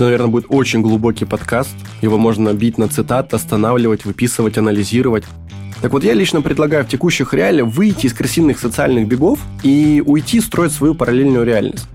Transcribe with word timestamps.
Это, 0.00 0.06
наверное, 0.06 0.28
будет 0.28 0.46
очень 0.48 0.80
глубокий 0.80 1.26
подкаст. 1.26 1.76
Его 2.00 2.16
можно 2.16 2.54
бить 2.54 2.78
на 2.78 2.88
цитат, 2.88 3.34
останавливать, 3.34 4.06
выписывать, 4.06 4.56
анализировать. 4.56 5.24
Так 5.82 5.92
вот, 5.92 6.04
я 6.04 6.14
лично 6.14 6.40
предлагаю 6.40 6.86
в 6.86 6.88
текущих 6.88 7.34
реалиях 7.34 7.66
выйти 7.66 8.06
из 8.06 8.14
красивых 8.14 8.58
социальных 8.58 9.06
бегов 9.06 9.40
и 9.62 10.02
уйти 10.06 10.40
строить 10.40 10.72
свою 10.72 10.94
параллельную 10.94 11.44
реальность. 11.44 11.86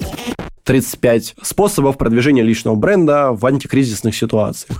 35 0.65 1.33
способов 1.41 1.97
продвижения 1.97 2.43
личного 2.43 2.75
бренда 2.75 3.31
в 3.31 3.43
антикризисных 3.43 4.15
ситуациях. 4.15 4.77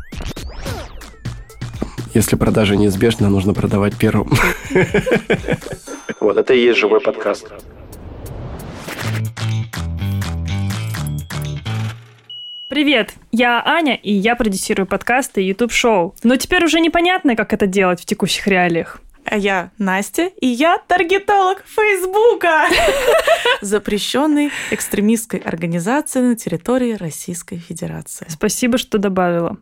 Если 2.14 2.36
продажа 2.36 2.76
неизбежна, 2.76 3.28
нужно 3.30 3.56
продавать 3.56 3.96
первым. 3.98 4.30
Вот, 6.20 6.38
это 6.38 6.54
и 6.54 6.60
есть 6.60 6.78
живой 6.78 7.02
подкаст. 7.02 7.48
Привет, 12.76 13.14
я 13.32 13.64
Аня, 13.66 13.96
и 13.96 14.12
я 14.12 14.36
продюсирую 14.36 14.86
подкасты 14.86 15.42
и 15.42 15.48
YouTube-шоу. 15.48 16.14
Но 16.24 16.36
теперь 16.36 16.66
уже 16.66 16.82
непонятно, 16.82 17.38
как 17.38 17.54
это 17.54 17.68
делать 17.68 18.02
в 18.02 18.06
текущих 18.06 18.48
реалиях. 18.48 19.00
А 19.24 19.38
я 19.38 19.72
Настя, 19.78 20.26
и 20.42 20.48
я 20.48 20.78
таргетолог 20.86 21.64
Фейсбука, 21.66 22.66
запрещенной 23.62 24.52
экстремистской 24.72 25.40
организации 25.40 26.20
на 26.20 26.36
территории 26.36 26.96
Российской 26.96 27.60
Федерации. 27.60 28.26
Спасибо, 28.28 28.78
что 28.78 28.98
добавила. 28.98 29.56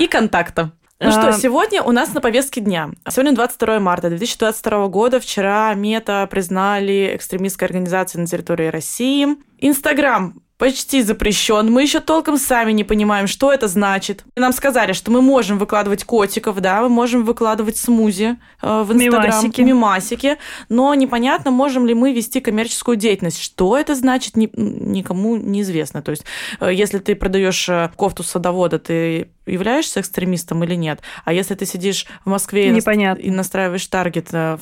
И 0.00 0.08
контакта. 0.08 0.72
Ну 0.98 1.12
что, 1.12 1.28
а, 1.28 1.32
сегодня 1.34 1.84
у 1.84 1.92
нас 1.92 2.14
на 2.14 2.20
повестке 2.20 2.60
дня. 2.60 2.90
Сегодня 3.08 3.32
22 3.32 3.78
марта 3.78 4.08
2022 4.08 4.88
года. 4.88 5.20
Вчера 5.20 5.72
Мета 5.74 6.26
признали 6.28 7.14
экстремистской 7.14 7.68
организацией 7.68 8.22
на 8.22 8.26
территории 8.26 8.66
России. 8.66 9.36
Инстаграм 9.58 10.42
почти 10.58 11.02
запрещен. 11.02 11.70
Мы 11.70 11.82
еще 11.82 12.00
толком 12.00 12.38
сами 12.38 12.72
не 12.72 12.84
понимаем, 12.84 13.26
что 13.26 13.52
это 13.52 13.68
значит. 13.68 14.24
Нам 14.36 14.52
сказали, 14.52 14.92
что 14.92 15.10
мы 15.10 15.20
можем 15.20 15.58
выкладывать 15.58 16.04
котиков, 16.04 16.60
да, 16.60 16.82
мы 16.82 16.88
можем 16.88 17.24
выкладывать 17.24 17.76
смузи 17.76 18.36
э, 18.62 18.82
в 18.82 18.92
Инстаграм, 18.92 19.22
мимасики. 19.22 19.60
мимасики, 19.60 20.36
но 20.68 20.94
непонятно, 20.94 21.50
можем 21.50 21.86
ли 21.86 21.94
мы 21.94 22.12
вести 22.12 22.40
коммерческую 22.40 22.96
деятельность. 22.96 23.40
Что 23.40 23.76
это 23.76 23.94
значит, 23.94 24.36
ни, 24.36 24.50
никому 24.54 25.36
неизвестно. 25.36 26.02
То 26.02 26.12
есть, 26.12 26.24
э, 26.60 26.72
если 26.72 26.98
ты 26.98 27.14
продаешь 27.14 27.68
э, 27.68 27.90
кофту 27.96 28.22
садовода, 28.22 28.78
ты 28.78 29.28
являешься 29.46 30.00
экстремистом 30.00 30.62
или 30.64 30.74
нет. 30.74 31.00
А 31.24 31.32
если 31.32 31.54
ты 31.54 31.66
сидишь 31.66 32.06
в 32.24 32.30
Москве 32.30 32.70
Непонятно. 32.70 33.22
и 33.22 33.30
настраиваешь 33.30 33.86
таргет 33.86 34.28
э, 34.32 34.58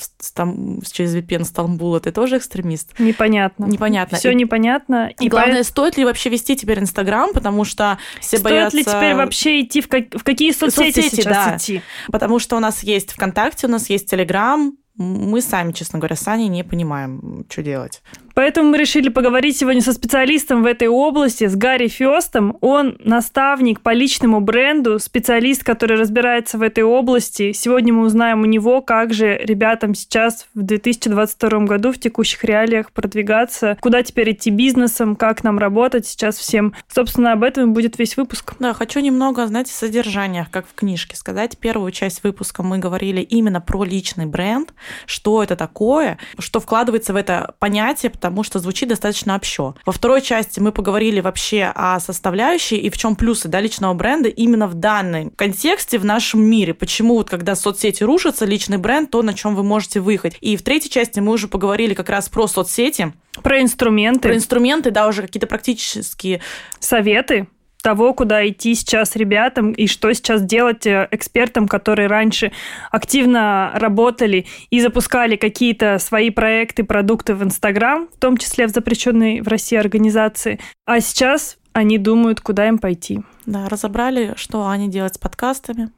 через 0.92 1.16
VPN 1.16 1.44
Стамбула, 1.44 2.00
ты 2.00 2.12
тоже 2.12 2.38
экстремист? 2.38 2.98
Непонятно. 2.98 3.64
Непонятно. 3.64 4.18
Все 4.18 4.32
непонятно. 4.32 5.10
И, 5.18 5.26
и 5.26 5.28
главное, 5.28 5.58
по... 5.58 5.64
стоит 5.64 5.96
ли 5.96 6.04
вообще 6.04 6.30
вести 6.30 6.56
теперь 6.56 6.78
Инстаграм, 6.78 7.32
потому 7.32 7.64
что 7.64 7.98
все 8.20 8.38
стоит 8.38 8.42
боятся... 8.42 8.80
Стоит 8.80 8.86
ли 8.86 8.92
теперь 8.92 9.14
вообще 9.14 9.62
идти 9.62 9.80
в, 9.80 9.88
как... 9.88 10.14
в 10.14 10.22
какие 10.22 10.52
соцсети, 10.52 11.00
соцсети 11.00 11.16
сейчас 11.16 11.46
да. 11.46 11.56
идти? 11.56 11.82
Потому 12.08 12.38
что 12.38 12.56
у 12.56 12.60
нас 12.60 12.82
есть 12.82 13.12
ВКонтакте, 13.12 13.66
у 13.66 13.70
нас 13.70 13.88
есть 13.90 14.10
Телеграм, 14.10 14.76
мы 14.96 15.40
сами, 15.40 15.72
честно 15.72 15.98
говоря, 15.98 16.16
с 16.16 16.28
Аней 16.28 16.48
не 16.48 16.62
понимаем, 16.62 17.44
что 17.48 17.62
делать. 17.62 18.02
Поэтому 18.34 18.70
мы 18.70 18.78
решили 18.78 19.08
поговорить 19.08 19.56
сегодня 19.56 19.80
со 19.80 19.92
специалистом 19.92 20.62
в 20.62 20.66
этой 20.66 20.88
области, 20.88 21.46
с 21.46 21.54
Гарри 21.54 21.86
Фестом. 21.86 22.58
Он 22.60 22.96
наставник 23.04 23.80
по 23.80 23.92
личному 23.92 24.40
бренду, 24.40 24.98
специалист, 24.98 25.62
который 25.62 25.96
разбирается 25.96 26.58
в 26.58 26.62
этой 26.62 26.82
области. 26.82 27.52
Сегодня 27.52 27.92
мы 27.92 28.04
узнаем 28.04 28.42
у 28.42 28.46
него, 28.46 28.82
как 28.82 29.14
же 29.14 29.36
ребятам 29.36 29.94
сейчас 29.94 30.48
в 30.54 30.62
2022 30.62 31.60
году 31.60 31.92
в 31.92 31.98
текущих 31.98 32.42
реалиях 32.42 32.90
продвигаться, 32.90 33.78
куда 33.80 34.02
теперь 34.02 34.32
идти 34.32 34.50
бизнесом, 34.50 35.14
как 35.14 35.44
нам 35.44 35.58
работать 35.58 36.06
сейчас 36.06 36.36
всем. 36.36 36.74
Собственно, 36.92 37.32
об 37.32 37.44
этом 37.44 37.72
будет 37.72 37.98
весь 37.98 38.16
выпуск. 38.16 38.54
Да, 38.58 38.74
хочу 38.74 38.98
немного, 38.98 39.46
знаете, 39.46 39.72
содержаниях, 39.72 40.50
как 40.50 40.66
в 40.66 40.74
книжке 40.74 41.16
сказать. 41.16 41.56
Первую 41.58 41.92
часть 41.92 42.24
выпуска 42.24 42.64
мы 42.64 42.78
говорили 42.78 43.20
именно 43.20 43.60
про 43.60 43.84
личный 43.84 44.26
бренд, 44.26 44.74
что 45.06 45.42
это 45.42 45.56
такое, 45.56 46.18
что 46.38 46.60
вкладывается 46.60 47.12
в 47.12 47.16
это 47.16 47.54
понятие, 47.58 48.10
потому 48.10 48.42
что 48.42 48.58
звучит 48.58 48.88
достаточно 48.88 49.34
общо. 49.34 49.74
Во 49.84 49.92
второй 49.92 50.22
части 50.22 50.60
мы 50.60 50.72
поговорили 50.72 51.20
вообще 51.20 51.72
о 51.74 52.00
составляющей 52.00 52.76
и 52.76 52.90
в 52.90 52.96
чем 52.96 53.16
плюсы 53.16 53.48
да, 53.48 53.60
личного 53.60 53.94
бренда 53.94 54.28
именно 54.28 54.66
в 54.66 54.74
данном 54.74 55.30
контексте 55.30 55.98
в 55.98 56.04
нашем 56.04 56.42
мире. 56.42 56.74
Почему 56.74 57.14
вот 57.14 57.30
когда 57.30 57.54
соцсети 57.54 58.02
рушатся, 58.02 58.44
личный 58.44 58.78
бренд, 58.78 59.10
то 59.10 59.22
на 59.22 59.34
чем 59.34 59.54
вы 59.54 59.62
можете 59.62 60.00
выехать. 60.00 60.36
И 60.40 60.56
в 60.56 60.62
третьей 60.62 60.90
части 60.90 61.20
мы 61.20 61.32
уже 61.32 61.48
поговорили 61.48 61.94
как 61.94 62.08
раз 62.08 62.28
про 62.28 62.46
соцсети, 62.46 63.12
про 63.42 63.60
инструменты. 63.60 64.20
Про 64.20 64.36
инструменты, 64.36 64.90
да, 64.90 65.08
уже 65.08 65.22
какие-то 65.22 65.46
практические 65.46 66.40
советы 66.78 67.48
того, 67.84 68.14
куда 68.14 68.48
идти 68.48 68.74
сейчас 68.74 69.14
ребятам 69.14 69.72
и 69.72 69.86
что 69.86 70.10
сейчас 70.14 70.42
делать 70.42 70.86
э, 70.86 71.06
экспертам, 71.10 71.68
которые 71.68 72.08
раньше 72.08 72.50
активно 72.90 73.72
работали 73.74 74.46
и 74.70 74.80
запускали 74.80 75.36
какие-то 75.36 75.98
свои 75.98 76.30
проекты, 76.30 76.82
продукты 76.82 77.34
в 77.34 77.44
Инстаграм, 77.44 78.08
в 78.08 78.18
том 78.18 78.38
числе 78.38 78.66
в 78.66 78.70
запрещенной 78.70 79.42
в 79.42 79.48
России 79.48 79.76
организации. 79.76 80.58
А 80.86 81.00
сейчас 81.00 81.58
они 81.74 81.98
думают, 81.98 82.40
куда 82.40 82.68
им 82.68 82.78
пойти. 82.78 83.20
Да, 83.44 83.68
разобрали, 83.68 84.32
что 84.36 84.66
они 84.66 84.88
делают 84.88 85.16
с 85.16 85.18
подкастами, 85.18 85.90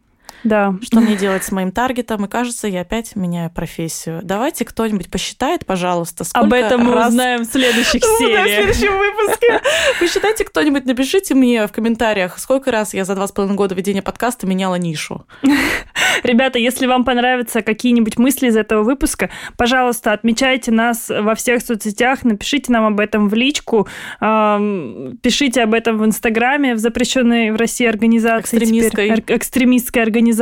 да. 0.46 0.74
Что 0.80 1.00
мне 1.00 1.16
делать 1.16 1.42
с 1.42 1.50
моим 1.50 1.72
таргетом? 1.72 2.24
И 2.24 2.28
кажется, 2.28 2.68
я 2.68 2.82
опять 2.82 3.16
меняю 3.16 3.50
профессию. 3.50 4.20
Давайте 4.22 4.64
кто-нибудь 4.64 5.10
посчитает, 5.10 5.66
пожалуйста, 5.66 6.22
сколько 6.22 6.46
Об 6.46 6.52
этом 6.52 6.84
мы 6.84 6.94
раз... 6.94 7.08
узнаем 7.08 7.40
в 7.40 7.46
следующих 7.46 8.04
сериях. 8.18 8.44
в 8.44 8.74
следующем 8.74 8.96
выпуске. 8.96 9.60
Посчитайте 10.00 10.44
кто-нибудь, 10.44 10.86
напишите 10.86 11.34
мне 11.34 11.66
в 11.66 11.72
комментариях, 11.72 12.38
сколько 12.38 12.70
раз 12.70 12.94
я 12.94 13.04
за 13.04 13.16
два 13.16 13.26
с 13.26 13.32
половиной 13.32 13.56
года 13.56 13.74
ведения 13.74 14.02
подкаста 14.02 14.46
меняла 14.46 14.76
нишу. 14.76 15.26
Ребята, 16.22 16.60
если 16.60 16.86
вам 16.86 17.04
понравятся 17.04 17.62
какие-нибудь 17.62 18.16
мысли 18.16 18.46
из 18.46 18.56
этого 18.56 18.84
выпуска, 18.84 19.30
пожалуйста, 19.56 20.12
отмечайте 20.12 20.70
нас 20.70 21.08
во 21.08 21.34
всех 21.34 21.60
соцсетях, 21.60 22.22
напишите 22.22 22.72
нам 22.72 22.86
об 22.86 23.00
этом 23.00 23.28
в 23.28 23.34
личку, 23.34 23.88
пишите 24.20 25.62
об 25.62 25.74
этом 25.74 25.98
в 25.98 26.04
Инстаграме, 26.04 26.74
в 26.74 26.78
запрещенной 26.78 27.50
в 27.50 27.56
России 27.56 27.86
организации. 27.86 28.58
Экстремистской. 28.58 29.24
Экстремистской 29.26 30.02
организации. 30.02 30.35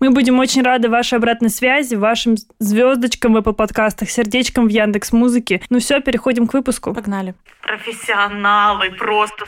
Мы 0.00 0.10
будем 0.10 0.38
очень 0.38 0.62
рады 0.62 0.88
вашей 0.88 1.18
обратной 1.18 1.50
связи, 1.50 1.94
вашим 1.94 2.36
звездочкам 2.58 3.34
в 3.34 3.36
Apple 3.38 3.54
подкастах, 3.54 4.10
сердечкам 4.10 4.66
в 4.66 4.70
Яндекс 4.70 5.12
Музыке. 5.12 5.60
Ну 5.70 5.78
все, 5.78 6.00
переходим 6.00 6.46
к 6.46 6.54
выпуску. 6.54 6.94
Погнали. 6.94 7.34
Профессионалы 7.62 8.90
просто. 8.92 9.44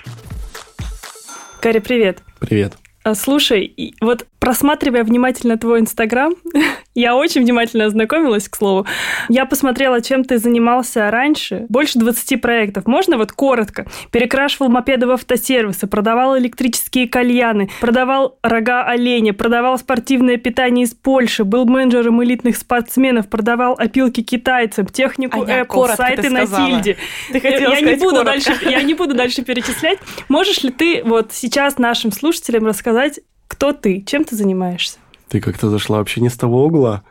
Кари, 1.60 1.80
привет. 1.80 2.22
Привет. 2.40 2.74
А, 3.02 3.14
слушай, 3.14 3.94
вот 4.00 4.26
просматривая 4.38 5.04
внимательно 5.04 5.56
твой 5.56 5.80
Инстаграм, 5.80 6.34
я 7.00 7.16
очень 7.16 7.42
внимательно 7.42 7.86
ознакомилась, 7.86 8.48
к 8.48 8.56
слову. 8.56 8.86
Я 9.28 9.46
посмотрела, 9.46 10.00
чем 10.00 10.24
ты 10.24 10.38
занимался 10.38 11.10
раньше. 11.10 11.66
Больше 11.68 11.98
20 11.98 12.40
проектов. 12.40 12.86
Можно 12.86 13.16
вот 13.16 13.32
коротко? 13.32 13.86
Перекрашивал 14.10 14.68
мопеды 14.68 15.06
в 15.06 15.10
автосервисы, 15.10 15.86
продавал 15.86 16.38
электрические 16.38 17.08
кальяны, 17.08 17.70
продавал 17.80 18.38
рога 18.42 18.84
оленя, 18.84 19.32
продавал 19.32 19.78
спортивное 19.78 20.36
питание 20.36 20.84
из 20.84 20.94
Польши, 20.94 21.44
был 21.44 21.64
менеджером 21.64 22.22
элитных 22.22 22.56
спортсменов, 22.56 23.28
продавал 23.28 23.74
опилки 23.78 24.22
китайцам, 24.22 24.86
технику 24.86 25.42
а 25.42 25.62
Apple, 25.62 25.96
сайты 25.96 26.30
на. 26.30 26.46
Ты 26.46 27.40
хотела 27.40 27.74
я, 27.74 27.80
не 27.80 27.94
буду 27.94 28.24
дальше, 28.24 28.52
я 28.62 28.82
не 28.82 28.94
буду 28.94 29.14
дальше 29.14 29.42
перечислять. 29.42 29.98
Можешь 30.28 30.62
ли 30.62 30.70
ты 30.70 31.02
вот 31.04 31.32
сейчас 31.32 31.78
нашим 31.78 32.12
слушателям 32.12 32.66
рассказать, 32.66 33.20
кто 33.48 33.72
ты, 33.72 34.02
чем 34.06 34.24
ты 34.24 34.36
занимаешься? 34.36 34.99
Ты 35.30 35.40
как-то 35.40 35.70
зашла 35.70 35.98
вообще 35.98 36.20
не 36.20 36.28
с 36.28 36.36
того 36.36 36.66
угла. 36.66 37.04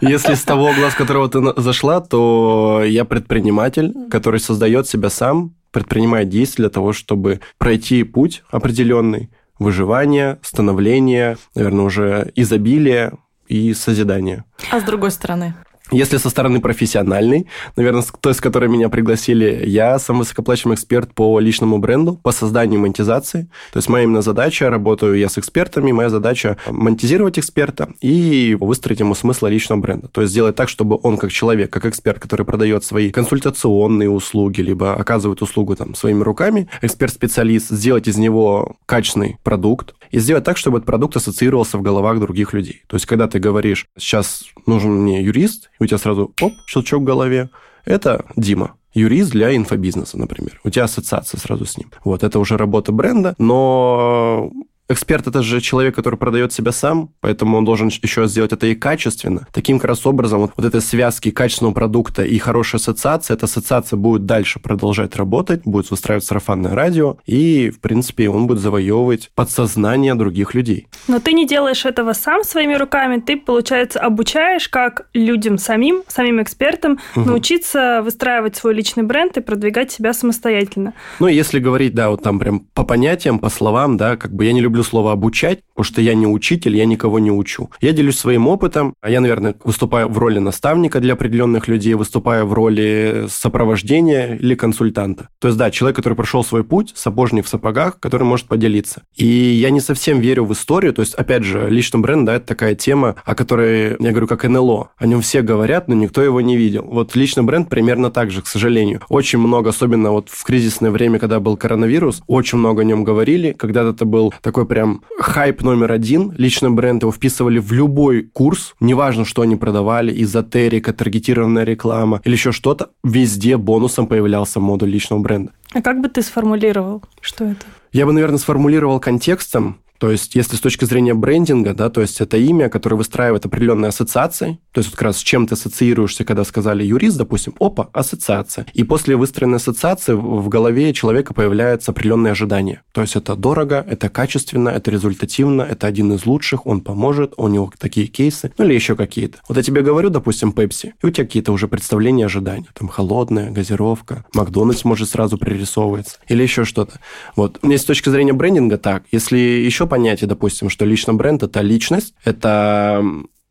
Если 0.00 0.34
с 0.34 0.42
того 0.42 0.70
угла, 0.70 0.90
с 0.90 0.94
которого 0.94 1.28
ты 1.28 1.40
зашла, 1.60 2.00
то 2.00 2.82
я 2.84 3.04
предприниматель, 3.04 3.94
который 4.10 4.40
создает 4.40 4.88
себя 4.88 5.08
сам, 5.08 5.54
предпринимает 5.70 6.28
действия 6.28 6.64
для 6.64 6.70
того, 6.70 6.92
чтобы 6.92 7.40
пройти 7.56 8.02
путь 8.02 8.42
определенный, 8.50 9.30
выживания, 9.60 10.40
становления, 10.42 11.38
наверное, 11.54 11.84
уже 11.84 12.32
изобилия 12.34 13.12
и 13.46 13.72
созидания. 13.72 14.44
А 14.72 14.80
с 14.80 14.82
другой 14.82 15.12
стороны? 15.12 15.54
Если 15.90 16.16
со 16.16 16.30
стороны 16.30 16.62
профессиональной, 16.62 17.46
наверное, 17.76 18.02
той, 18.20 18.32
с 18.32 18.40
которой 18.40 18.70
меня 18.70 18.88
пригласили, 18.88 19.64
я 19.66 19.98
сам 19.98 20.18
высокоплачиваемый 20.18 20.76
эксперт 20.76 21.12
по 21.12 21.38
личному 21.38 21.78
бренду, 21.78 22.18
по 22.22 22.32
созданию 22.32 22.80
монетизации. 22.80 23.48
То 23.70 23.78
есть 23.78 23.90
моя 23.90 24.04
именно 24.04 24.22
задача, 24.22 24.70
работаю 24.70 25.18
я 25.18 25.28
с 25.28 25.36
экспертами, 25.36 25.92
моя 25.92 26.08
задача 26.08 26.56
монетизировать 26.70 27.38
эксперта 27.38 27.90
и 28.00 28.56
выстроить 28.58 29.00
ему 29.00 29.14
смысл 29.14 29.46
личного 29.46 29.78
бренда. 29.78 30.08
То 30.08 30.22
есть 30.22 30.32
сделать 30.32 30.56
так, 30.56 30.70
чтобы 30.70 30.98
он 31.02 31.18
как 31.18 31.30
человек, 31.30 31.70
как 31.70 31.84
эксперт, 31.84 32.18
который 32.18 32.46
продает 32.46 32.82
свои 32.82 33.10
консультационные 33.10 34.08
услуги, 34.08 34.62
либо 34.62 34.94
оказывает 34.94 35.42
услугу 35.42 35.76
там 35.76 35.94
своими 35.94 36.22
руками, 36.22 36.66
эксперт-специалист, 36.80 37.68
сделать 37.68 38.08
из 38.08 38.16
него 38.16 38.76
качественный 38.86 39.36
продукт 39.42 39.94
и 40.10 40.18
сделать 40.18 40.44
так, 40.44 40.56
чтобы 40.56 40.78
этот 40.78 40.86
продукт 40.86 41.16
ассоциировался 41.16 41.76
в 41.76 41.82
головах 41.82 42.20
других 42.20 42.54
людей. 42.54 42.84
То 42.86 42.96
есть 42.96 43.04
когда 43.04 43.28
ты 43.28 43.38
говоришь, 43.38 43.86
сейчас 43.98 44.44
нужен 44.66 45.02
мне 45.02 45.22
юрист, 45.22 45.70
у 45.80 45.86
тебя 45.86 45.98
сразу, 45.98 46.32
оп, 46.40 46.52
щелчок 46.66 47.02
в 47.02 47.04
голове. 47.04 47.50
Это 47.84 48.24
Дима. 48.36 48.74
юрист 48.94 49.32
для 49.32 49.54
инфобизнеса, 49.54 50.18
например. 50.18 50.60
У 50.64 50.70
тебя 50.70 50.84
ассоциация 50.84 51.38
сразу 51.38 51.66
с 51.66 51.76
ним. 51.76 51.90
Вот, 52.04 52.22
это 52.22 52.38
уже 52.38 52.56
работа 52.56 52.92
бренда, 52.92 53.34
но 53.38 54.50
Эксперт– 54.86 55.26
это 55.28 55.42
же 55.42 55.62
человек, 55.62 55.94
который 55.94 56.16
продает 56.16 56.52
себя 56.52 56.70
сам, 56.70 57.10
поэтому 57.20 57.56
он 57.56 57.64
должен 57.64 57.88
еще 57.88 58.26
сделать 58.26 58.52
это 58.52 58.66
и 58.66 58.74
качественно. 58.74 59.46
Таким 59.50 59.78
как 59.78 59.88
раз 59.88 60.04
образом 60.04 60.40
вот, 60.40 60.52
вот 60.56 60.66
этой 60.66 60.82
связки 60.82 61.30
качественного 61.30 61.72
продукта 61.72 62.22
и 62.22 62.36
хорошей 62.38 62.76
ассоциации, 62.76 63.32
эта 63.32 63.46
ассоциация 63.46 63.96
будет 63.96 64.26
дальше 64.26 64.60
продолжать 64.60 65.16
работать, 65.16 65.62
будет 65.64 65.90
выстраивать 65.90 66.24
сарафанное 66.24 66.74
радио, 66.74 67.16
и, 67.24 67.70
в 67.70 67.80
принципе, 67.80 68.28
он 68.28 68.46
будет 68.46 68.58
завоевывать 68.58 69.30
подсознание 69.34 70.14
других 70.14 70.54
людей. 70.54 70.88
Но 71.08 71.18
ты 71.18 71.32
не 71.32 71.46
делаешь 71.46 71.86
этого 71.86 72.12
сам 72.12 72.44
своими 72.44 72.74
руками, 72.74 73.20
ты, 73.20 73.38
получается, 73.38 74.00
обучаешь 74.00 74.68
как 74.68 75.06
людям 75.14 75.56
самим, 75.56 76.02
самим 76.08 76.42
экспертам 76.42 76.98
угу. 77.16 77.24
научиться 77.24 78.02
выстраивать 78.04 78.56
свой 78.56 78.74
личный 78.74 79.02
бренд 79.02 79.38
и 79.38 79.40
продвигать 79.40 79.92
себя 79.92 80.12
самостоятельно. 80.12 80.92
Ну, 81.20 81.26
если 81.26 81.58
говорить, 81.58 81.94
да, 81.94 82.10
вот 82.10 82.22
там 82.22 82.38
прям 82.38 82.60
по 82.74 82.84
понятиям, 82.84 83.38
по 83.38 83.48
словам, 83.48 83.96
да, 83.96 84.16
как 84.16 84.34
бы 84.34 84.44
я 84.44 84.52
не 84.52 84.60
люблю 84.60 84.73
люблю 84.74 84.82
слово 84.82 85.12
«обучать», 85.12 85.60
потому 85.72 85.84
что 85.84 86.00
я 86.00 86.14
не 86.14 86.26
учитель, 86.26 86.76
я 86.76 86.84
никого 86.84 87.20
не 87.20 87.30
учу. 87.30 87.70
Я 87.80 87.92
делюсь 87.92 88.18
своим 88.18 88.48
опытом, 88.48 88.94
а 89.00 89.08
я, 89.08 89.20
наверное, 89.20 89.54
выступаю 89.62 90.08
в 90.08 90.18
роли 90.18 90.40
наставника 90.40 90.98
для 90.98 91.12
определенных 91.12 91.68
людей, 91.68 91.94
выступаю 91.94 92.44
в 92.46 92.52
роли 92.52 93.26
сопровождения 93.28 94.34
или 94.34 94.56
консультанта. 94.56 95.28
То 95.38 95.46
есть, 95.46 95.58
да, 95.58 95.70
человек, 95.70 95.96
который 95.96 96.14
прошел 96.14 96.42
свой 96.42 96.64
путь, 96.64 96.92
сапожник 96.96 97.46
в 97.46 97.48
сапогах, 97.48 98.00
который 98.00 98.24
может 98.24 98.48
поделиться. 98.48 99.02
И 99.14 99.26
я 99.26 99.70
не 99.70 99.80
совсем 99.80 100.18
верю 100.18 100.44
в 100.44 100.52
историю, 100.52 100.92
то 100.92 101.02
есть, 101.02 101.14
опять 101.14 101.44
же, 101.44 101.68
личный 101.70 102.00
бренд, 102.00 102.24
да, 102.24 102.34
это 102.34 102.46
такая 102.46 102.74
тема, 102.74 103.14
о 103.24 103.36
которой, 103.36 103.96
я 104.00 104.10
говорю, 104.10 104.26
как 104.26 104.42
НЛО. 104.42 104.90
О 104.96 105.06
нем 105.06 105.20
все 105.20 105.42
говорят, 105.42 105.86
но 105.86 105.94
никто 105.94 106.20
его 106.20 106.40
не 106.40 106.56
видел. 106.56 106.82
Вот 106.82 107.14
личный 107.14 107.44
бренд 107.44 107.68
примерно 107.68 108.10
так 108.10 108.32
же, 108.32 108.42
к 108.42 108.48
сожалению. 108.48 109.02
Очень 109.08 109.38
много, 109.38 109.70
особенно 109.70 110.10
вот 110.10 110.30
в 110.30 110.42
кризисное 110.42 110.90
время, 110.90 111.20
когда 111.20 111.38
был 111.38 111.56
коронавирус, 111.56 112.22
очень 112.26 112.58
много 112.58 112.82
о 112.82 112.84
нем 112.84 113.04
говорили. 113.04 113.52
Когда-то 113.52 113.90
это 113.90 114.04
был 114.04 114.34
такой 114.40 114.63
такой 114.64 114.66
прям 114.66 115.02
хайп 115.18 115.62
номер 115.62 115.92
один. 115.92 116.32
Личный 116.36 116.70
бренд 116.70 117.02
его 117.02 117.12
вписывали 117.12 117.58
в 117.58 117.72
любой 117.72 118.22
курс, 118.22 118.74
неважно, 118.80 119.24
что 119.24 119.42
они 119.42 119.56
продавали, 119.56 120.12
эзотерика, 120.22 120.92
таргетированная 120.92 121.64
реклама 121.64 122.20
или 122.24 122.32
еще 122.32 122.52
что-то, 122.52 122.90
везде 123.04 123.56
бонусом 123.56 124.06
появлялся 124.06 124.60
модуль 124.60 124.90
личного 124.90 125.20
бренда. 125.20 125.52
А 125.72 125.82
как 125.82 126.00
бы 126.00 126.08
ты 126.08 126.22
сформулировал, 126.22 127.02
что 127.20 127.44
это? 127.44 127.66
Я 127.92 128.06
бы, 128.06 128.12
наверное, 128.12 128.38
сформулировал 128.38 129.00
контекстом, 129.00 129.78
то 130.04 130.10
есть, 130.10 130.34
если 130.34 130.56
с 130.56 130.60
точки 130.60 130.84
зрения 130.84 131.14
брендинга, 131.14 131.72
да, 131.72 131.88
то 131.88 132.02
есть 132.02 132.20
это 132.20 132.36
имя, 132.36 132.68
которое 132.68 132.96
выстраивает 132.96 133.46
определенные 133.46 133.88
ассоциации, 133.88 134.58
то 134.70 134.80
есть 134.80 134.90
вот 134.90 134.96
как 134.96 135.02
раз 135.06 135.16
с 135.16 135.22
чем 135.22 135.46
ты 135.46 135.54
ассоциируешься, 135.54 136.26
когда 136.26 136.44
сказали 136.44 136.84
юрист, 136.84 137.16
допустим, 137.16 137.54
опа, 137.58 137.88
ассоциация. 137.94 138.66
И 138.74 138.84
после 138.84 139.16
выстроенной 139.16 139.56
ассоциации 139.56 140.12
в 140.12 140.46
голове 140.50 140.92
человека 140.92 141.32
появляются 141.32 141.92
определенные 141.92 142.32
ожидания. 142.32 142.82
То 142.92 143.00
есть 143.00 143.16
это 143.16 143.34
дорого, 143.34 143.82
это 143.88 144.10
качественно, 144.10 144.68
это 144.68 144.90
результативно, 144.90 145.62
это 145.62 145.86
один 145.86 146.12
из 146.12 146.26
лучших, 146.26 146.66
он 146.66 146.82
поможет, 146.82 147.32
у 147.38 147.48
него 147.48 147.72
такие 147.78 148.06
кейсы, 148.06 148.52
ну 148.58 148.66
или 148.66 148.74
еще 148.74 148.96
какие-то. 148.96 149.38
Вот 149.48 149.56
я 149.56 149.62
тебе 149.62 149.80
говорю, 149.80 150.10
допустим, 150.10 150.52
Пепси, 150.52 150.92
и 151.02 151.06
у 151.06 151.10
тебя 151.10 151.24
какие-то 151.24 151.50
уже 151.50 151.66
представления, 151.66 152.26
ожидания. 152.26 152.66
Там 152.74 152.88
холодная, 152.88 153.50
газировка, 153.50 154.26
Макдональдс 154.34 154.84
может 154.84 155.08
сразу 155.08 155.38
пририсовывается, 155.38 156.18
или 156.28 156.42
еще 156.42 156.66
что-то. 156.66 157.00
Вот. 157.36 157.62
Мне 157.62 157.78
с 157.78 157.86
точки 157.86 158.10
зрения 158.10 158.34
брендинга 158.34 158.76
так. 158.76 159.04
Если 159.10 159.38
еще 159.38 159.86
понятие, 159.94 160.26
допустим, 160.26 160.70
что 160.70 160.84
личный 160.84 161.14
бренд– 161.14 161.42
это 161.44 161.60
личность, 161.60 162.14
это 162.24 163.00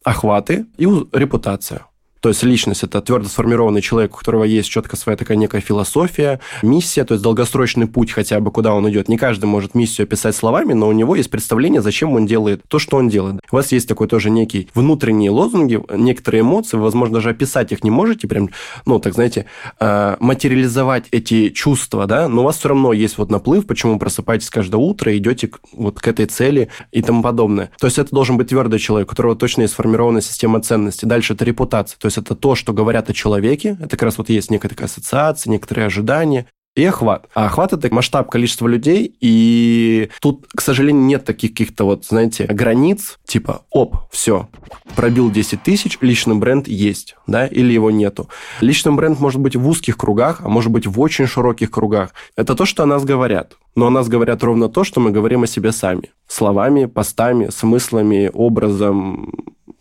охваты 0.04 0.66
и 0.78 0.86
репутация. 1.14 1.86
То 2.24 2.30
есть 2.30 2.42
личность– 2.42 2.84
это 2.84 3.02
твердо 3.02 3.28
сформированный 3.28 3.82
человек, 3.82 4.16
у 4.16 4.18
которого 4.18 4.46
есть 4.46 4.70
четко 4.70 4.96
своя 4.96 5.18
такая 5.18 5.36
некая 5.36 5.60
философия, 5.60 6.40
миссия, 6.62 7.04
то 7.04 7.16
есть 7.16 7.22
долгосрочный 7.22 7.86
путь 7.86 8.14
хотя 8.14 8.40
бы, 8.40 8.50
куда 8.50 8.74
он 8.74 8.90
идет. 8.90 9.10
Не 9.10 9.18
каждый 9.18 9.48
может 9.48 9.76
миссию 9.76 10.06
описать 10.06 10.34
словами, 10.34 10.72
но 10.72 10.88
у 10.88 10.94
него 10.94 11.18
есть 11.18 11.30
представление, 11.30 11.82
зачем 11.82 12.14
он 12.14 12.26
делает 12.26 12.62
то, 12.70 12.80
что 12.80 12.96
он 12.96 13.10
делает. 13.10 13.42
У 13.52 13.58
вас 13.58 13.74
есть 13.74 13.90
такой 13.90 14.08
тоже 14.08 14.30
некий 14.30 14.70
внутренние 14.74 15.32
лозунги, 15.32 15.82
некоторые 15.94 16.44
эмоции, 16.44 16.78
возможно, 16.78 17.16
даже 17.16 17.30
описать 17.32 17.74
их 17.74 17.84
не 17.84 17.92
можете, 17.92 18.26
прям, 18.30 18.52
ну, 18.86 19.00
так 19.00 19.16
знаете, 19.16 19.48
э, 19.82 20.16
материализовать 20.22 21.08
эти 21.12 21.50
чувства, 21.50 22.08
да, 22.08 22.30
но 22.30 22.44
у 22.44 22.46
вас 22.46 22.58
все 22.58 22.70
равно 22.70 22.94
есть 22.94 23.18
вот 23.18 23.32
наплыв, 23.32 23.68
почему 23.68 23.96
вы 23.96 24.00
просыпаетесь 24.00 24.50
каждое 24.50 24.78
утро 24.78 25.14
идете 25.18 25.52
вот 25.74 26.00
к 26.00 26.08
этой 26.08 26.28
цели 26.28 26.70
и 26.94 27.02
тому 27.02 27.22
подобное. 27.22 27.72
То 27.82 27.88
есть 27.88 28.00
это 28.00 28.16
должен 28.16 28.38
быть 28.38 28.48
твердый 28.48 28.80
человек, 28.80 29.10
у 29.10 29.12
которого 29.12 29.36
точно 29.36 29.64
есть 29.64 29.74
сформированная 29.74 30.22
система 30.22 30.62
ценностей. 30.62 31.06
Дальше 31.06 31.34
это 31.34 31.44
репутация, 31.44 31.98
то 32.00 32.06
есть 32.06 32.13
есть 32.14 32.18
это 32.18 32.36
то, 32.36 32.56
что 32.56 32.74
говорят 32.74 33.10
о 33.10 33.14
человеке. 33.14 33.78
Это 33.80 33.90
как 33.90 34.04
раз 34.04 34.18
вот 34.18 34.30
есть 34.30 34.52
некая 34.52 34.70
такая 34.70 34.88
ассоциация, 34.88 35.52
некоторые 35.52 35.88
ожидания 35.88 36.48
и 36.76 36.84
охват. 36.86 37.30
А 37.36 37.46
охват– 37.46 37.72
это 37.74 37.94
масштаб 37.94 38.32
количества 38.32 38.68
людей, 38.68 39.16
и 39.20 40.10
тут, 40.20 40.48
к 40.56 40.60
сожалению, 40.60 41.04
нет 41.04 41.24
таких 41.24 41.52
каких-то 41.52 41.84
вот, 41.86 42.06
знаете, 42.06 42.46
границ, 42.46 43.20
типа, 43.28 43.62
оп, 43.70 43.98
все, 44.10 44.50
пробил 44.96 45.30
10 45.30 45.62
тысяч, 45.62 46.00
личный 46.02 46.34
бренд 46.34 46.68
есть, 46.68 47.16
да, 47.28 47.46
или 47.46 47.72
его 47.72 47.92
нету. 47.92 48.28
Личный 48.60 48.92
бренд 48.92 49.20
может 49.20 49.40
быть 49.40 49.56
в 49.56 49.68
узких 49.68 49.98
кругах, 49.98 50.42
а 50.44 50.50
может 50.50 50.72
быть 50.72 50.88
в 50.88 51.00
очень 51.00 51.28
широких 51.28 51.70
кругах. 51.70 52.16
Это 52.36 52.56
то, 52.56 52.66
что 52.66 52.82
о 52.82 52.88
нас 52.88 53.04
говорят. 53.04 53.56
Но 53.76 53.88
о 53.88 53.92
нас 53.92 54.08
говорят 54.08 54.44
ровно 54.44 54.68
то, 54.68 54.84
что 54.84 55.00
мы 55.00 55.12
говорим 55.12 55.44
о 55.44 55.48
себе 55.48 55.72
сами. 55.72 56.10
Словами, 56.28 56.86
постами, 56.86 57.50
смыслами, 57.50 58.32
образом, 58.34 59.32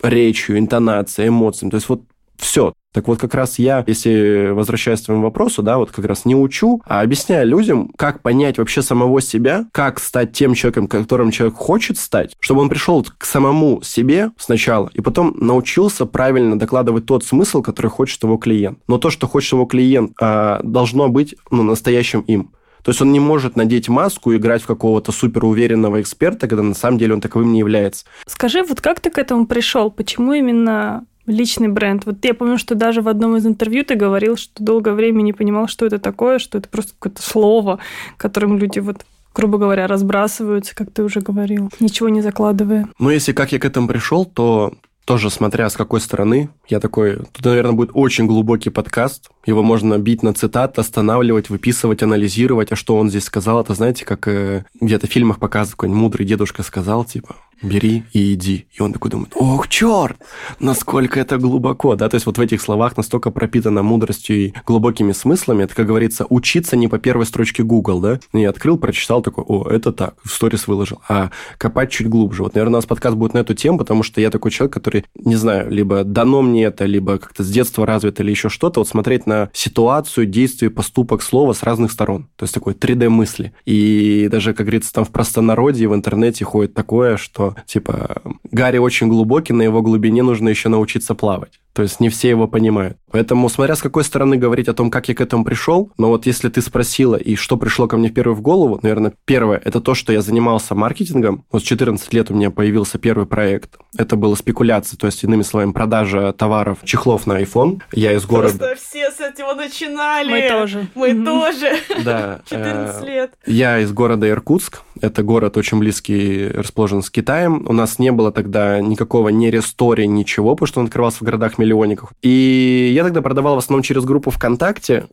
речью, 0.02 0.58
интонацией, 0.58 1.28
эмоциями. 1.28 1.70
То 1.70 1.76
есть 1.76 1.88
вот 1.88 2.02
все. 2.42 2.74
Так 2.92 3.08
вот, 3.08 3.18
как 3.18 3.34
раз 3.34 3.58
я, 3.58 3.82
если 3.86 4.50
возвращаясь 4.50 5.00
к 5.00 5.06
твоему 5.06 5.22
вопросу, 5.22 5.62
да, 5.62 5.78
вот 5.78 5.90
как 5.90 6.04
раз 6.04 6.26
не 6.26 6.34
учу, 6.34 6.82
а 6.84 7.00
объясняю 7.00 7.48
людям, 7.48 7.90
как 7.96 8.20
понять 8.20 8.58
вообще 8.58 8.82
самого 8.82 9.22
себя, 9.22 9.64
как 9.72 9.98
стать 9.98 10.32
тем 10.32 10.54
человеком, 10.54 10.88
которым 10.88 11.30
человек 11.30 11.56
хочет 11.56 11.96
стать, 11.96 12.36
чтобы 12.38 12.60
он 12.60 12.68
пришел 12.68 13.04
к 13.16 13.24
самому 13.24 13.80
себе 13.82 14.30
сначала, 14.36 14.90
и 14.92 15.00
потом 15.00 15.34
научился 15.38 16.04
правильно 16.04 16.58
докладывать 16.58 17.06
тот 17.06 17.24
смысл, 17.24 17.62
который 17.62 17.90
хочет 17.90 18.22
его 18.22 18.36
клиент. 18.36 18.78
Но 18.88 18.98
то, 18.98 19.08
что 19.08 19.26
хочет 19.26 19.52
его 19.52 19.64
клиент, 19.64 20.12
а, 20.20 20.60
должно 20.62 21.08
быть 21.08 21.34
ну, 21.50 21.62
настоящим 21.62 22.20
им. 22.20 22.50
То 22.82 22.90
есть 22.90 23.00
он 23.00 23.12
не 23.12 23.20
может 23.20 23.56
надеть 23.56 23.88
маску 23.88 24.32
и 24.32 24.36
играть 24.36 24.62
в 24.62 24.66
какого-то 24.66 25.12
суперуверенного 25.12 26.00
эксперта, 26.00 26.48
когда 26.48 26.62
на 26.62 26.74
самом 26.74 26.98
деле 26.98 27.14
он 27.14 27.20
таковым 27.20 27.52
не 27.52 27.60
является. 27.60 28.04
Скажи, 28.26 28.62
вот 28.62 28.80
как 28.80 29.00
ты 29.00 29.10
к 29.10 29.18
этому 29.18 29.46
пришел? 29.46 29.90
Почему 29.90 30.32
именно 30.32 31.06
Личный 31.26 31.68
бренд. 31.68 32.04
Вот 32.06 32.24
я 32.24 32.34
помню, 32.34 32.58
что 32.58 32.74
даже 32.74 33.02
в 33.02 33.08
одном 33.08 33.36
из 33.36 33.46
интервью 33.46 33.84
ты 33.84 33.94
говорил, 33.94 34.36
что 34.36 34.62
долгое 34.62 34.94
время 34.94 35.22
не 35.22 35.32
понимал, 35.32 35.68
что 35.68 35.86
это 35.86 35.98
такое, 35.98 36.38
что 36.38 36.58
это 36.58 36.68
просто 36.68 36.92
какое-то 36.98 37.22
слово, 37.22 37.78
которым 38.16 38.58
люди 38.58 38.78
вот 38.78 39.04
грубо 39.34 39.56
говоря, 39.56 39.86
разбрасываются, 39.86 40.74
как 40.74 40.90
ты 40.90 41.02
уже 41.02 41.20
говорил, 41.20 41.70
ничего 41.80 42.10
не 42.10 42.20
закладывая. 42.20 42.86
Ну, 42.98 43.08
если 43.08 43.32
как 43.32 43.50
я 43.52 43.58
к 43.58 43.64
этому 43.64 43.88
пришел, 43.88 44.26
то 44.26 44.74
тоже 45.04 45.30
смотря 45.30 45.68
с 45.68 45.76
какой 45.76 46.00
стороны, 46.00 46.50
я 46.68 46.78
такой, 46.78 47.16
тут, 47.32 47.44
наверное, 47.44 47.72
будет 47.72 47.90
очень 47.92 48.26
глубокий 48.26 48.70
подкаст, 48.70 49.30
его 49.44 49.62
можно 49.62 49.98
бить 49.98 50.22
на 50.22 50.32
цитаты, 50.32 50.80
останавливать, 50.80 51.50
выписывать, 51.50 52.02
анализировать, 52.02 52.70
а 52.72 52.76
что 52.76 52.96
он 52.96 53.10
здесь 53.10 53.24
сказал, 53.24 53.60
это 53.60 53.74
знаете, 53.74 54.04
как 54.04 54.28
э, 54.28 54.64
где-то 54.80 55.08
в 55.08 55.10
фильмах 55.10 55.40
показывают, 55.40 55.72
какой-нибудь 55.72 56.00
мудрый 56.00 56.26
дедушка 56.26 56.62
сказал, 56.62 57.04
типа, 57.04 57.36
бери 57.62 58.04
и 58.12 58.34
иди. 58.34 58.66
И 58.72 58.82
он 58.82 58.92
такой 58.92 59.10
думает, 59.10 59.32
ох, 59.36 59.68
черт, 59.68 60.16
насколько 60.60 61.20
это 61.20 61.38
глубоко, 61.38 61.96
да, 61.96 62.08
то 62.08 62.16
есть 62.16 62.26
вот 62.26 62.38
в 62.38 62.40
этих 62.40 62.60
словах 62.60 62.96
настолько 62.96 63.30
пропитано 63.30 63.82
мудростью 63.82 64.36
и 64.36 64.52
глубокими 64.66 65.12
смыслами, 65.12 65.64
это, 65.64 65.74
как 65.74 65.86
говорится, 65.86 66.26
учиться 66.28 66.76
не 66.76 66.88
по 66.88 66.98
первой 66.98 67.26
строчке 67.26 67.62
Google, 67.62 68.00
да, 68.00 68.20
я 68.32 68.50
открыл, 68.50 68.78
прочитал, 68.78 69.22
такой, 69.22 69.44
о, 69.46 69.68
это 69.68 69.92
так, 69.92 70.14
в 70.24 70.30
сторис 70.30 70.66
выложил, 70.66 71.00
а 71.08 71.30
копать 71.58 71.90
чуть 71.90 72.08
глубже. 72.08 72.42
Вот, 72.42 72.54
наверное, 72.54 72.74
у 72.74 72.76
нас 72.78 72.86
подкаст 72.86 73.16
будет 73.16 73.34
на 73.34 73.38
эту 73.38 73.54
тему, 73.54 73.78
потому 73.78 74.02
что 74.02 74.20
я 74.20 74.30
такой 74.30 74.50
человек, 74.50 74.74
который, 74.74 75.04
не 75.14 75.36
знаю, 75.36 75.70
либо 75.70 76.04
дано 76.04 76.42
мне 76.42 76.64
это, 76.64 76.84
либо 76.84 77.18
как-то 77.18 77.44
с 77.44 77.50
детства 77.50 77.86
развито, 77.86 78.22
или 78.22 78.30
еще 78.30 78.48
что-то, 78.48 78.80
вот 78.80 78.88
смотреть 78.88 79.26
на 79.26 79.50
ситуацию, 79.52 80.26
действие, 80.26 80.70
поступок, 80.70 81.22
слово 81.22 81.52
с 81.52 81.62
разных 81.62 81.92
сторон, 81.92 82.28
то 82.36 82.44
есть 82.44 82.54
такой 82.54 82.74
3D-мысли. 82.74 83.52
И 83.64 84.28
даже, 84.30 84.54
как 84.54 84.66
говорится, 84.66 84.92
там 84.92 85.04
в 85.04 85.10
простонародье, 85.10 85.88
в 85.88 85.94
интернете 85.94 86.44
ходит 86.44 86.74
такое, 86.74 87.16
что 87.16 87.51
типа, 87.66 88.22
Гарри 88.50 88.78
очень 88.78 89.08
глубокий, 89.08 89.52
на 89.52 89.62
его 89.62 89.82
глубине 89.82 90.22
нужно 90.22 90.48
еще 90.48 90.68
научиться 90.68 91.14
плавать. 91.14 91.60
То 91.72 91.82
есть 91.82 92.00
не 92.00 92.08
все 92.08 92.28
его 92.28 92.48
понимают. 92.48 92.98
Поэтому, 93.12 93.48
смотря 93.48 93.76
с 93.76 93.82
какой 93.82 94.04
стороны 94.04 94.36
говорить 94.36 94.68
о 94.68 94.74
том, 94.74 94.90
как 94.90 95.08
я 95.08 95.14
к 95.14 95.20
этому 95.20 95.44
пришел, 95.44 95.90
но 95.98 96.08
вот 96.08 96.26
если 96.26 96.48
ты 96.48 96.62
спросила, 96.62 97.16
и 97.16 97.36
что 97.36 97.56
пришло 97.56 97.86
ко 97.86 97.96
мне 97.96 98.10
первое 98.10 98.34
в 98.34 98.40
голову, 98.40 98.80
наверное, 98.82 99.12
первое, 99.26 99.60
это 99.62 99.80
то, 99.80 99.94
что 99.94 100.12
я 100.12 100.22
занимался 100.22 100.74
маркетингом. 100.74 101.44
Вот 101.52 101.62
с 101.62 101.64
14 101.64 102.12
лет 102.14 102.30
у 102.30 102.34
меня 102.34 102.50
появился 102.50 102.98
первый 102.98 103.26
проект. 103.26 103.76
Это 103.96 104.16
была 104.16 104.34
спекуляция, 104.34 104.96
то 104.96 105.06
есть, 105.06 105.22
иными 105.24 105.42
словами, 105.42 105.72
продажа 105.72 106.32
товаров, 106.32 106.78
чехлов 106.84 107.26
на 107.26 107.40
iPhone. 107.42 107.80
Я 107.92 108.12
из 108.12 108.24
города... 108.24 108.56
Просто 108.58 108.76
все 108.82 109.10
с 109.10 109.20
этого 109.20 109.54
начинали. 109.54 110.30
Мы 110.30 110.48
тоже. 110.48 110.86
Мы 110.94 111.10
mm-hmm. 111.10 111.24
тоже. 111.24 111.72
Да. 112.02 112.40
14 112.46 113.02
э, 113.02 113.06
лет. 113.06 113.32
Я 113.46 113.78
из 113.78 113.92
города 113.92 114.28
Иркутск. 114.28 114.82
Это 115.00 115.22
город 115.22 115.56
очень 115.56 115.78
близкий, 115.78 116.48
расположен 116.48 117.02
с 117.02 117.10
Китаем. 117.10 117.66
У 117.68 117.72
нас 117.72 117.98
не 117.98 118.12
было 118.12 118.32
тогда 118.32 118.80
никакого 118.80 119.28
ни 119.28 119.46
рестори, 119.46 120.06
ничего, 120.06 120.54
потому 120.54 120.66
что 120.66 120.80
он 120.80 120.86
открывался 120.86 121.18
в 121.18 121.22
городах 121.22 121.58
миллионников. 121.62 122.12
И 122.22 122.92
я 122.94 123.04
тогда 123.04 123.22
продавал 123.22 123.54
в 123.54 123.58
основном 123.58 123.82
через 123.82 124.04
группу 124.04 124.30
ВКонтакте, 124.30 125.06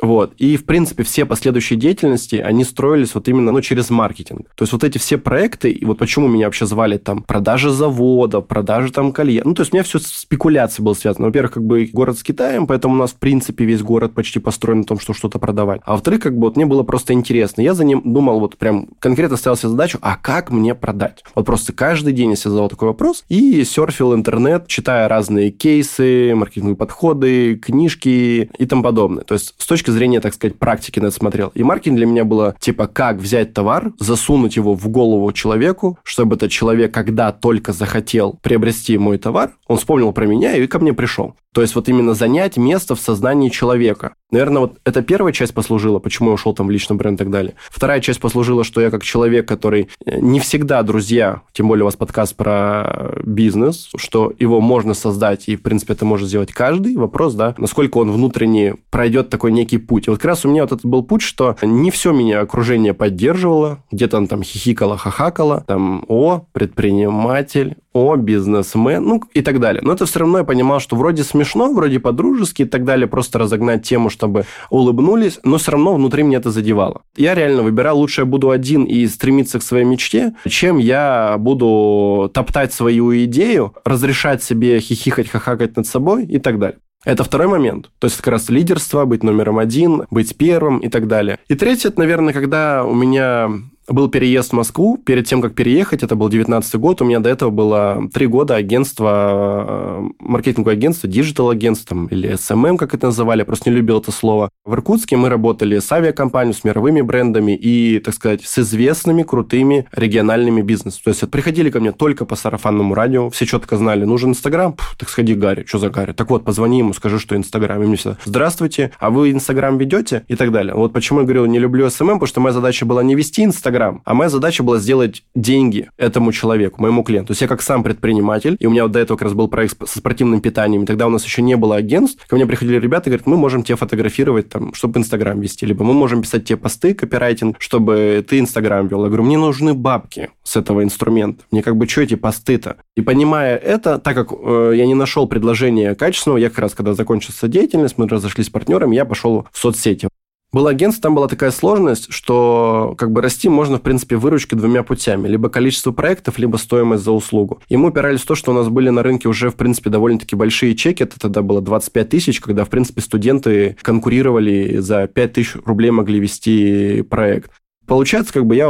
Вот. 0.00 0.34
И, 0.38 0.56
в 0.56 0.64
принципе, 0.64 1.02
все 1.02 1.24
последующие 1.24 1.78
деятельности, 1.78 2.36
они 2.36 2.64
строились 2.64 3.14
вот 3.14 3.28
именно 3.28 3.52
ну, 3.52 3.60
через 3.60 3.90
маркетинг. 3.90 4.48
То 4.54 4.62
есть 4.62 4.72
вот 4.72 4.84
эти 4.84 4.98
все 4.98 5.18
проекты, 5.18 5.70
и 5.70 5.84
вот 5.84 5.98
почему 5.98 6.28
меня 6.28 6.46
вообще 6.46 6.66
звали 6.66 6.98
там 6.98 7.22
продажи 7.22 7.70
завода, 7.70 8.40
продажи 8.40 8.92
там 8.92 9.12
колье. 9.12 9.42
Ну, 9.44 9.54
то 9.54 9.62
есть 9.62 9.72
у 9.72 9.76
меня 9.76 9.84
все 9.84 9.98
с 9.98 10.06
спекуляцией 10.06 10.84
было 10.84 10.94
связано. 10.94 11.26
Во-первых, 11.26 11.52
как 11.52 11.64
бы 11.64 11.88
город 11.92 12.18
с 12.18 12.22
Китаем, 12.22 12.66
поэтому 12.66 12.94
у 12.94 12.98
нас, 12.98 13.12
в 13.12 13.18
принципе, 13.18 13.64
весь 13.64 13.82
город 13.82 14.14
почти 14.14 14.40
построен 14.40 14.80
на 14.80 14.84
том, 14.84 14.98
что 14.98 15.12
что-то 15.12 15.38
продавать. 15.38 15.80
А 15.84 15.92
во-вторых, 15.92 16.20
как 16.20 16.36
бы 16.36 16.46
вот 16.46 16.56
мне 16.56 16.66
было 16.66 16.82
просто 16.82 17.12
интересно. 17.12 17.60
Я 17.60 17.74
за 17.74 17.84
ним 17.84 18.02
думал, 18.04 18.40
вот 18.40 18.56
прям 18.56 18.88
конкретно 18.98 19.36
ставил 19.36 19.56
себе 19.56 19.70
задачу, 19.70 19.98
а 20.02 20.16
как 20.16 20.50
мне 20.50 20.74
продать? 20.74 21.24
Вот 21.34 21.46
просто 21.46 21.72
каждый 21.72 22.12
день 22.12 22.30
я 22.30 22.36
себе 22.36 22.50
задавал 22.50 22.68
такой 22.68 22.88
вопрос 22.88 23.24
и 23.28 23.64
серфил 23.64 24.14
интернет, 24.14 24.66
читая 24.66 25.08
разные 25.08 25.50
кейсы, 25.50 26.34
маркетинговые 26.34 26.76
подходы, 26.76 27.56
книжки 27.56 28.50
и 28.58 28.66
тому 28.66 28.82
подобное. 28.82 29.24
То 29.24 29.34
есть 29.34 29.54
с 29.56 29.66
точки 29.66 29.83
зрения, 29.92 30.20
так 30.20 30.34
сказать, 30.34 30.58
практики 30.58 31.00
на 31.00 31.06
это 31.06 31.16
смотрел. 31.16 31.52
И 31.54 31.62
маркетинг 31.62 31.96
для 31.96 32.06
меня 32.06 32.24
было 32.24 32.54
типа, 32.58 32.86
как 32.86 33.16
взять 33.16 33.52
товар, 33.52 33.92
засунуть 33.98 34.56
его 34.56 34.74
в 34.74 34.88
голову 34.88 35.32
человеку, 35.32 35.98
чтобы 36.02 36.36
этот 36.36 36.50
человек, 36.50 36.92
когда 36.92 37.32
только 37.32 37.72
захотел 37.72 38.38
приобрести 38.42 38.98
мой 38.98 39.18
товар, 39.18 39.52
он 39.66 39.78
вспомнил 39.78 40.12
про 40.12 40.26
меня 40.26 40.56
и 40.56 40.66
ко 40.66 40.78
мне 40.78 40.92
пришел. 40.92 41.34
То 41.54 41.62
есть 41.62 41.76
вот 41.76 41.88
именно 41.88 42.14
занять 42.14 42.56
место 42.56 42.96
в 42.96 43.00
сознании 43.00 43.48
человека. 43.48 44.14
Наверное, 44.34 44.62
вот 44.62 44.78
эта 44.84 45.00
первая 45.00 45.32
часть 45.32 45.54
послужила, 45.54 46.00
почему 46.00 46.30
я 46.30 46.34
ушел 46.34 46.54
там 46.54 46.66
в 46.66 46.70
личный 46.72 46.96
бренд 46.96 47.20
и 47.20 47.22
так 47.22 47.30
далее. 47.30 47.54
Вторая 47.70 48.00
часть 48.00 48.18
послужила, 48.18 48.64
что 48.64 48.80
я 48.80 48.90
как 48.90 49.04
человек, 49.04 49.46
который 49.46 49.90
э, 50.04 50.18
не 50.18 50.40
всегда 50.40 50.82
друзья, 50.82 51.42
тем 51.52 51.68
более 51.68 51.84
у 51.84 51.86
вас 51.86 51.94
подкаст 51.94 52.34
про 52.34 53.14
бизнес, 53.22 53.90
что 53.96 54.32
его 54.40 54.60
можно 54.60 54.92
создать, 54.92 55.48
и, 55.48 55.54
в 55.54 55.62
принципе, 55.62 55.92
это 55.92 56.04
может 56.04 56.26
сделать 56.26 56.52
каждый. 56.52 56.96
Вопрос, 56.96 57.34
да, 57.34 57.54
насколько 57.58 57.98
он 57.98 58.10
внутренне 58.10 58.74
пройдет 58.90 59.30
такой 59.30 59.52
некий 59.52 59.78
путь. 59.78 60.08
И 60.08 60.10
вот 60.10 60.18
как 60.18 60.30
раз 60.30 60.44
у 60.44 60.48
меня 60.48 60.62
вот 60.62 60.72
этот 60.72 60.84
был 60.84 61.04
путь, 61.04 61.22
что 61.22 61.56
не 61.62 61.92
все 61.92 62.10
меня 62.10 62.40
окружение 62.40 62.92
поддерживало, 62.92 63.84
где-то 63.92 64.16
он 64.16 64.26
там 64.26 64.42
хихикало, 64.42 64.96
хахакало, 64.96 65.62
там, 65.68 66.04
о, 66.08 66.44
предприниматель, 66.50 67.76
о, 67.94 68.16
бизнесмен, 68.16 69.04
ну 69.04 69.22
и 69.32 69.40
так 69.40 69.60
далее. 69.60 69.80
Но 69.82 69.92
это 69.92 70.04
все 70.04 70.18
равно 70.18 70.38
я 70.38 70.44
понимал, 70.44 70.80
что 70.80 70.96
вроде 70.96 71.22
смешно, 71.22 71.72
вроде 71.72 72.00
по-дружески 72.00 72.62
и 72.62 72.64
так 72.64 72.84
далее, 72.84 73.06
просто 73.06 73.38
разогнать 73.38 73.84
тему, 73.84 74.10
чтобы 74.10 74.44
улыбнулись, 74.68 75.38
но 75.44 75.58
все 75.58 75.72
равно 75.72 75.94
внутри 75.94 76.24
меня 76.24 76.38
это 76.38 76.50
задевало. 76.50 77.02
Я 77.16 77.34
реально 77.34 77.62
выбирал, 77.62 77.98
лучше 77.98 78.22
я 78.22 78.24
буду 78.26 78.50
один 78.50 78.84
и 78.84 79.06
стремиться 79.06 79.60
к 79.60 79.62
своей 79.62 79.84
мечте, 79.84 80.34
чем 80.48 80.78
я 80.78 81.36
буду 81.38 82.30
топтать 82.34 82.72
свою 82.72 83.14
идею, 83.24 83.74
разрешать 83.84 84.42
себе 84.42 84.80
хихикать, 84.80 85.28
хахакать 85.28 85.76
над 85.76 85.86
собой 85.86 86.24
и 86.24 86.38
так 86.38 86.58
далее. 86.58 86.78
Это 87.04 87.22
второй 87.22 87.48
момент. 87.48 87.90
То 87.98 88.06
есть, 88.06 88.16
как 88.16 88.28
раз 88.28 88.48
лидерство, 88.48 89.04
быть 89.04 89.22
номером 89.22 89.58
один, 89.58 90.04
быть 90.10 90.36
первым 90.36 90.78
и 90.78 90.88
так 90.88 91.06
далее. 91.06 91.38
И 91.48 91.54
третье, 91.54 91.90
это, 91.90 92.00
наверное, 92.00 92.32
когда 92.32 92.82
у 92.84 92.94
меня 92.94 93.50
был 93.88 94.08
переезд 94.08 94.50
в 94.50 94.54
Москву. 94.54 94.96
Перед 94.96 95.26
тем, 95.26 95.42
как 95.42 95.54
переехать, 95.54 96.02
это 96.02 96.16
был 96.16 96.28
19 96.28 96.74
год, 96.76 97.02
у 97.02 97.04
меня 97.04 97.20
до 97.20 97.28
этого 97.28 97.50
было 97.50 98.08
три 98.12 98.26
года 98.26 98.56
агентство, 98.56 99.66
э, 99.68 100.08
маркетинговое 100.18 100.74
агентство, 100.74 101.08
digital-агентство, 101.08 102.06
или 102.10 102.32
SMM, 102.34 102.76
как 102.76 102.94
это 102.94 103.06
называли, 103.06 103.40
я 103.40 103.44
просто 103.44 103.70
не 103.70 103.76
любил 103.76 103.98
это 103.98 104.12
слово. 104.12 104.50
В 104.64 104.74
Иркутске 104.74 105.16
мы 105.16 105.28
работали 105.28 105.78
с 105.78 105.90
авиакомпанией, 105.92 106.54
с 106.54 106.64
мировыми 106.64 107.00
брендами 107.00 107.56
и, 107.56 107.98
так 107.98 108.14
сказать, 108.14 108.44
с 108.44 108.58
известными, 108.58 109.22
крутыми 109.22 109.86
региональными 109.92 110.62
бизнесами. 110.62 111.02
То 111.04 111.10
есть 111.10 111.30
приходили 111.30 111.70
ко 111.70 111.80
мне 111.80 111.92
только 111.92 112.24
по 112.24 112.36
сарафанному 112.36 112.94
радио, 112.94 113.30
все 113.30 113.46
четко 113.46 113.76
знали, 113.76 114.04
нужен 114.04 114.30
Инстаграм, 114.30 114.76
так 114.98 115.08
сходи 115.08 115.34
Гарри, 115.34 115.64
что 115.66 115.78
за 115.78 115.90
Гарри? 115.90 116.12
Так 116.12 116.30
вот, 116.30 116.44
позвони 116.44 116.78
ему, 116.78 116.92
скажи, 116.92 117.18
что 117.18 117.36
Инстаграм. 117.36 117.82
И 117.82 117.86
мне 117.86 117.96
всегда, 117.96 118.16
здравствуйте, 118.24 118.92
а 118.98 119.10
вы 119.10 119.30
Инстаграм 119.30 119.76
ведете? 119.78 120.24
И 120.28 120.36
так 120.36 120.52
далее. 120.52 120.74
Вот 120.74 120.92
почему 120.92 121.20
я 121.20 121.24
говорю, 121.24 121.46
не 121.46 121.58
люблю 121.58 121.86
SMM, 121.86 122.14
потому 122.14 122.26
что 122.26 122.40
моя 122.40 122.52
задача 122.52 122.86
была 122.86 123.02
не 123.02 123.14
вести 123.14 123.44
Инстаграм, 123.44 123.73
Инстаграм. 123.74 124.02
А 124.04 124.14
моя 124.14 124.30
задача 124.30 124.62
была 124.62 124.78
сделать 124.78 125.24
деньги 125.34 125.88
этому 125.96 126.32
человеку, 126.32 126.80
моему 126.80 127.02
клиенту. 127.02 127.28
То 127.28 127.30
есть 127.32 127.42
я 127.42 127.48
как 127.48 127.60
сам 127.60 127.82
предприниматель, 127.82 128.56
и 128.60 128.66
у 128.66 128.70
меня 128.70 128.84
вот 128.84 128.92
до 128.92 129.00
этого 129.00 129.16
как 129.16 129.26
раз 129.26 129.34
был 129.34 129.48
проект 129.48 129.76
со 129.88 129.98
спортивным 129.98 130.40
питанием, 130.40 130.84
и 130.84 130.86
тогда 130.86 131.06
у 131.06 131.10
нас 131.10 131.24
еще 131.24 131.42
не 131.42 131.56
было 131.56 131.76
агентств, 131.76 132.24
ко 132.26 132.36
мне 132.36 132.46
приходили 132.46 132.78
ребята 132.78 133.08
и 133.08 133.10
говорят, 133.10 133.26
мы 133.26 133.36
можем 133.36 133.62
тебе 133.64 133.76
фотографировать, 133.76 134.48
там, 134.48 134.74
чтобы 134.74 135.00
Инстаграм 135.00 135.40
вести, 135.40 135.66
либо 135.66 135.84
мы 135.84 135.92
можем 135.92 136.22
писать 136.22 136.44
тебе 136.44 136.56
посты, 136.56 136.94
копирайтинг, 136.94 137.56
чтобы 137.58 138.24
ты 138.28 138.38
Инстаграм 138.38 138.86
вел. 138.86 139.02
Я 139.02 139.08
говорю, 139.08 139.24
мне 139.24 139.38
нужны 139.38 139.74
бабки 139.74 140.30
с 140.44 140.56
этого 140.56 140.84
инструмента. 140.84 141.44
Мне 141.50 141.62
как 141.62 141.76
бы, 141.76 141.88
что 141.88 142.02
эти 142.02 142.14
посты-то? 142.14 142.76
И 142.96 143.00
понимая 143.00 143.56
это, 143.56 143.98
так 143.98 144.14
как 144.14 144.32
э, 144.32 144.72
я 144.76 144.86
не 144.86 144.94
нашел 144.94 145.26
предложения 145.26 145.94
качественного, 145.94 146.38
я 146.38 146.48
как 146.48 146.60
раз, 146.60 146.74
когда 146.74 146.94
закончилась 146.94 147.38
деятельность, 147.42 147.98
мы 147.98 148.08
разошлись 148.08 148.46
с 148.46 148.50
партнерами, 148.50 148.94
я 148.94 149.04
пошел 149.04 149.46
в 149.50 149.58
соцсети 149.58 150.08
было 150.54 150.70
агентство, 150.70 151.02
там 151.02 151.14
была 151.16 151.26
такая 151.26 151.50
сложность, 151.50 152.06
что 152.10 152.94
как 152.96 153.10
бы 153.10 153.20
расти 153.20 153.48
можно, 153.48 153.78
в 153.78 153.82
принципе, 153.82 154.16
выручкой 154.16 154.56
двумя 154.56 154.84
путями. 154.84 155.26
Либо 155.26 155.48
количество 155.48 155.90
проектов, 155.90 156.38
либо 156.38 156.56
стоимость 156.56 157.02
за 157.02 157.10
услугу. 157.10 157.60
И 157.68 157.76
мы 157.76 157.88
упирались 157.88 158.20
в 158.20 158.26
то, 158.26 158.36
что 158.36 158.52
у 158.52 158.54
нас 158.54 158.68
были 158.68 158.88
на 158.88 159.02
рынке 159.02 159.28
уже, 159.28 159.50
в 159.50 159.56
принципе, 159.56 159.90
довольно-таки 159.90 160.36
большие 160.36 160.76
чеки. 160.76 161.02
Это 161.02 161.18
тогда 161.18 161.42
было 161.42 161.60
25 161.60 162.08
тысяч, 162.08 162.40
когда, 162.40 162.64
в 162.64 162.70
принципе, 162.70 163.02
студенты 163.02 163.76
конкурировали 163.82 164.78
за 164.78 165.08
5 165.08 165.32
тысяч 165.32 165.56
рублей 165.64 165.90
могли 165.90 166.20
вести 166.20 167.02
проект. 167.02 167.50
Получается, 167.86 168.32
как 168.32 168.46
бы 168.46 168.56
я, 168.56 168.68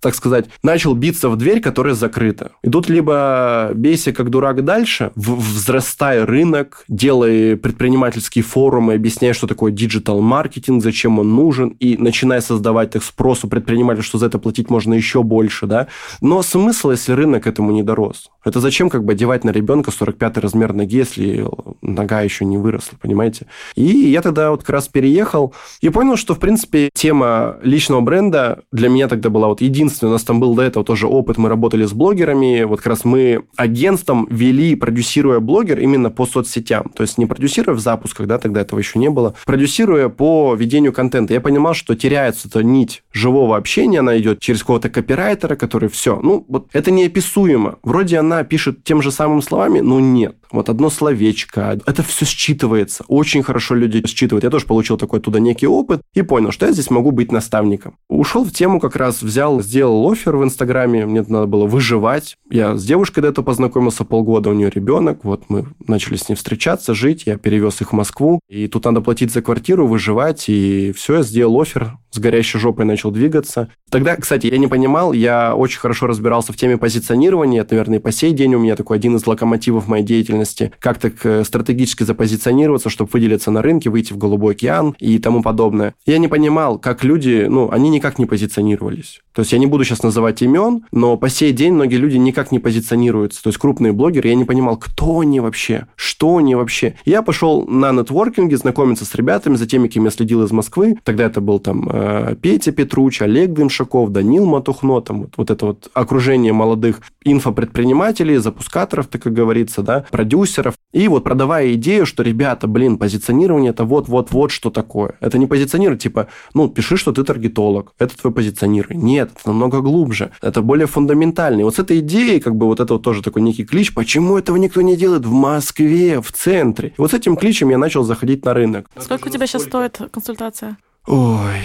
так 0.00 0.14
сказать, 0.14 0.46
начал 0.62 0.94
биться 0.94 1.28
в 1.28 1.36
дверь, 1.36 1.60
которая 1.60 1.94
закрыта. 1.94 2.52
И 2.62 2.70
тут 2.70 2.88
либо 2.88 3.70
бейся 3.74 4.12
как 4.12 4.30
дурак 4.30 4.64
дальше, 4.64 5.12
взрастай 5.14 6.24
рынок, 6.24 6.84
делай 6.88 7.56
предпринимательские 7.56 8.42
форумы, 8.42 8.94
объясняй, 8.94 9.32
что 9.32 9.46
такое 9.46 9.72
digital-маркетинг, 9.72 10.82
зачем 10.82 11.18
он 11.18 11.34
нужен, 11.34 11.68
и 11.80 11.96
начинай 11.96 12.42
создавать 12.42 12.90
так 12.90 13.02
спрос 13.02 13.44
у 13.44 13.48
предпринимателя, 13.48 14.02
что 14.02 14.18
за 14.18 14.26
это 14.26 14.38
платить 14.38 14.70
можно 14.70 14.94
еще 14.94 15.22
больше, 15.22 15.66
да. 15.66 15.86
Но 16.20 16.42
смысл, 16.42 16.90
если 16.90 17.12
рынок 17.12 17.46
этому 17.46 17.72
не 17.72 17.82
дорос? 17.82 18.30
Это 18.44 18.60
зачем 18.60 18.90
как 18.90 19.04
бы 19.04 19.12
одевать 19.12 19.44
на 19.44 19.50
ребенка 19.50 19.90
45 19.90 20.38
размер 20.38 20.72
ноги, 20.72 20.96
если 20.96 21.46
нога 21.82 22.20
еще 22.20 22.44
не 22.44 22.58
выросла, 22.58 22.96
понимаете? 23.00 23.46
И 23.74 23.84
я 23.84 24.22
тогда 24.22 24.50
вот 24.50 24.60
как 24.60 24.70
раз 24.70 24.88
переехал 24.88 25.54
и 25.80 25.88
понял, 25.88 26.16
что, 26.16 26.34
в 26.34 26.38
принципе, 26.38 26.90
тема 26.94 27.56
личного 27.62 28.00
бренда 28.00 28.15
бренда 28.16 28.62
для 28.72 28.88
меня 28.88 29.08
тогда 29.08 29.28
была 29.28 29.48
вот 29.48 29.60
единственная, 29.60 30.10
у 30.10 30.12
нас 30.14 30.24
там 30.24 30.40
был 30.40 30.54
до 30.54 30.62
этого 30.62 30.84
тоже 30.84 31.06
опыт, 31.06 31.36
мы 31.36 31.50
работали 31.50 31.84
с 31.84 31.92
блогерами, 31.92 32.62
вот 32.62 32.78
как 32.78 32.86
раз 32.86 33.04
мы 33.04 33.44
агентством 33.56 34.26
вели, 34.30 34.74
продюсируя 34.74 35.38
блогер 35.38 35.78
именно 35.80 36.10
по 36.10 36.24
соцсетям, 36.24 36.90
то 36.94 37.02
есть 37.02 37.18
не 37.18 37.26
продюсируя 37.26 37.76
в 37.76 37.80
запусках, 37.80 38.26
да, 38.26 38.38
тогда 38.38 38.62
этого 38.62 38.78
еще 38.78 38.98
не 38.98 39.10
было, 39.10 39.34
продюсируя 39.44 40.08
по 40.08 40.54
ведению 40.54 40.94
контента. 40.94 41.34
Я 41.34 41.42
понимал, 41.42 41.74
что 41.74 41.94
теряется 41.94 42.48
эта 42.48 42.62
нить 42.62 43.02
живого 43.12 43.56
общения, 43.58 44.00
она 44.00 44.16
идет 44.18 44.40
через 44.40 44.60
какого-то 44.60 44.88
копирайтера, 44.88 45.54
который 45.54 45.90
все, 45.90 46.18
ну, 46.22 46.46
вот 46.48 46.68
это 46.72 46.90
неописуемо. 46.90 47.76
Вроде 47.82 48.18
она 48.18 48.44
пишет 48.44 48.82
тем 48.82 49.02
же 49.02 49.10
самыми 49.10 49.42
словами, 49.42 49.80
но 49.80 50.00
нет. 50.00 50.36
Вот 50.50 50.68
одно 50.68 50.90
словечко, 50.90 51.78
это 51.84 52.02
все 52.02 52.24
считывается. 52.24 53.04
Очень 53.08 53.42
хорошо 53.42 53.74
люди 53.74 54.06
считывают. 54.06 54.44
Я 54.44 54.50
тоже 54.50 54.64
получил 54.64 54.96
такой 54.96 55.20
туда 55.20 55.40
некий 55.40 55.66
опыт 55.66 56.02
и 56.14 56.22
понял, 56.22 56.52
что 56.52 56.66
я 56.66 56.72
здесь 56.72 56.90
могу 56.90 57.10
быть 57.10 57.32
наставником. 57.32 57.96
Ушел 58.08 58.44
в 58.44 58.52
тему 58.52 58.78
как 58.78 58.94
раз, 58.94 59.20
взял, 59.20 59.60
сделал 59.60 60.08
офер 60.10 60.36
в 60.36 60.44
Инстаграме, 60.44 61.06
мне 61.06 61.24
надо 61.26 61.46
было 61.46 61.66
выживать. 61.66 62.36
Я 62.48 62.76
с 62.76 62.84
девушкой 62.84 63.20
до 63.20 63.28
этого 63.28 63.44
познакомился 63.44 64.04
полгода, 64.04 64.50
у 64.50 64.52
нее 64.52 64.70
ребенок, 64.70 65.24
вот 65.24 65.44
мы 65.48 65.66
начали 65.88 66.14
с 66.16 66.28
ней 66.28 66.36
встречаться, 66.36 66.94
жить, 66.94 67.24
я 67.26 67.36
перевез 67.36 67.80
их 67.80 67.90
в 67.90 67.96
Москву, 67.96 68.38
и 68.48 68.68
тут 68.68 68.84
надо 68.84 69.00
платить 69.00 69.32
за 69.32 69.42
квартиру, 69.42 69.88
выживать, 69.88 70.44
и 70.48 70.92
все, 70.96 71.16
я 71.16 71.22
сделал 71.22 71.60
офер, 71.60 71.98
с 72.12 72.18
горящей 72.18 72.60
жопой 72.60 72.84
начал 72.84 73.10
двигаться. 73.10 73.70
Тогда, 73.90 74.16
кстати, 74.16 74.46
я 74.46 74.58
не 74.58 74.68
понимал, 74.68 75.12
я 75.12 75.54
очень 75.56 75.80
хорошо 75.80 76.06
разбирался 76.06 76.52
в 76.52 76.56
теме 76.56 76.78
позиционирования, 76.78 77.62
это, 77.62 77.74
наверное, 77.74 77.98
и 77.98 78.02
по 78.02 78.12
сей 78.12 78.32
день 78.32 78.54
у 78.54 78.60
меня 78.60 78.76
такой 78.76 78.98
один 78.98 79.16
из 79.16 79.26
локомотивов 79.26 79.88
моей 79.88 80.04
деятельности, 80.04 80.72
как 80.78 80.98
так 80.98 81.14
э, 81.24 81.44
стратегически 81.44 82.04
запозиционироваться, 82.04 82.88
чтобы 82.88 83.10
выделиться 83.12 83.50
на 83.50 83.62
рынке, 83.62 83.90
выйти 83.90 84.12
в 84.12 84.18
голубой 84.18 84.54
океан 84.54 84.94
и 85.00 85.18
тому 85.18 85.42
подобное. 85.42 85.94
Я 86.06 86.18
не 86.18 86.28
понимал, 86.28 86.78
как 86.78 87.02
люди, 87.02 87.46
ну, 87.48 87.70
они 87.70 87.90
никак 87.96 88.18
не 88.18 88.26
позиционировались. 88.26 89.20
То 89.32 89.40
есть 89.40 89.52
я 89.52 89.58
не 89.58 89.66
буду 89.66 89.84
сейчас 89.84 90.02
называть 90.02 90.42
имен, 90.42 90.84
но 90.92 91.16
по 91.16 91.28
сей 91.28 91.52
день 91.52 91.72
многие 91.72 91.96
люди 91.96 92.16
никак 92.16 92.52
не 92.52 92.58
позиционируются. 92.58 93.42
То 93.42 93.48
есть 93.48 93.58
крупные 93.58 93.92
блогеры, 93.92 94.28
я 94.28 94.34
не 94.34 94.44
понимал, 94.44 94.76
кто 94.76 95.20
они 95.20 95.40
вообще, 95.40 95.86
что 95.96 96.36
они 96.36 96.54
вообще. 96.54 96.96
Я 97.04 97.22
пошел 97.22 97.66
на 97.66 97.92
нетворкинге 97.92 98.56
знакомиться 98.56 99.04
с 99.04 99.14
ребятами, 99.14 99.56
за 99.56 99.66
теми, 99.66 99.88
кем 99.88 100.04
я 100.04 100.10
следил 100.10 100.42
из 100.44 100.52
Москвы. 100.52 100.96
Тогда 101.02 101.24
это 101.24 101.40
был 101.40 101.58
там 101.58 101.88
э, 101.92 102.36
Петя 102.40 102.72
Петруч, 102.72 103.22
Олег 103.22 103.52
Дымшаков, 103.52 104.10
Данил 104.12 104.46
Матухно, 104.46 105.00
там 105.00 105.22
вот, 105.22 105.34
вот 105.36 105.50
это 105.50 105.66
вот 105.66 105.90
окружение 105.94 106.52
молодых 106.52 107.00
инфопредпринимателей, 107.24 108.36
запускаторов, 108.36 109.08
так 109.08 109.22
как 109.22 109.32
говорится, 109.32 109.82
да, 109.82 110.06
продюсеров. 110.10 110.74
И 110.92 111.08
вот 111.08 111.24
продавая 111.24 111.74
идею, 111.74 112.06
что, 112.06 112.22
ребята, 112.22 112.66
блин, 112.66 112.98
позиционирование 112.98 113.70
это 113.70 113.84
вот-вот-вот 113.84 114.50
что 114.50 114.70
такое. 114.70 115.16
Это 115.20 115.38
не 115.38 115.46
позиционировать, 115.46 116.02
типа, 116.02 116.28
ну, 116.54 116.68
пиши, 116.68 116.96
что 116.96 117.12
ты 117.12 117.24
таргетолог, 117.24 117.85
рынок, 117.86 117.94
это 117.98 118.16
твое 118.16 118.34
позиционирование. 118.34 119.02
Нет, 119.02 119.30
это 119.34 119.48
намного 119.48 119.80
глубже, 119.80 120.30
это 120.42 120.62
более 120.62 120.86
фундаментальный. 120.86 121.64
Вот 121.64 121.76
с 121.76 121.78
этой 121.78 122.00
идеей, 122.00 122.40
как 122.40 122.54
бы 122.54 122.66
вот 122.66 122.80
это 122.80 122.94
вот 122.94 123.02
тоже 123.02 123.22
такой 123.22 123.42
некий 123.42 123.64
клич, 123.64 123.94
почему 123.94 124.36
этого 124.36 124.56
никто 124.56 124.82
не 124.82 124.96
делает 124.96 125.24
в 125.26 125.32
Москве, 125.32 126.20
в 126.20 126.32
центре. 126.32 126.88
И 126.88 126.94
вот 126.98 127.10
с 127.10 127.14
этим 127.14 127.36
кличем 127.36 127.70
я 127.70 127.78
начал 127.78 128.04
заходить 128.04 128.44
на 128.44 128.54
рынок. 128.54 128.88
Сколько 128.98 129.28
у 129.28 129.30
тебя 129.30 129.46
сейчас 129.46 129.64
стоит 129.64 130.00
консультация? 130.12 130.76
Ой, 131.06 131.62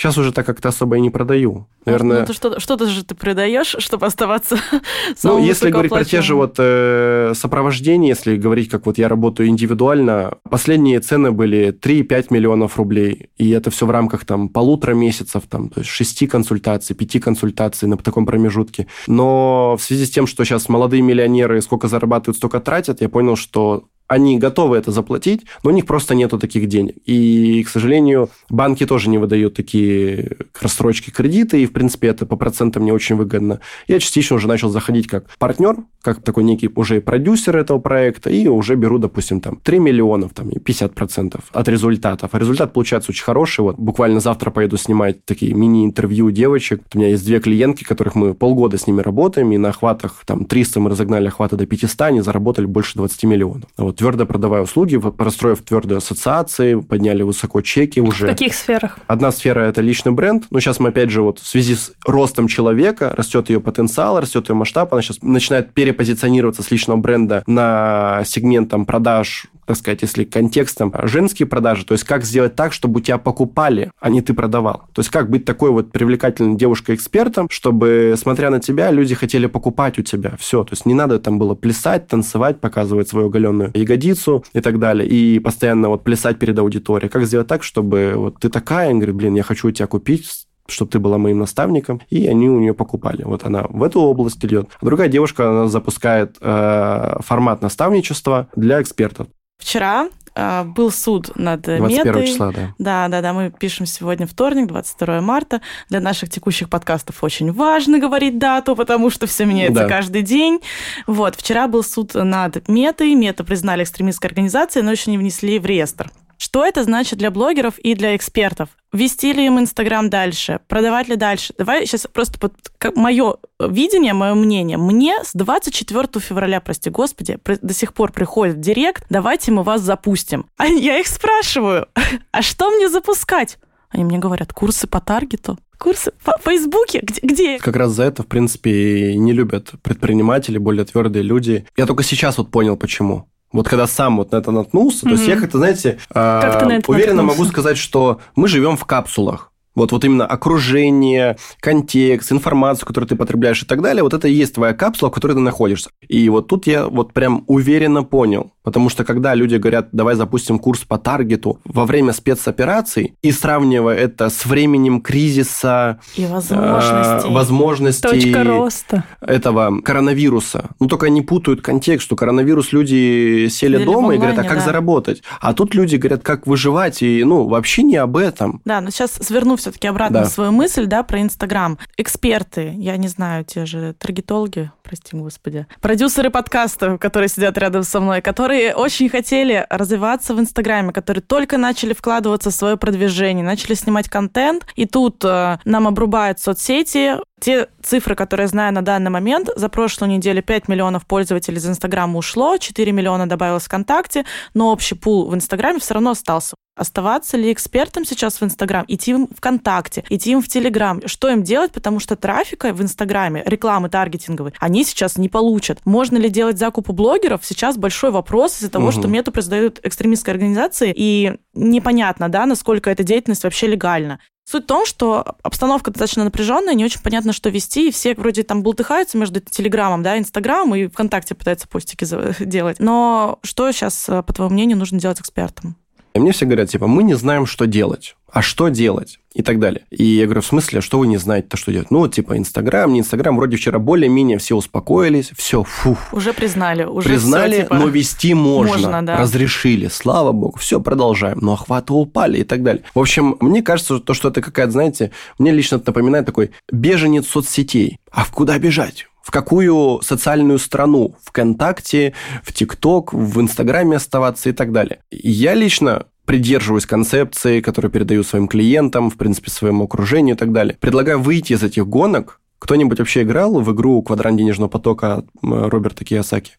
Сейчас 0.00 0.16
уже 0.16 0.32
так 0.32 0.46
как-то 0.46 0.70
особо 0.70 0.96
и 0.96 1.00
не 1.02 1.10
продаю. 1.10 1.66
Наверное... 1.84 2.20
Ну, 2.20 2.26
ты 2.26 2.32
что, 2.32 2.58
что-то 2.58 2.86
же 2.86 3.04
ты 3.04 3.14
продаешь, 3.14 3.76
чтобы 3.80 4.06
оставаться 4.06 4.56
Ну, 5.22 5.44
если 5.44 5.68
говорить 5.68 5.92
про 5.92 6.06
те 6.06 6.22
же 6.22 6.34
вот 6.36 6.54
э, 6.56 7.34
сопровождения, 7.34 8.08
если 8.08 8.38
говорить, 8.38 8.70
как 8.70 8.86
вот 8.86 8.96
я 8.96 9.08
работаю 9.10 9.50
индивидуально, 9.50 10.38
последние 10.48 11.00
цены 11.00 11.32
были 11.32 11.78
3-5 11.78 12.28
миллионов 12.30 12.78
рублей. 12.78 13.28
И 13.36 13.50
это 13.50 13.70
все 13.70 13.84
в 13.84 13.90
рамках 13.90 14.24
там 14.24 14.48
полутора 14.48 14.94
месяцев, 14.94 15.42
там, 15.50 15.68
то 15.68 15.80
есть 15.80 15.90
шести 15.90 16.26
консультаций, 16.26 16.96
пяти 16.96 17.20
консультаций 17.20 17.86
на 17.86 17.98
таком 17.98 18.24
промежутке. 18.24 18.86
Но 19.06 19.76
в 19.78 19.82
связи 19.82 20.06
с 20.06 20.10
тем, 20.10 20.26
что 20.26 20.44
сейчас 20.44 20.70
молодые 20.70 21.02
миллионеры 21.02 21.60
сколько 21.60 21.88
зарабатывают, 21.88 22.38
столько 22.38 22.60
тратят, 22.60 23.02
я 23.02 23.10
понял, 23.10 23.36
что 23.36 23.84
они 24.10 24.38
готовы 24.38 24.76
это 24.76 24.90
заплатить, 24.90 25.42
но 25.62 25.70
у 25.70 25.72
них 25.72 25.86
просто 25.86 26.16
нету 26.16 26.36
таких 26.36 26.66
денег. 26.66 26.96
И, 27.06 27.62
к 27.62 27.68
сожалению, 27.68 28.28
банки 28.48 28.84
тоже 28.84 29.08
не 29.08 29.18
выдают 29.18 29.54
такие 29.54 30.36
рассрочки 30.60 31.10
кредиты, 31.10 31.62
и, 31.62 31.66
в 31.66 31.72
принципе, 31.72 32.08
это 32.08 32.26
по 32.26 32.34
процентам 32.34 32.84
не 32.84 32.90
очень 32.90 33.14
выгодно. 33.14 33.60
Я 33.86 34.00
частично 34.00 34.34
уже 34.34 34.48
начал 34.48 34.68
заходить 34.68 35.06
как 35.06 35.26
партнер, 35.38 35.76
как 36.02 36.24
такой 36.24 36.42
некий 36.42 36.68
уже 36.74 37.00
продюсер 37.00 37.56
этого 37.56 37.78
проекта, 37.78 38.30
и 38.30 38.48
уже 38.48 38.74
беру, 38.74 38.98
допустим, 38.98 39.40
там 39.40 39.60
3 39.62 39.78
миллионов, 39.78 40.32
там, 40.34 40.48
50% 40.48 41.40
от 41.52 41.68
результатов. 41.68 42.30
А 42.32 42.38
результат 42.40 42.72
получается 42.72 43.12
очень 43.12 43.22
хороший. 43.22 43.60
Вот 43.60 43.78
буквально 43.78 44.18
завтра 44.18 44.50
поеду 44.50 44.76
снимать 44.76 45.24
такие 45.24 45.54
мини-интервью 45.54 46.32
девочек. 46.32 46.82
У 46.92 46.98
меня 46.98 47.10
есть 47.10 47.24
две 47.24 47.38
клиентки, 47.38 47.84
которых 47.84 48.16
мы 48.16 48.34
полгода 48.34 48.76
с 48.76 48.88
ними 48.88 49.02
работаем, 49.02 49.52
и 49.52 49.56
на 49.56 49.68
охватах 49.68 50.24
там 50.26 50.46
300 50.46 50.80
мы 50.80 50.90
разогнали 50.90 51.28
охваты 51.28 51.54
до 51.54 51.64
500, 51.64 52.00
они 52.00 52.22
заработали 52.22 52.66
больше 52.66 52.96
20 52.96 53.22
миллионов. 53.24 53.68
Вот 53.76 53.99
твердо 54.00 54.24
продавая 54.24 54.62
услуги, 54.62 54.96
простроив 54.96 55.60
твердые 55.60 55.98
ассоциации, 55.98 56.74
подняли 56.74 57.22
высоко 57.22 57.60
чеки 57.60 58.00
уже. 58.00 58.26
В 58.26 58.30
каких 58.30 58.54
сферах? 58.54 58.98
Одна 59.06 59.30
сфера– 59.30 59.60
это 59.68 59.82
личный 59.82 60.10
бренд. 60.10 60.44
Но 60.50 60.58
сейчас 60.58 60.80
мы, 60.80 60.88
опять 60.88 61.10
же, 61.10 61.20
вот 61.20 61.38
в 61.38 61.46
связи 61.46 61.74
с 61.74 61.92
ростом 62.06 62.48
человека, 62.48 63.12
растет 63.14 63.50
ее 63.50 63.60
потенциал, 63.60 64.18
растет 64.18 64.48
ее 64.48 64.54
масштаб, 64.54 64.94
она 64.94 65.02
сейчас 65.02 65.18
начинает 65.20 65.74
перепозиционироваться 65.74 66.62
с 66.62 66.70
личного 66.70 66.96
бренда 66.96 67.44
на 67.46 68.22
сегмент 68.24 68.70
там, 68.70 68.86
продаж 68.86 69.48
так 69.70 69.76
сказать, 69.76 70.02
если 70.02 70.24
контекстом 70.24 70.92
женские 71.04 71.46
продажи, 71.46 71.86
то 71.86 71.92
есть 71.92 72.02
как 72.02 72.24
сделать 72.24 72.56
так, 72.56 72.72
чтобы 72.72 72.98
у 72.98 73.00
тебя 73.00 73.18
покупали, 73.18 73.92
а 74.00 74.10
не 74.10 74.20
ты 74.20 74.34
продавал. 74.34 74.88
То 74.92 74.98
есть 74.98 75.10
как 75.10 75.30
быть 75.30 75.44
такой 75.44 75.70
вот 75.70 75.92
привлекательной 75.92 76.56
девушкой-экспертом, 76.56 77.46
чтобы, 77.48 78.16
смотря 78.18 78.50
на 78.50 78.58
тебя, 78.58 78.90
люди 78.90 79.14
хотели 79.14 79.46
покупать 79.46 79.96
у 80.00 80.02
тебя. 80.02 80.34
Все. 80.40 80.64
То 80.64 80.72
есть 80.72 80.86
не 80.86 80.94
надо 80.94 81.20
там 81.20 81.38
было 81.38 81.54
плясать, 81.54 82.08
танцевать, 82.08 82.60
показывать 82.60 83.08
свою 83.08 83.28
оголенную 83.28 83.70
ягодицу 83.72 84.44
и 84.52 84.60
так 84.60 84.80
далее, 84.80 85.08
и 85.08 85.38
постоянно 85.38 85.88
вот 85.88 86.02
плясать 86.02 86.40
перед 86.40 86.58
аудиторией. 86.58 87.08
Как 87.08 87.24
сделать 87.24 87.46
так, 87.46 87.62
чтобы 87.62 88.14
вот 88.16 88.40
ты 88.40 88.48
такая, 88.48 88.92
говорит, 88.92 89.14
блин, 89.14 89.36
я 89.36 89.44
хочу 89.44 89.68
у 89.68 89.70
тебя 89.70 89.86
купить, 89.86 90.48
чтобы 90.66 90.90
ты 90.90 90.98
была 90.98 91.16
моим 91.16 91.38
наставником, 91.38 92.00
и 92.10 92.26
они 92.26 92.48
у 92.48 92.58
нее 92.58 92.74
покупали. 92.74 93.22
Вот 93.22 93.44
она 93.44 93.66
в 93.68 93.82
эту 93.82 94.00
область 94.00 94.44
идет. 94.44 94.70
Другая 94.80 95.08
девушка, 95.08 95.48
она 95.48 95.68
запускает 95.68 96.36
э, 96.40 97.16
формат 97.20 97.62
наставничества 97.62 98.48
для 98.56 98.82
экспертов. 98.82 99.28
Вчера 99.60 100.08
э, 100.34 100.64
был 100.64 100.90
суд 100.90 101.30
над 101.36 101.60
21 101.62 101.86
Метой. 102.06 102.26
числа, 102.26 102.50
да. 102.52 102.74
Да, 102.78 103.08
да, 103.08 103.20
да. 103.20 103.32
Мы 103.32 103.50
пишем 103.50 103.86
сегодня 103.86 104.26
вторник, 104.26 104.66
22 104.66 105.20
марта. 105.20 105.60
Для 105.88 106.00
наших 106.00 106.30
текущих 106.30 106.68
подкастов 106.68 107.22
очень 107.22 107.52
важно 107.52 107.98
говорить 107.98 108.38
дату, 108.38 108.74
потому 108.74 109.10
что 109.10 109.26
все 109.26 109.44
меняется 109.44 109.82
Да. 109.82 109.88
каждый 109.88 110.22
день. 110.22 110.60
Вот, 111.06 111.36
вчера 111.36 111.68
был 111.68 111.82
суд 111.84 112.14
над 112.14 112.66
Метой. 112.68 113.14
Мета 113.14 113.44
признали 113.44 113.82
экстремистской 113.84 114.28
организацией, 114.28 114.82
но 114.84 114.90
еще 114.92 115.10
не 115.10 115.18
внесли 115.18 115.58
в 115.58 115.66
реестр. 115.66 116.10
Что 116.40 116.64
это 116.64 116.84
значит 116.84 117.18
для 117.18 117.30
блогеров 117.30 117.78
и 117.78 117.94
для 117.94 118.16
экспертов? 118.16 118.70
Вести 118.94 119.34
ли 119.34 119.44
им 119.44 119.60
Инстаграм 119.60 120.08
дальше? 120.08 120.60
Продавать 120.68 121.06
ли 121.06 121.16
дальше? 121.16 121.52
Давай 121.58 121.84
сейчас 121.84 122.06
просто 122.10 122.40
под 122.40 122.54
мое 122.96 123.36
видение, 123.60 124.14
мое 124.14 124.32
мнение. 124.32 124.78
Мне 124.78 125.22
с 125.22 125.34
24 125.34 126.08
февраля, 126.18 126.62
прости 126.62 126.88
господи, 126.88 127.38
до 127.44 127.74
сих 127.74 127.92
пор 127.92 128.12
приходит 128.12 128.56
в 128.56 128.60
директ, 128.60 129.04
давайте 129.10 129.52
мы 129.52 129.62
вас 129.62 129.82
запустим. 129.82 130.46
А 130.56 130.66
я 130.66 130.98
их 130.98 131.08
спрашиваю, 131.08 131.88
а 132.32 132.40
что 132.40 132.70
мне 132.70 132.88
запускать? 132.88 133.58
Они 133.90 134.04
мне 134.04 134.16
говорят, 134.16 134.54
курсы 134.54 134.86
по 134.86 135.02
таргету. 135.02 135.58
Курсы 135.78 136.10
по 136.24 136.38
Фейсбуке? 136.42 137.00
Где? 137.02 137.20
где? 137.22 137.58
Как 137.58 137.76
раз 137.76 137.90
за 137.90 138.04
это, 138.04 138.22
в 138.22 138.26
принципе, 138.26 139.10
и 139.10 139.18
не 139.18 139.34
любят 139.34 139.72
предприниматели, 139.82 140.56
более 140.56 140.86
твердые 140.86 141.22
люди. 141.22 141.66
Я 141.76 141.84
только 141.84 142.02
сейчас 142.02 142.38
вот 142.38 142.50
понял, 142.50 142.78
почему. 142.78 143.28
Вот 143.52 143.68
когда 143.68 143.86
сам 143.86 144.18
вот 144.18 144.32
на 144.32 144.36
это 144.36 144.52
наткнулся, 144.52 145.02
то 145.02 145.10
есть 145.10 145.26
я 145.26 145.36
как-то, 145.36 145.58
знаете, 145.58 145.98
а, 146.14 146.40
Как 146.40 146.66
на 146.68 146.72
это 146.74 146.90
уверенно 146.90 147.22
могу 147.22 147.44
сказать, 147.44 147.76
что 147.76 148.20
мы 148.36 148.46
живем 148.48 148.76
в 148.76 148.84
капсулах. 148.84 149.49
Вот, 149.80 149.92
вот 149.92 150.04
именно 150.04 150.26
окружение, 150.26 151.38
контекст, 151.58 152.32
информацию, 152.32 152.86
которую 152.86 153.08
ты 153.08 153.16
потребляешь 153.16 153.62
и 153.62 153.66
так 153.66 153.80
далее, 153.80 154.02
вот 154.02 154.12
это 154.12 154.28
и 154.28 154.32
есть 154.32 154.56
твоя 154.56 154.74
капсула, 154.74 155.10
в 155.10 155.14
которой 155.14 155.32
ты 155.32 155.38
находишься. 155.40 155.88
И 156.06 156.28
вот 156.28 156.48
тут 156.48 156.66
я 156.66 156.86
вот 156.86 157.14
прям 157.14 157.44
уверенно 157.46 158.02
понял. 158.02 158.52
Потому 158.62 158.90
что 158.90 159.04
когда 159.04 159.34
люди 159.34 159.56
говорят, 159.56 159.88
давай 159.92 160.16
запустим 160.16 160.58
курс 160.58 160.80
по 160.80 160.98
таргету 160.98 161.58
во 161.64 161.86
время 161.86 162.12
спецопераций, 162.12 163.14
и 163.22 163.32
сравнивая 163.32 163.96
это 163.96 164.28
с 164.28 164.44
временем 164.44 165.00
кризиса, 165.00 165.98
И 166.14 166.24
а, 166.24 166.28
возможности. 166.34 167.32
возможностей 167.32 168.08
Точка 168.08 168.44
роста. 168.44 169.04
этого 169.22 169.80
коронавируса. 169.80 170.70
Ну, 170.78 170.88
только 170.88 171.06
они 171.06 171.22
путают 171.22 171.62
контекст, 171.62 172.04
что 172.04 172.16
коронавирус 172.16 172.72
люди 172.72 173.48
сели 173.48 173.76
Сидели 173.76 173.84
дома 173.84 174.08
в 174.08 174.12
и 174.12 174.16
говорят, 174.16 174.36
а 174.36 174.40
онлайне, 174.40 174.48
как 174.48 174.58
да. 174.58 174.64
заработать? 174.64 175.22
А 175.40 175.54
тут 175.54 175.74
люди 175.74 175.96
говорят, 175.96 176.22
как 176.22 176.46
выживать, 176.46 177.02
и, 177.02 177.24
ну, 177.24 177.48
вообще 177.48 177.82
не 177.82 177.96
об 177.96 178.18
этом. 178.18 178.60
Да, 178.66 178.82
но 178.82 178.90
сейчас 178.90 179.12
сверну 179.12 179.56
все-таки 179.70 179.88
обратно 179.88 180.20
Да. 180.20 180.24
свою 180.26 180.52
мысль, 180.52 180.86
да, 180.86 181.02
про 181.02 181.20
Инстаграм. 181.20 181.78
Эксперты, 181.96 182.74
я 182.76 182.96
не 182.96 183.08
знаю, 183.08 183.44
те 183.44 183.66
же 183.66 183.94
таргетологи, 183.98 184.70
прости 184.82 185.16
господи, 185.16 185.66
продюсеры 185.80 186.30
подкастов, 186.30 186.98
которые 186.98 187.28
сидят 187.28 187.56
рядом 187.58 187.84
со 187.84 188.00
мной, 188.00 188.20
которые 188.20 188.74
очень 188.74 189.08
хотели 189.08 189.66
развиваться 189.70 190.34
в 190.34 190.40
Инстаграме, 190.40 190.92
которые 190.92 191.22
только 191.22 191.56
начали 191.58 191.92
вкладываться 191.92 192.50
в 192.50 192.54
свое 192.54 192.76
продвижение, 192.76 193.44
начали 193.44 193.74
снимать 193.74 194.08
контент, 194.08 194.66
и 194.74 194.86
тут 194.86 195.24
э, 195.24 195.58
нам 195.64 195.86
обрубают 195.86 196.40
соцсети, 196.40 197.14
те 197.40 197.68
цифры, 197.82 198.14
которые 198.14 198.44
я 198.44 198.48
знаю 198.48 198.72
на 198.74 198.82
данный 198.82 199.10
момент, 199.10 199.48
за 199.56 199.68
прошлую 199.68 200.10
неделю 200.10 200.42
5 200.42 200.68
миллионов 200.68 201.06
пользователей 201.06 201.56
из 201.58 201.66
Инстаграма 201.66 202.18
ушло, 202.18 202.56
4 202.58 202.92
миллиона 202.92 203.26
добавилось 203.28 203.64
ВКонтакте, 203.64 204.24
но 204.54 204.70
общий 204.70 204.94
пул 204.94 205.28
в 205.28 205.34
Инстаграме 205.34 205.78
все 205.80 205.94
равно 205.94 206.10
остался. 206.10 206.54
Оставаться 206.76 207.36
ли 207.36 207.52
экспертом 207.52 208.06
сейчас 208.06 208.40
в 208.40 208.44
Инстаграм, 208.44 208.84
идти 208.88 209.10
им 209.10 209.28
ВКонтакте, 209.36 210.02
идти 210.08 210.30
им 210.32 210.40
в 210.40 210.48
Телеграм, 210.48 211.02
что 211.06 211.28
им 211.28 211.42
делать, 211.42 211.72
потому 211.72 212.00
что 212.00 212.16
трафика 212.16 212.72
в 212.72 212.80
Инстаграме, 212.80 213.42
рекламы 213.44 213.90
таргетинговой, 213.90 214.54
они 214.60 214.84
сейчас 214.84 215.18
не 215.18 215.28
получат. 215.28 215.80
Можно 215.84 216.16
ли 216.16 216.30
делать 216.30 216.58
закуп 216.58 216.88
у 216.88 216.92
блогеров? 216.94 217.40
Сейчас 217.44 217.76
большой 217.76 218.12
вопрос 218.12 218.56
из-за 218.58 218.70
того, 218.70 218.86
Мгм. 218.86 218.92
что 218.92 219.08
мету 219.08 219.30
произдают 219.32 219.80
экстремистские 219.82 220.32
организации, 220.32 220.92
и 220.96 221.34
непонятно, 221.54 222.28
да, 222.30 222.46
насколько 222.46 222.88
эта 222.90 223.02
деятельность 223.02 223.44
вообще 223.44 223.66
легальна. 223.66 224.18
Суть 224.50 224.64
в 224.64 224.66
том, 224.66 224.84
что 224.84 225.36
обстановка 225.44 225.92
достаточно 225.92 226.24
напряженная, 226.24 226.74
не 226.74 226.84
очень 226.84 227.00
понятно, 227.00 227.32
что 227.32 227.50
вести, 227.50 227.86
и 227.86 227.92
все 227.92 228.16
вроде 228.16 228.42
там 228.42 228.64
бултыхаются 228.64 229.16
между 229.16 229.38
Телеграмом, 229.38 230.02
да, 230.02 230.18
Инстаграмом 230.18 230.74
и 230.74 230.88
ВКонтакте 230.88 231.36
пытаются 231.36 231.68
постики 231.68 232.04
делать. 232.44 232.80
Но 232.80 233.38
что 233.44 233.70
сейчас, 233.70 234.06
по 234.06 234.32
твоему 234.32 234.52
мнению, 234.52 234.76
нужно 234.76 234.98
делать 234.98 235.20
экспертам? 235.20 235.76
И 236.14 236.18
мне 236.18 236.32
все 236.32 236.44
говорят, 236.46 236.68
типа, 236.68 236.86
мы 236.86 237.02
не 237.02 237.14
знаем, 237.14 237.46
что 237.46 237.66
делать. 237.66 238.16
А 238.32 238.42
что 238.42 238.68
делать? 238.68 239.18
И 239.32 239.42
так 239.42 239.60
далее. 239.60 239.82
И 239.90 240.04
я 240.04 240.24
говорю, 240.24 240.40
в 240.40 240.46
смысле, 240.46 240.80
а 240.80 240.82
что 240.82 240.98
вы 240.98 241.06
не 241.06 241.16
знаете-то, 241.16 241.56
что 241.56 241.72
делать? 241.72 241.90
Ну, 241.90 242.00
вот, 242.00 242.14
типа, 242.14 242.36
Инстаграм, 242.36 242.92
не 242.92 243.00
Инстаграм. 243.00 243.36
Вроде 243.36 243.56
вчера 243.56 243.78
более-менее 243.78 244.38
все 244.38 244.56
успокоились. 244.56 245.30
Все, 245.36 245.62
фу. 245.62 245.96
Уже 246.12 246.32
признали, 246.32 246.84
уже 246.84 247.08
Признали, 247.08 247.52
всё, 247.52 247.62
типа, 247.62 247.74
но 247.76 247.88
вести 247.88 248.34
можно. 248.34 248.72
можно, 248.72 249.02
да. 249.06 249.16
Разрешили, 249.18 249.86
слава 249.88 250.32
богу. 250.32 250.58
Все, 250.58 250.80
продолжаем. 250.80 251.38
Но 251.40 251.52
охваты 251.52 251.92
упали 251.92 252.38
и 252.38 252.44
так 252.44 252.62
далее. 252.64 252.82
В 252.94 252.98
общем, 252.98 253.36
мне 253.40 253.62
кажется, 253.62 254.00
то, 254.00 254.14
что 254.14 254.28
это 254.28 254.42
какая-то, 254.42 254.72
знаете, 254.72 255.12
мне 255.38 255.52
лично 255.52 255.76
это 255.76 255.88
напоминает 255.88 256.26
такой 256.26 256.50
беженец 256.72 257.28
соцсетей. 257.28 257.98
А 258.10 258.24
куда 258.26 258.58
бежать? 258.58 259.06
В 259.30 259.32
какую 259.32 260.00
социальную 260.02 260.58
страну? 260.58 261.14
ВКонтакте, 261.22 262.14
в 262.42 262.52
ТикТок, 262.52 263.12
в 263.12 263.40
Инстаграме 263.40 263.98
оставаться 263.98 264.48
и 264.48 264.52
так 264.52 264.72
далее. 264.72 265.02
Я 265.12 265.54
лично 265.54 266.06
придерживаюсь 266.24 266.84
концепции, 266.84 267.60
которую 267.60 267.92
передаю 267.92 268.24
своим 268.24 268.48
клиентам, 268.48 269.08
в 269.08 269.16
принципе, 269.16 269.52
своему 269.52 269.84
окружению 269.84 270.34
и 270.34 270.38
так 270.38 270.50
далее. 270.50 270.76
Предлагаю 270.80 271.20
выйти 271.20 271.52
из 271.52 271.62
этих 271.62 271.86
гонок. 271.86 272.40
Кто-нибудь 272.58 272.98
вообще 272.98 273.22
играл 273.22 273.60
в 273.60 273.72
игру 273.72 274.02
«Квадрант 274.02 274.36
денежного 274.36 274.68
потока» 274.68 275.22
Роберта 275.42 276.04
Киясаки? 276.04 276.54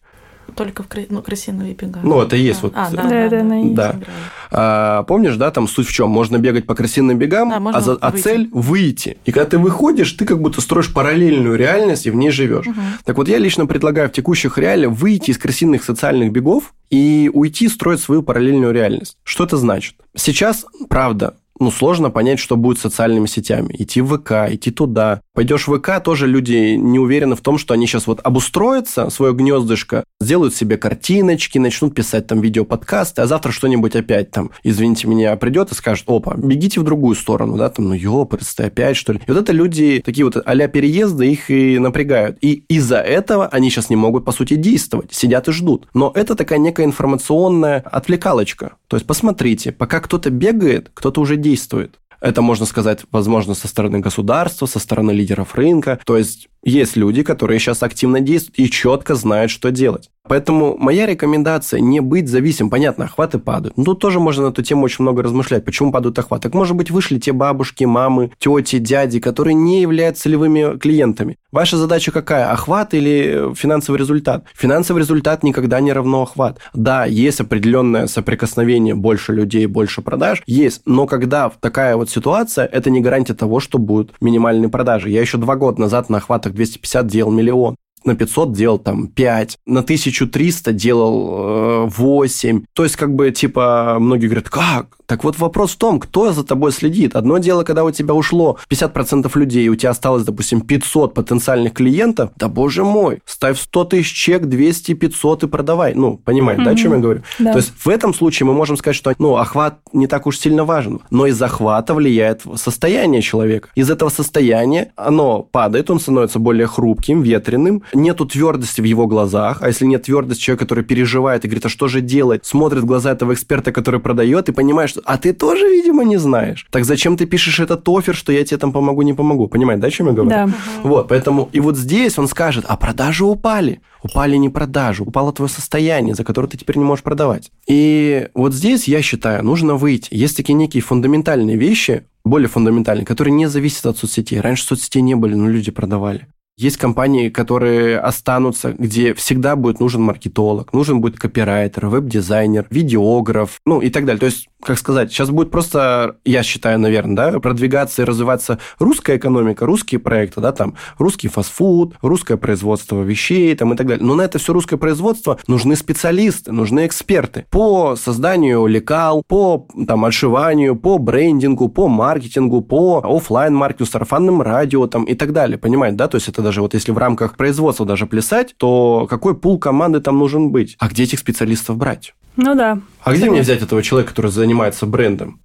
Только 0.54 0.82
в 0.82 0.88
кра- 0.88 1.06
ну, 1.08 1.22
крысиного 1.22 1.68
бега. 1.72 2.00
Ну, 2.02 2.20
это 2.20 2.36
и 2.36 2.40
есть 2.40 2.62
вот- 2.62 2.72
А, 2.76 2.90
да, 2.90 3.02
Да, 3.04 3.08
да, 3.08 3.28
да, 3.28 3.28
да. 3.38 3.42
на- 3.42 3.74
Да. 3.74 3.90
Играю. 3.90 4.04
А, 4.50 5.02
помнишь, 5.04 5.36
да, 5.36 5.50
там 5.50 5.66
суть 5.66 5.86
в 5.88 5.92
чем? 5.92 6.10
Можно 6.10 6.36
бегать 6.38 6.66
по 6.66 6.74
крысиным 6.74 7.16
бегам, 7.16 7.48
да, 7.48 7.70
а, 7.72 7.80
за, 7.80 7.94
а 7.94 8.12
цель 8.12 8.50
выйти. 8.52 9.16
И 9.24 9.32
когда 9.32 9.48
ты 9.48 9.58
выходишь, 9.58 10.12
ты 10.12 10.26
как 10.26 10.40
будто 10.42 10.60
строишь 10.60 10.92
параллельную 10.92 11.56
реальность 11.56 12.06
и 12.06 12.10
в 12.10 12.16
ней 12.16 12.30
живешь. 12.30 12.66
Угу. 12.66 12.80
Так 13.04 13.16
вот, 13.16 13.28
я 13.28 13.38
лично 13.38 13.66
предлагаю 13.66 14.08
в 14.08 14.12
текущих 14.12 14.58
реалиях 14.58 14.92
выйти 14.92 15.30
из 15.30 15.38
крысиных 15.38 15.84
социальных 15.84 16.32
бегов 16.32 16.74
и 16.90 17.30
уйти 17.32 17.68
строить 17.68 18.00
свою 18.00 18.22
параллельную 18.22 18.72
реальность. 18.72 19.16
Что 19.24 19.44
это 19.44 19.56
значит? 19.56 19.94
Сейчас, 20.14 20.66
правда, 20.90 21.34
ну, 21.62 21.70
сложно 21.70 22.10
понять, 22.10 22.38
что 22.38 22.56
будет 22.56 22.78
с 22.78 22.82
социальными 22.82 23.26
сетями. 23.26 23.74
Идти 23.78 24.00
в 24.00 24.16
ВК, 24.16 24.32
идти 24.50 24.70
туда. 24.70 25.20
Пойдешь 25.34 25.66
в 25.66 25.78
ВК, 25.78 26.02
тоже 26.02 26.26
люди 26.26 26.74
не 26.74 26.98
уверены 26.98 27.36
в 27.36 27.40
том, 27.40 27.58
что 27.58 27.74
они 27.74 27.86
сейчас 27.86 28.06
вот 28.06 28.20
обустроятся, 28.22 29.10
свое 29.10 29.32
гнездышко, 29.32 30.04
сделают 30.20 30.54
себе 30.54 30.76
картиночки, 30.76 31.58
начнут 31.58 31.94
писать 31.94 32.26
там 32.26 32.40
видеоподкасты, 32.40 33.22
а 33.22 33.26
завтра 33.26 33.52
что-нибудь 33.52 33.96
опять 33.96 34.30
там, 34.30 34.50
извините 34.62 35.08
меня, 35.08 35.34
придет 35.36 35.72
и 35.72 35.74
скажет, 35.74 36.04
опа, 36.08 36.34
бегите 36.36 36.80
в 36.80 36.84
другую 36.84 37.14
сторону, 37.16 37.56
да, 37.56 37.70
там, 37.70 37.88
ну, 37.88 37.94
ёпрст, 37.94 38.60
опять, 38.60 38.96
что 38.96 39.12
ли. 39.12 39.20
И 39.26 39.30
вот 39.30 39.40
это 39.40 39.52
люди, 39.52 40.02
такие 40.04 40.24
вот 40.24 40.36
а 40.36 40.68
переезды, 40.68 41.30
их 41.30 41.50
и 41.50 41.78
напрягают. 41.78 42.38
И 42.40 42.64
из-за 42.68 42.98
этого 42.98 43.46
они 43.46 43.70
сейчас 43.70 43.90
не 43.90 43.96
могут, 43.96 44.24
по 44.24 44.32
сути, 44.32 44.54
действовать, 44.54 45.12
сидят 45.12 45.48
и 45.48 45.52
ждут. 45.52 45.88
Но 45.94 46.12
это 46.14 46.34
такая 46.34 46.58
некая 46.58 46.84
информационная 46.84 47.80
отвлекалочка. 47.80 48.76
То 48.92 48.96
есть, 48.96 49.06
посмотрите, 49.06 49.72
пока 49.72 50.00
кто-то 50.00 50.28
бегает, 50.28 50.90
кто-то 50.92 51.22
уже 51.22 51.38
действует. 51.38 51.98
Это 52.22 52.40
можно 52.40 52.66
сказать, 52.66 53.00
возможно, 53.10 53.54
со 53.54 53.66
стороны 53.66 53.98
государства, 53.98 54.66
со 54.66 54.78
стороны 54.78 55.10
лидеров 55.10 55.56
рынка. 55.56 55.98
То 56.06 56.16
есть 56.16 56.48
есть 56.64 56.96
люди, 56.96 57.24
которые 57.24 57.58
сейчас 57.58 57.82
активно 57.82 58.20
действуют 58.20 58.58
и 58.58 58.70
четко 58.70 59.16
знают, 59.16 59.50
что 59.50 59.72
делать. 59.72 60.08
Поэтому 60.28 60.76
моя 60.78 61.06
рекомендация 61.06 61.80
не 61.80 61.98
быть 61.98 62.28
зависим. 62.28 62.70
Понятно, 62.70 63.06
охваты 63.06 63.40
падают. 63.40 63.76
Но 63.76 63.84
тут 63.84 63.98
тоже 63.98 64.20
можно 64.20 64.44
на 64.44 64.50
эту 64.50 64.62
тему 64.62 64.84
очень 64.84 65.02
много 65.02 65.22
размышлять. 65.24 65.64
Почему 65.64 65.90
падают 65.90 66.16
охваты? 66.16 66.44
Так, 66.44 66.54
может 66.54 66.76
быть, 66.76 66.92
вышли 66.92 67.18
те 67.18 67.32
бабушки, 67.32 67.82
мамы, 67.84 68.30
тети, 68.38 68.78
дяди, 68.78 69.18
которые 69.18 69.54
не 69.54 69.80
являются 69.82 70.22
целевыми 70.22 70.78
клиентами. 70.78 71.36
Ваша 71.50 71.76
задача 71.76 72.12
какая? 72.12 72.50
Охват 72.52 72.94
или 72.94 73.52
финансовый 73.54 73.96
результат? 73.96 74.44
Финансовый 74.54 75.00
результат 75.00 75.42
никогда 75.42 75.80
не 75.80 75.92
равно 75.92 76.22
охват. 76.22 76.60
Да, 76.72 77.04
есть 77.04 77.40
определенное 77.40 78.06
соприкосновение, 78.06 78.94
больше 78.94 79.32
людей, 79.32 79.66
больше 79.66 80.02
продаж, 80.02 80.42
есть. 80.46 80.82
Но 80.86 81.06
когда 81.06 81.50
такая 81.50 81.96
вот 81.96 82.08
ситуация, 82.12 82.66
это 82.66 82.90
не 82.90 83.00
гарантия 83.00 83.34
того, 83.34 83.60
что 83.60 83.78
будут 83.78 84.14
минимальные 84.20 84.68
продажи. 84.68 85.10
Я 85.10 85.20
еще 85.20 85.38
два 85.38 85.56
года 85.56 85.80
назад 85.80 86.10
на 86.10 86.18
охватах 86.18 86.52
250 86.52 87.06
делал 87.06 87.32
миллион 87.32 87.76
на 88.04 88.16
500 88.16 88.52
делал 88.52 88.78
там 88.78 89.08
5, 89.08 89.58
на 89.66 89.80
1300 89.80 90.72
делал 90.72 91.86
э, 91.86 91.90
8. 91.90 92.64
То 92.72 92.84
есть, 92.84 92.96
как 92.96 93.14
бы, 93.14 93.30
типа, 93.30 93.98
многие 94.00 94.26
говорят, 94.26 94.48
как? 94.48 94.96
Так 95.06 95.24
вот 95.24 95.38
вопрос 95.38 95.72
в 95.72 95.76
том, 95.76 96.00
кто 96.00 96.32
за 96.32 96.44
тобой 96.44 96.72
следит. 96.72 97.16
Одно 97.16 97.38
дело, 97.38 97.64
когда 97.64 97.84
у 97.84 97.90
тебя 97.90 98.14
ушло 98.14 98.58
50% 98.70 99.30
людей, 99.38 99.66
и 99.66 99.68
у 99.68 99.76
тебя 99.76 99.90
осталось, 99.90 100.24
допустим, 100.24 100.60
500 100.60 101.14
потенциальных 101.14 101.74
клиентов, 101.74 102.30
да 102.36 102.48
боже 102.48 102.84
мой, 102.84 103.20
ставь 103.26 103.58
100 103.58 103.84
тысяч 103.84 104.12
чек, 104.12 104.46
200, 104.46 104.94
500 104.94 105.44
и 105.44 105.46
продавай. 105.48 105.94
Ну, 105.94 106.18
понимаете, 106.18 106.62
mm-hmm. 106.62 106.64
да, 106.64 106.70
о 106.70 106.74
чем 106.76 106.92
я 106.92 106.98
говорю? 106.98 107.22
Да. 107.38 107.52
То 107.52 107.58
есть, 107.58 107.72
в 107.76 107.88
этом 107.88 108.14
случае 108.14 108.46
мы 108.46 108.54
можем 108.54 108.76
сказать, 108.76 108.96
что, 108.96 109.14
ну, 109.18 109.36
охват 109.36 109.78
не 109.92 110.06
так 110.06 110.26
уж 110.26 110.38
сильно 110.38 110.64
важен, 110.64 111.00
но 111.10 111.26
из 111.26 111.40
охвата 111.40 111.94
влияет 111.94 112.42
состояние 112.56 113.22
человека. 113.22 113.68
Из 113.74 113.90
этого 113.90 114.08
состояния 114.08 114.92
оно 114.96 115.42
падает, 115.42 115.90
он 115.90 116.00
становится 116.00 116.38
более 116.38 116.66
хрупким, 116.66 117.22
ветреным, 117.22 117.82
нету 117.92 118.26
твердости 118.26 118.80
в 118.80 118.84
его 118.84 119.06
глазах, 119.06 119.58
а 119.60 119.68
если 119.68 119.86
нет 119.86 120.04
твердости, 120.04 120.42
человек, 120.42 120.60
который 120.60 120.84
переживает 120.84 121.44
и 121.44 121.48
говорит, 121.48 121.66
а 121.66 121.68
что 121.68 121.88
же 121.88 122.00
делать, 122.00 122.44
смотрит 122.44 122.82
в 122.82 122.86
глаза 122.86 123.12
этого 123.12 123.32
эксперта, 123.34 123.72
который 123.72 124.00
продает, 124.00 124.48
и 124.48 124.52
понимает, 124.52 124.90
что 124.92 125.02
а 125.04 125.18
ты 125.18 125.32
тоже, 125.32 125.68
видимо, 125.68 126.04
не 126.04 126.16
знаешь. 126.16 126.66
Так 126.70 126.84
зачем 126.84 127.16
ты 127.16 127.26
пишешь 127.26 127.60
этот 127.60 127.88
офер, 127.88 128.14
что 128.14 128.32
я 128.32 128.44
тебе 128.44 128.58
там 128.58 128.72
помогу, 128.72 129.02
не 129.02 129.14
помогу? 129.14 129.48
Понимаете, 129.48 129.82
да, 129.82 129.88
о 129.88 129.90
чем 129.90 130.06
я 130.06 130.12
говорю? 130.12 130.30
Да. 130.30 130.50
Вот, 130.82 131.08
поэтому 131.08 131.48
и 131.52 131.60
вот 131.60 131.76
здесь 131.76 132.18
он 132.18 132.28
скажет, 132.28 132.64
а 132.68 132.76
продажи 132.76 133.24
упали. 133.24 133.80
Упали 134.02 134.36
не 134.36 134.48
продажи, 134.48 135.04
упало 135.04 135.32
твое 135.32 135.48
состояние, 135.48 136.16
за 136.16 136.24
которое 136.24 136.48
ты 136.48 136.58
теперь 136.58 136.76
не 136.76 136.84
можешь 136.84 137.04
продавать. 137.04 137.52
И 137.68 138.28
вот 138.34 138.52
здесь, 138.52 138.88
я 138.88 139.00
считаю, 139.00 139.44
нужно 139.44 139.76
выйти. 139.76 140.08
Есть 140.10 140.36
такие 140.36 140.54
некие 140.54 140.82
фундаментальные 140.82 141.56
вещи, 141.56 142.04
более 142.24 142.48
фундаментальные, 142.48 143.06
которые 143.06 143.32
не 143.32 143.48
зависят 143.48 143.86
от 143.86 143.98
соцсетей. 143.98 144.40
Раньше 144.40 144.64
соцсетей 144.64 145.02
не 145.02 145.14
были, 145.14 145.34
но 145.34 145.48
люди 145.48 145.70
продавали. 145.70 146.26
Есть 146.58 146.76
компании, 146.76 147.30
которые 147.30 147.98
останутся, 147.98 148.74
где 148.76 149.14
всегда 149.14 149.56
будет 149.56 149.80
нужен 149.80 150.02
маркетолог, 150.02 150.74
нужен 150.74 151.00
будет 151.00 151.18
копирайтер, 151.18 151.86
веб-дизайнер, 151.86 152.66
видеограф, 152.68 153.60
ну 153.64 153.80
и 153.80 153.88
так 153.88 154.04
далее. 154.04 154.20
То 154.20 154.26
есть 154.26 154.48
как 154.62 154.78
сказать, 154.78 155.10
сейчас 155.10 155.30
будет 155.30 155.50
просто, 155.50 156.16
я 156.24 156.42
считаю, 156.42 156.78
наверное, 156.78 157.32
да, 157.32 157.40
продвигаться 157.40 158.02
и 158.02 158.04
развиваться 158.04 158.58
русская 158.78 159.16
экономика, 159.16 159.66
русские 159.66 159.98
проекты, 159.98 160.40
да, 160.40 160.52
там, 160.52 160.74
русский 160.98 161.28
фастфуд, 161.28 161.94
русское 162.00 162.36
производство 162.36 163.02
вещей, 163.02 163.54
там, 163.56 163.74
и 163.74 163.76
так 163.76 163.86
далее. 163.86 164.04
Но 164.04 164.14
на 164.14 164.22
это 164.22 164.38
все 164.38 164.52
русское 164.52 164.76
производство 164.76 165.38
нужны 165.48 165.74
специалисты, 165.74 166.52
нужны 166.52 166.86
эксперты 166.86 167.44
по 167.50 167.96
созданию 167.96 168.66
лекал, 168.66 169.24
по, 169.26 169.66
там, 169.86 170.04
отшиванию, 170.04 170.76
по 170.76 170.98
брендингу, 170.98 171.68
по 171.68 171.88
маркетингу, 171.88 172.62
по 172.62 173.02
офлайн 173.04 173.54
маркетингу 173.54 173.90
сарафанным 173.90 174.42
радио, 174.42 174.86
там, 174.86 175.04
и 175.04 175.14
так 175.14 175.32
далее, 175.32 175.58
понимаете, 175.58 175.96
да, 175.96 176.06
то 176.06 176.16
есть 176.16 176.28
это 176.28 176.41
даже 176.42 176.62
вот 176.62 176.74
если 176.74 176.92
в 176.92 176.98
рамках 176.98 177.36
производства 177.36 177.86
даже 177.86 178.06
плясать, 178.06 178.54
то 178.56 179.06
какой 179.08 179.36
пул 179.36 179.58
команды 179.58 180.00
там 180.00 180.18
нужен 180.18 180.50
быть? 180.50 180.76
А 180.78 180.88
где 180.88 181.04
этих 181.04 181.18
специалистов 181.18 181.76
брать? 181.76 182.14
Ну 182.36 182.54
да. 182.54 182.80
А 183.02 183.12
где 183.12 183.30
мне 183.30 183.42
взять 183.42 183.62
этого 183.62 183.82
человека, 183.82 184.10
который 184.10 184.30
занимается 184.30 184.86
брендом? 184.86 185.41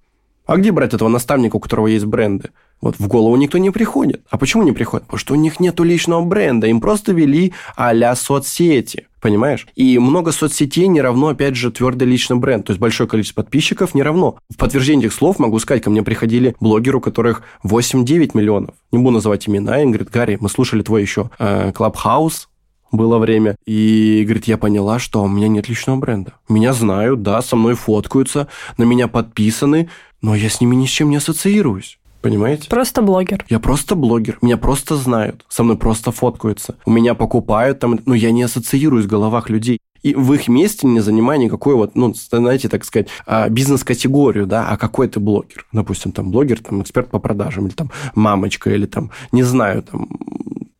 А 0.48 0.56
где 0.56 0.72
брать 0.72 0.94
этого 0.94 1.10
наставника, 1.10 1.56
у 1.56 1.60
которого 1.60 1.88
есть 1.88 2.06
бренды? 2.06 2.48
Вот 2.80 2.98
в 2.98 3.06
голову 3.06 3.36
никто 3.36 3.58
не 3.58 3.70
приходит. 3.70 4.22
А 4.30 4.38
почему 4.38 4.62
не 4.62 4.72
приходит? 4.72 5.04
Потому 5.04 5.18
что 5.18 5.34
у 5.34 5.36
них 5.36 5.60
нет 5.60 5.78
личного 5.78 6.24
бренда. 6.24 6.68
Им 6.68 6.80
просто 6.80 7.12
вели 7.12 7.52
а 7.76 8.14
соцсети. 8.14 9.08
Понимаешь? 9.20 9.66
И 9.74 9.98
много 9.98 10.32
соцсетей 10.32 10.86
не 10.86 11.02
равно, 11.02 11.28
опять 11.28 11.54
же, 11.54 11.70
твердый 11.70 12.08
личный 12.08 12.36
бренд. 12.36 12.64
То 12.64 12.70
есть 12.70 12.80
большое 12.80 13.06
количество 13.06 13.42
подписчиков 13.42 13.94
не 13.94 14.02
равно. 14.02 14.38
В 14.48 14.56
подтверждение 14.56 15.08
этих 15.08 15.14
слов 15.14 15.38
могу 15.38 15.58
сказать, 15.58 15.82
ко 15.82 15.90
мне 15.90 16.02
приходили 16.02 16.56
блогеры, 16.60 16.96
у 16.96 17.00
которых 17.02 17.42
8-9 17.62 18.30
миллионов. 18.32 18.74
Не 18.90 19.00
буду 19.00 19.10
называть 19.10 19.46
имена. 19.50 19.82
И 19.82 19.86
говорит, 19.86 20.08
Гарри, 20.08 20.38
мы 20.40 20.48
слушали 20.48 20.80
твой 20.80 21.02
еще 21.02 21.28
э, 21.38 21.72
Клабхаус, 21.72 22.48
было 22.92 23.18
время. 23.18 23.56
И, 23.66 24.22
говорит, 24.24 24.46
я 24.46 24.56
поняла, 24.56 24.98
что 24.98 25.22
у 25.22 25.28
меня 25.28 25.48
нет 25.48 25.68
личного 25.68 25.98
бренда. 25.98 26.34
Меня 26.48 26.72
знают, 26.72 27.22
да, 27.22 27.42
со 27.42 27.56
мной 27.56 27.74
фоткаются, 27.74 28.48
на 28.76 28.84
меня 28.84 29.08
подписаны, 29.08 29.88
но 30.22 30.34
я 30.34 30.48
с 30.48 30.60
ними 30.60 30.74
ни 30.74 30.86
с 30.86 30.90
чем 30.90 31.10
не 31.10 31.16
ассоциируюсь. 31.16 31.98
Понимаете? 32.20 32.68
Просто 32.68 33.00
блогер. 33.00 33.44
Я 33.48 33.60
просто 33.60 33.94
блогер. 33.94 34.38
Меня 34.42 34.56
просто 34.56 34.96
знают. 34.96 35.44
Со 35.48 35.62
мной 35.62 35.76
просто 35.76 36.10
фоткаются. 36.10 36.76
У 36.84 36.90
меня 36.90 37.14
покупают 37.14 37.78
там... 37.78 38.00
Но 38.06 38.14
я 38.14 38.32
не 38.32 38.42
ассоциируюсь 38.42 39.04
в 39.04 39.08
головах 39.08 39.50
людей. 39.50 39.78
И 40.02 40.14
в 40.14 40.32
их 40.32 40.48
месте 40.48 40.86
не 40.86 41.00
занимая 41.00 41.38
никакой 41.38 41.74
вот, 41.74 41.96
ну, 41.96 42.14
знаете, 42.14 42.68
так 42.68 42.84
сказать, 42.84 43.08
а, 43.26 43.48
бизнес-категорию, 43.48 44.46
да, 44.46 44.68
а 44.68 44.76
какой 44.76 45.08
ты 45.08 45.18
блогер. 45.20 45.66
Допустим, 45.72 46.12
там 46.12 46.30
блогер, 46.30 46.60
там 46.60 46.82
эксперт 46.82 47.10
по 47.10 47.18
продажам, 47.18 47.66
или 47.66 47.74
там 47.74 47.90
мамочка, 48.14 48.70
или 48.70 48.86
там, 48.86 49.10
не 49.32 49.42
знаю, 49.42 49.82
там 49.82 50.08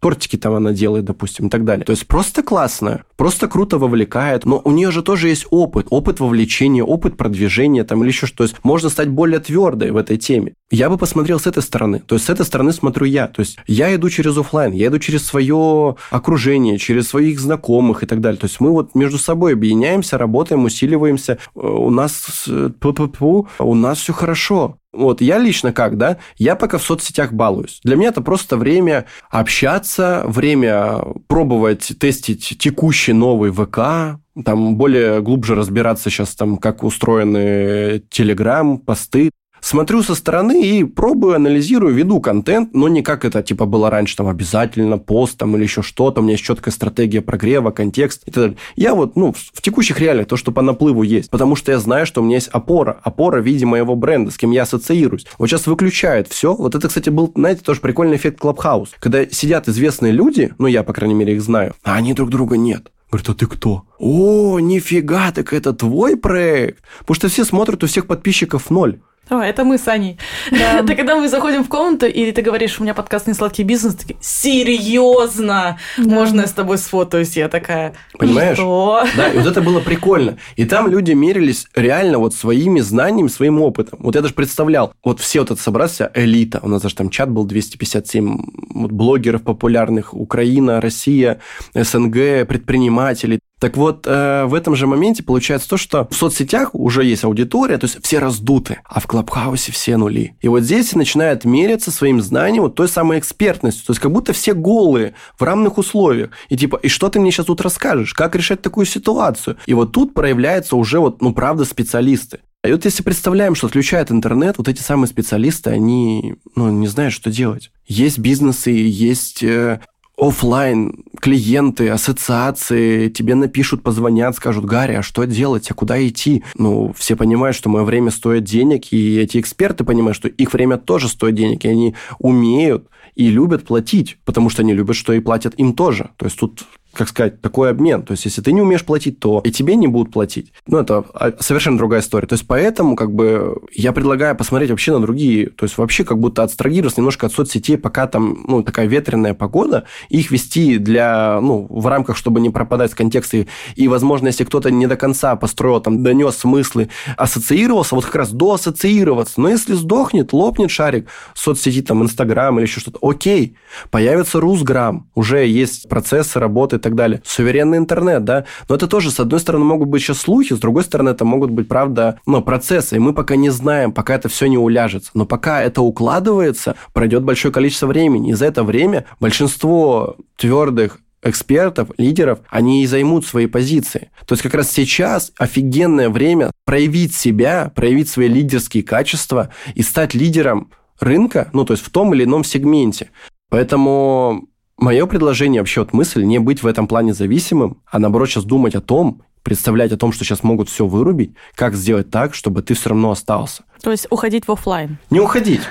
тортики 0.00 0.36
там 0.36 0.54
она 0.54 0.72
делает, 0.72 1.04
допустим, 1.04 1.46
и 1.46 1.50
так 1.50 1.64
далее. 1.64 1.84
То 1.84 1.92
есть 1.92 2.06
просто 2.06 2.42
классно, 2.42 3.04
просто 3.16 3.48
круто 3.48 3.78
вовлекает, 3.78 4.44
но 4.44 4.60
у 4.64 4.70
нее 4.70 4.90
же 4.90 5.02
тоже 5.02 5.28
есть 5.28 5.46
опыт, 5.50 5.86
опыт 5.90 6.20
вовлечения, 6.20 6.84
опыт 6.84 7.16
продвижения 7.16 7.84
там 7.84 8.02
или 8.02 8.08
еще 8.08 8.26
что. 8.26 8.38
То 8.38 8.44
есть 8.44 8.56
можно 8.62 8.88
стать 8.88 9.08
более 9.08 9.40
твердой 9.40 9.90
в 9.90 9.96
этой 9.96 10.16
теме. 10.16 10.54
Я 10.70 10.90
бы 10.90 10.98
посмотрел 10.98 11.40
с 11.40 11.46
этой 11.46 11.62
стороны. 11.62 12.00
То 12.00 12.14
есть 12.14 12.26
с 12.26 12.30
этой 12.30 12.44
стороны 12.44 12.72
смотрю 12.72 13.06
я. 13.06 13.26
То 13.26 13.40
есть 13.40 13.58
я 13.66 13.94
иду 13.94 14.10
через 14.10 14.36
офлайн, 14.36 14.72
я 14.72 14.88
иду 14.88 14.98
через 14.98 15.26
свое 15.26 15.96
окружение, 16.10 16.78
через 16.78 17.08
своих 17.08 17.40
знакомых 17.40 18.02
и 18.02 18.06
так 18.06 18.20
далее. 18.20 18.38
То 18.38 18.46
есть 18.46 18.60
мы 18.60 18.70
вот 18.70 18.94
между 18.94 19.18
собой 19.18 19.54
объединяемся, 19.54 20.18
работаем, 20.18 20.64
усиливаемся. 20.64 21.38
Э, 21.54 21.60
у 21.60 21.90
нас, 21.90 22.46
у 22.48 23.74
нас 23.74 23.98
все 23.98 24.12
хорошо. 24.12 24.78
Вот 24.98 25.20
я 25.20 25.38
лично 25.38 25.72
как, 25.72 25.96
да, 25.96 26.18
я 26.36 26.56
пока 26.56 26.78
в 26.78 26.82
соцсетях 26.82 27.32
балуюсь. 27.32 27.80
Для 27.84 27.94
меня 27.96 28.08
это 28.08 28.20
просто 28.20 28.56
время 28.56 29.06
общаться, 29.30 30.24
время 30.26 30.98
пробовать 31.28 31.92
тестить 32.00 32.58
текущий 32.58 33.12
новый 33.12 33.52
ВК, 33.52 34.18
там 34.44 34.76
более 34.76 35.22
глубже 35.22 35.54
разбираться 35.54 36.10
сейчас 36.10 36.34
там, 36.34 36.56
как 36.56 36.82
устроены 36.82 38.02
Телеграм, 38.10 38.78
посты. 38.78 39.30
Смотрю 39.60 40.02
со 40.02 40.14
стороны 40.14 40.62
и 40.62 40.84
пробую, 40.84 41.34
анализирую, 41.34 41.94
веду 41.94 42.20
контент, 42.20 42.74
но 42.74 42.88
не 42.88 43.02
как 43.02 43.24
это 43.24 43.42
типа 43.42 43.66
было 43.66 43.90
раньше, 43.90 44.16
там 44.16 44.28
обязательно 44.28 44.98
пост 44.98 45.38
там 45.38 45.56
или 45.56 45.62
еще 45.62 45.82
что-то, 45.82 46.20
у 46.20 46.22
меня 46.22 46.32
есть 46.32 46.44
четкая 46.44 46.72
стратегия 46.72 47.20
прогрева, 47.20 47.70
контекст 47.70 48.22
и 48.26 48.30
так 48.30 48.42
далее. 48.42 48.56
Я 48.76 48.94
вот, 48.94 49.16
ну, 49.16 49.32
в 49.32 49.62
текущих 49.62 50.00
реалиях 50.00 50.26
то, 50.26 50.36
что 50.36 50.52
по 50.52 50.62
наплыву 50.62 51.02
есть, 51.02 51.30
потому 51.30 51.56
что 51.56 51.72
я 51.72 51.78
знаю, 51.78 52.06
что 52.06 52.20
у 52.20 52.24
меня 52.24 52.36
есть 52.36 52.48
опора, 52.48 53.00
опора 53.02 53.40
в 53.40 53.44
виде 53.44 53.66
моего 53.66 53.94
бренда, 53.96 54.30
с 54.30 54.36
кем 54.36 54.50
я 54.50 54.62
ассоциируюсь. 54.62 55.26
Вот 55.38 55.48
сейчас 55.48 55.66
выключают 55.66 56.28
все. 56.28 56.54
Вот 56.54 56.74
это, 56.74 56.88
кстати, 56.88 57.10
был, 57.10 57.32
знаете, 57.34 57.62
тоже 57.62 57.80
прикольный 57.80 58.16
эффект 58.16 58.40
Clubhouse, 58.40 58.90
когда 58.98 59.26
сидят 59.26 59.68
известные 59.68 60.12
люди, 60.12 60.52
ну, 60.58 60.66
я, 60.66 60.82
по 60.82 60.92
крайней 60.92 61.14
мере, 61.14 61.34
их 61.34 61.42
знаю, 61.42 61.74
а 61.82 61.94
они 61.94 62.14
друг 62.14 62.30
друга 62.30 62.56
нет. 62.56 62.90
Говорит, 63.10 63.28
а 63.30 63.34
ты 63.34 63.46
кто? 63.46 63.84
О, 63.98 64.58
нифига, 64.60 65.32
так 65.32 65.54
это 65.54 65.72
твой 65.72 66.16
проект? 66.16 66.82
Потому 67.00 67.14
что 67.14 67.28
все 67.28 67.44
смотрят, 67.44 67.82
у 67.82 67.86
всех 67.86 68.06
подписчиков 68.06 68.68
ноль. 68.68 69.00
О, 69.30 69.40
это 69.40 69.64
мы 69.64 69.76
с 69.76 69.86
Аней. 69.88 70.18
Да. 70.50 70.78
Это 70.80 70.94
когда 70.94 71.16
мы 71.16 71.28
заходим 71.28 71.62
в 71.62 71.68
комнату, 71.68 72.06
и 72.06 72.32
ты 72.32 72.40
говоришь, 72.40 72.80
у 72.80 72.82
меня 72.82 72.94
подкаст 72.94 73.26
«Не 73.26 73.34
сладкий 73.34 73.62
бизнес», 73.62 73.94
такие, 73.94 74.16
серьезно? 74.20 75.78
Да. 75.98 76.14
Можно 76.14 76.42
я 76.42 76.46
с 76.46 76.52
тобой 76.52 76.78
сфотаюсь? 76.78 77.36
Я 77.36 77.48
такая, 77.48 77.94
Понимаешь? 78.18 78.56
Что? 78.56 79.04
Да, 79.16 79.28
и 79.28 79.38
вот 79.38 79.46
это 79.46 79.60
было 79.60 79.80
прикольно. 79.80 80.38
И 80.56 80.64
там 80.64 80.88
люди 80.88 81.12
мерились 81.12 81.66
реально 81.74 82.18
вот 82.18 82.34
своими 82.34 82.80
знаниями, 82.80 83.28
своим 83.28 83.60
опытом. 83.60 83.98
Вот 84.02 84.14
я 84.14 84.22
даже 84.22 84.34
представлял, 84.34 84.94
вот 85.04 85.20
все 85.20 85.40
вот 85.40 85.50
это 85.50 85.60
собрался, 85.60 86.10
элита, 86.14 86.60
у 86.62 86.68
нас 86.68 86.82
даже 86.82 86.94
там 86.94 87.10
чат 87.10 87.30
был 87.30 87.44
257 87.44 88.38
вот, 88.74 88.92
блогеров 88.92 89.42
популярных, 89.42 90.14
Украина, 90.14 90.80
Россия, 90.80 91.40
СНГ, 91.74 92.46
предприниматели. 92.48 93.40
Так 93.58 93.76
вот, 93.76 94.06
э, 94.06 94.44
в 94.46 94.54
этом 94.54 94.76
же 94.76 94.86
моменте 94.86 95.22
получается 95.22 95.68
то, 95.68 95.76
что 95.76 96.06
в 96.10 96.14
соцсетях 96.14 96.74
уже 96.74 97.04
есть 97.04 97.24
аудитория, 97.24 97.78
то 97.78 97.86
есть 97.86 97.98
все 98.02 98.18
раздуты, 98.18 98.78
а 98.84 99.00
в 99.00 99.06
Клабхаусе 99.06 99.72
все 99.72 99.96
нули. 99.96 100.36
И 100.40 100.48
вот 100.48 100.62
здесь 100.62 100.94
начинают 100.94 101.44
меряться 101.44 101.90
своим 101.90 102.20
знанием 102.20 102.62
вот 102.62 102.74
той 102.74 102.88
самой 102.88 103.18
экспертностью. 103.18 103.86
То 103.86 103.90
есть 103.92 104.00
как 104.00 104.12
будто 104.12 104.32
все 104.32 104.54
голые 104.54 105.14
в 105.38 105.42
равных 105.42 105.78
условиях. 105.78 106.30
И 106.48 106.56
типа, 106.56 106.76
и 106.76 106.88
что 106.88 107.08
ты 107.08 107.18
мне 107.18 107.30
сейчас 107.30 107.46
тут 107.46 107.60
расскажешь? 107.60 108.14
Как 108.14 108.36
решать 108.36 108.62
такую 108.62 108.86
ситуацию? 108.86 109.56
И 109.66 109.74
вот 109.74 109.92
тут 109.92 110.14
проявляются 110.14 110.76
уже 110.76 111.00
вот, 111.00 111.20
ну, 111.20 111.32
правда, 111.32 111.64
специалисты. 111.64 112.40
И 112.64 112.72
вот 112.72 112.84
если 112.84 113.02
представляем, 113.02 113.54
что 113.54 113.68
отключает 113.68 114.10
интернет, 114.10 114.58
вот 114.58 114.68
эти 114.68 114.82
самые 114.82 115.08
специалисты, 115.08 115.70
они 115.70 116.34
ну, 116.56 116.70
не 116.70 116.88
знают, 116.88 117.14
что 117.14 117.30
делать. 117.30 117.70
Есть 117.86 118.18
бизнесы, 118.18 118.70
есть 118.70 119.44
э, 119.44 119.80
офлайн 120.18 121.04
клиенты, 121.20 121.88
ассоциации 121.88 123.08
тебе 123.08 123.34
напишут, 123.34 123.82
позвонят, 123.82 124.36
скажут, 124.36 124.64
Гарри, 124.64 124.94
а 124.94 125.02
что 125.02 125.24
делать, 125.24 125.70
а 125.70 125.74
куда 125.74 126.06
идти? 126.06 126.42
Ну, 126.56 126.92
все 126.96 127.16
понимают, 127.16 127.56
что 127.56 127.68
мое 127.68 127.84
время 127.84 128.10
стоит 128.10 128.44
денег, 128.44 128.92
и 128.92 129.18
эти 129.18 129.38
эксперты 129.38 129.84
понимают, 129.84 130.16
что 130.16 130.28
их 130.28 130.52
время 130.52 130.76
тоже 130.76 131.08
стоит 131.08 131.36
денег, 131.36 131.64
и 131.64 131.68
они 131.68 131.94
умеют 132.18 132.88
и 133.14 133.28
любят 133.28 133.64
платить, 133.64 134.18
потому 134.24 134.50
что 134.50 134.62
они 134.62 134.74
любят, 134.74 134.96
что 134.96 135.12
и 135.12 135.20
платят 135.20 135.54
им 135.56 135.72
тоже. 135.74 136.10
То 136.16 136.26
есть 136.26 136.38
тут 136.38 136.64
как 136.98 137.08
сказать, 137.08 137.40
такой 137.40 137.70
обмен. 137.70 138.02
То 138.02 138.10
есть, 138.12 138.24
если 138.24 138.42
ты 138.42 138.50
не 138.52 138.60
умеешь 138.60 138.84
платить, 138.84 139.20
то 139.20 139.40
и 139.44 139.52
тебе 139.52 139.76
не 139.76 139.86
будут 139.86 140.12
платить. 140.12 140.52
Ну, 140.66 140.78
это 140.78 141.04
совершенно 141.38 141.78
другая 141.78 142.00
история. 142.00 142.26
То 142.26 142.32
есть, 142.32 142.44
поэтому, 142.46 142.96
как 142.96 143.12
бы, 143.12 143.56
я 143.72 143.92
предлагаю 143.92 144.34
посмотреть 144.34 144.70
вообще 144.70 144.92
на 144.92 145.00
другие, 145.00 145.50
то 145.50 145.64
есть, 145.64 145.78
вообще 145.78 146.02
как 146.02 146.18
будто 146.18 146.42
отстрагироваться 146.42 147.00
немножко 147.00 147.26
от 147.26 147.32
соцсетей, 147.32 147.78
пока 147.78 148.08
там, 148.08 148.44
ну, 148.48 148.64
такая 148.64 148.86
ветреная 148.86 149.32
погода, 149.32 149.84
их 150.08 150.32
вести 150.32 150.78
для, 150.78 151.38
ну, 151.40 151.68
в 151.70 151.86
рамках, 151.86 152.16
чтобы 152.16 152.40
не 152.40 152.50
пропадать 152.50 152.90
с 152.90 152.94
контекста. 152.96 153.46
И 153.76 153.86
возможно, 153.86 154.26
если 154.26 154.42
кто-то 154.42 154.72
не 154.72 154.88
до 154.88 154.96
конца 154.96 155.36
построил, 155.36 155.80
там, 155.80 156.02
донес 156.02 156.36
смыслы, 156.36 156.88
ассоциировался, 157.16 157.94
вот 157.94 158.06
как 158.06 158.16
раз 158.16 158.32
доассоциироваться. 158.32 159.40
Но 159.40 159.48
если 159.48 159.74
сдохнет, 159.74 160.32
лопнет 160.32 160.72
шарик 160.72 161.08
соцсети, 161.34 161.82
там, 161.82 162.02
Инстаграм 162.02 162.58
или 162.58 162.66
еще 162.66 162.80
что-то, 162.80 162.98
окей, 163.02 163.56
появится 163.92 164.40
Русграм, 164.40 165.08
уже 165.14 165.46
есть 165.46 165.88
процессы 165.88 166.40
работы 166.40 166.80
так 166.88 166.96
далее. 166.96 167.22
Суверенный 167.24 167.78
интернет, 167.78 168.24
да. 168.24 168.44
Но 168.68 168.74
это 168.74 168.86
тоже, 168.86 169.10
с 169.10 169.20
одной 169.20 169.40
стороны, 169.40 169.64
могут 169.64 169.88
быть 169.88 170.02
сейчас 170.02 170.18
слухи, 170.18 170.54
с 170.54 170.58
другой 170.58 170.84
стороны, 170.84 171.10
это 171.10 171.24
могут 171.24 171.50
быть, 171.50 171.68
правда, 171.68 172.20
ну, 172.26 172.42
процессы. 172.42 172.96
И 172.96 172.98
мы 172.98 173.12
пока 173.12 173.36
не 173.36 173.50
знаем, 173.50 173.92
пока 173.92 174.14
это 174.14 174.28
все 174.28 174.46
не 174.46 174.58
уляжется. 174.58 175.10
Но 175.14 175.26
пока 175.26 175.62
это 175.62 175.82
укладывается, 175.82 176.76
пройдет 176.92 177.22
большое 177.22 177.52
количество 177.52 177.86
времени. 177.86 178.30
И 178.30 178.34
за 178.34 178.46
это 178.46 178.64
время 178.64 179.06
большинство 179.20 180.16
твердых 180.36 181.00
экспертов, 181.22 181.90
лидеров, 181.98 182.40
они 182.48 182.82
и 182.82 182.86
займут 182.86 183.26
свои 183.26 183.46
позиции. 183.46 184.10
То 184.26 184.34
есть 184.34 184.42
как 184.42 184.54
раз 184.54 184.70
сейчас 184.70 185.32
офигенное 185.38 186.10
время 186.10 186.50
проявить 186.64 187.14
себя, 187.14 187.72
проявить 187.74 188.08
свои 188.08 188.28
лидерские 188.28 188.82
качества 188.82 189.50
и 189.74 189.82
стать 189.82 190.14
лидером 190.14 190.70
рынка, 191.00 191.50
ну 191.52 191.64
то 191.64 191.72
есть 191.72 191.84
в 191.84 191.90
том 191.90 192.14
или 192.14 192.24
ином 192.24 192.44
сегменте. 192.44 193.10
Поэтому 193.50 194.48
Мое 194.78 195.06
предложение, 195.06 195.60
вообще 195.60 195.80
вот 195.80 195.92
мысль, 195.92 196.22
не 196.22 196.38
быть 196.38 196.62
в 196.62 196.66
этом 196.66 196.86
плане 196.86 197.12
зависимым, 197.12 197.78
а 197.84 197.98
наоборот 197.98 198.30
сейчас 198.30 198.44
думать 198.44 198.76
о 198.76 198.80
том, 198.80 199.22
представлять 199.42 199.90
о 199.90 199.96
том, 199.96 200.12
что 200.12 200.24
сейчас 200.24 200.44
могут 200.44 200.68
все 200.68 200.86
вырубить, 200.86 201.32
как 201.56 201.74
сделать 201.74 202.10
так, 202.10 202.32
чтобы 202.32 202.62
ты 202.62 202.74
все 202.74 202.90
равно 202.90 203.10
остался. 203.10 203.64
То 203.82 203.90
есть 203.90 204.06
уходить 204.10 204.46
в 204.46 204.52
офлайн. 204.52 204.98
Не 205.10 205.18
уходить. 205.18 205.62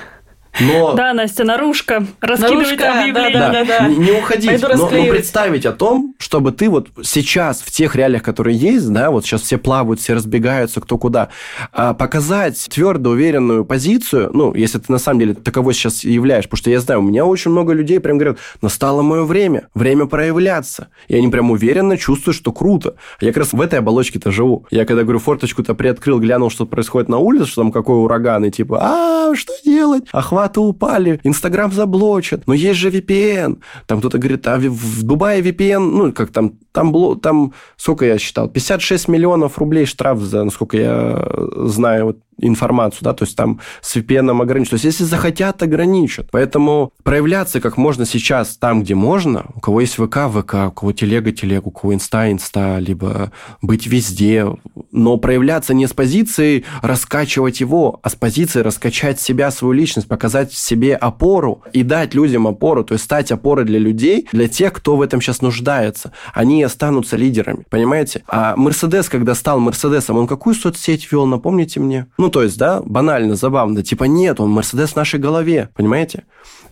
Но... 0.60 0.94
Да, 0.94 1.12
Настя, 1.12 1.44
наружка. 1.44 2.06
Раскидывать 2.20 2.78
наружка, 2.78 3.00
объявления. 3.00 3.32
Да, 3.38 3.52
да, 3.52 3.64
да, 3.64 3.78
да. 3.80 3.88
Не 3.88 4.12
уходить, 4.12 4.62
но, 4.62 4.68
но 4.76 4.88
представить 4.88 5.66
о 5.66 5.72
том, 5.72 6.14
чтобы 6.18 6.52
ты 6.52 6.68
вот 6.68 6.88
сейчас 7.02 7.60
в 7.60 7.70
тех 7.70 7.94
реалиях, 7.94 8.22
которые 8.22 8.56
есть, 8.56 8.90
да, 8.92 9.10
вот 9.10 9.24
сейчас 9.24 9.42
все 9.42 9.58
плавают, 9.58 10.00
все 10.00 10.14
разбегаются, 10.14 10.80
кто 10.80 10.98
куда, 10.98 11.28
а 11.72 11.94
показать 11.94 12.68
твердо 12.70 13.10
уверенную 13.10 13.64
позицию, 13.64 14.30
ну, 14.32 14.54
если 14.54 14.78
ты 14.78 14.90
на 14.90 14.98
самом 14.98 15.20
деле 15.20 15.34
таковой 15.34 15.74
сейчас 15.74 16.04
являешь, 16.04 16.44
потому 16.44 16.58
что 16.58 16.70
я 16.70 16.80
знаю, 16.80 17.00
у 17.00 17.04
меня 17.04 17.24
очень 17.24 17.50
много 17.50 17.72
людей 17.72 18.00
прям 18.00 18.18
говорят, 18.18 18.38
настало 18.62 19.02
мое 19.02 19.24
время, 19.24 19.68
время 19.74 20.06
проявляться. 20.06 20.88
И 21.08 21.16
они 21.16 21.28
прям 21.28 21.50
уверенно 21.50 21.96
чувствуют, 21.96 22.36
что 22.36 22.52
круто. 22.52 22.94
Я 23.20 23.28
как 23.28 23.38
раз 23.38 23.52
в 23.52 23.60
этой 23.60 23.78
оболочке-то 23.78 24.30
живу. 24.30 24.66
Я 24.70 24.84
когда, 24.84 25.02
говорю, 25.02 25.18
форточку-то 25.18 25.74
приоткрыл, 25.74 26.18
глянул, 26.18 26.50
что 26.50 26.66
происходит 26.66 27.08
на 27.08 27.18
улице, 27.18 27.46
что 27.46 27.62
там 27.62 27.72
какой 27.72 27.96
ураган, 27.96 28.44
и 28.44 28.50
типа, 28.50 28.78
а, 28.80 29.34
что 29.34 29.52
делать? 29.64 30.04
Охват 30.12 30.47
охваты 30.48 30.60
упали, 30.60 31.20
Инстаграм 31.24 31.72
заблочат, 31.72 32.46
но 32.46 32.54
есть 32.54 32.78
же 32.78 32.90
VPN. 32.90 33.58
Там 33.86 33.98
кто-то 33.98 34.18
говорит, 34.18 34.46
а 34.46 34.58
в 34.58 35.02
Дубае 35.02 35.42
VPN, 35.42 35.78
ну, 35.78 36.12
как 36.12 36.30
там, 36.30 36.54
там, 36.78 37.20
там 37.20 37.54
сколько 37.76 38.04
я 38.04 38.18
считал, 38.18 38.48
56 38.48 39.08
миллионов 39.08 39.58
рублей 39.58 39.84
штраф 39.84 40.20
за, 40.20 40.44
насколько 40.44 40.76
я 40.76 41.28
знаю, 41.66 42.06
вот 42.06 42.18
информацию, 42.40 43.00
да, 43.02 43.14
то 43.14 43.24
есть 43.24 43.36
там 43.36 43.60
с 43.80 43.96
VPN 43.96 44.40
ограничить. 44.40 44.70
То 44.70 44.74
есть 44.74 44.84
если 44.84 45.04
захотят, 45.04 45.62
ограничат. 45.62 46.28
Поэтому 46.30 46.92
проявляться 47.02 47.60
как 47.60 47.76
можно 47.76 48.06
сейчас 48.06 48.56
там, 48.56 48.82
где 48.82 48.94
можно. 48.94 49.46
У 49.54 49.60
кого 49.60 49.80
есть 49.80 49.94
ВК, 49.94 50.28
ВК, 50.28 50.54
у 50.68 50.70
кого 50.70 50.92
телега, 50.92 51.32
телега, 51.32 51.66
у 51.66 51.70
кого 51.70 51.94
инста, 51.94 52.30
инста, 52.30 52.78
либо 52.78 53.32
быть 53.60 53.86
везде. 53.86 54.46
Но 54.92 55.16
проявляться 55.16 55.74
не 55.74 55.86
с 55.86 55.92
позиции 55.92 56.64
раскачивать 56.82 57.60
его, 57.60 57.98
а 58.02 58.08
с 58.08 58.14
позиции 58.14 58.60
раскачать 58.60 59.20
себя, 59.20 59.50
свою 59.50 59.72
личность, 59.72 60.08
показать 60.08 60.52
себе 60.52 60.94
опору 60.94 61.62
и 61.72 61.82
дать 61.82 62.14
людям 62.14 62.46
опору, 62.46 62.84
то 62.84 62.94
есть 62.94 63.04
стать 63.04 63.32
опорой 63.32 63.64
для 63.64 63.78
людей, 63.78 64.28
для 64.32 64.48
тех, 64.48 64.72
кто 64.72 64.96
в 64.96 65.02
этом 65.02 65.20
сейчас 65.20 65.42
нуждается. 65.42 66.12
Они 66.34 66.67
останутся 66.68 67.16
лидерами, 67.16 67.64
понимаете? 67.68 68.22
А 68.28 68.54
Мерседес, 68.54 69.08
когда 69.08 69.34
стал 69.34 69.58
Мерседесом, 69.58 70.16
он 70.16 70.28
какую 70.28 70.54
соцсеть 70.54 71.10
вел, 71.10 71.26
напомните 71.26 71.80
мне? 71.80 72.06
Ну, 72.16 72.28
ну, 72.28 72.32
то 72.32 72.42
есть, 72.42 72.58
да, 72.58 72.82
банально, 72.84 73.36
забавно. 73.36 73.82
Типа, 73.82 74.04
нет, 74.04 74.38
он 74.38 74.50
Мерседес 74.50 74.90
в 74.90 74.96
нашей 74.96 75.18
голове, 75.18 75.70
понимаете? 75.74 76.24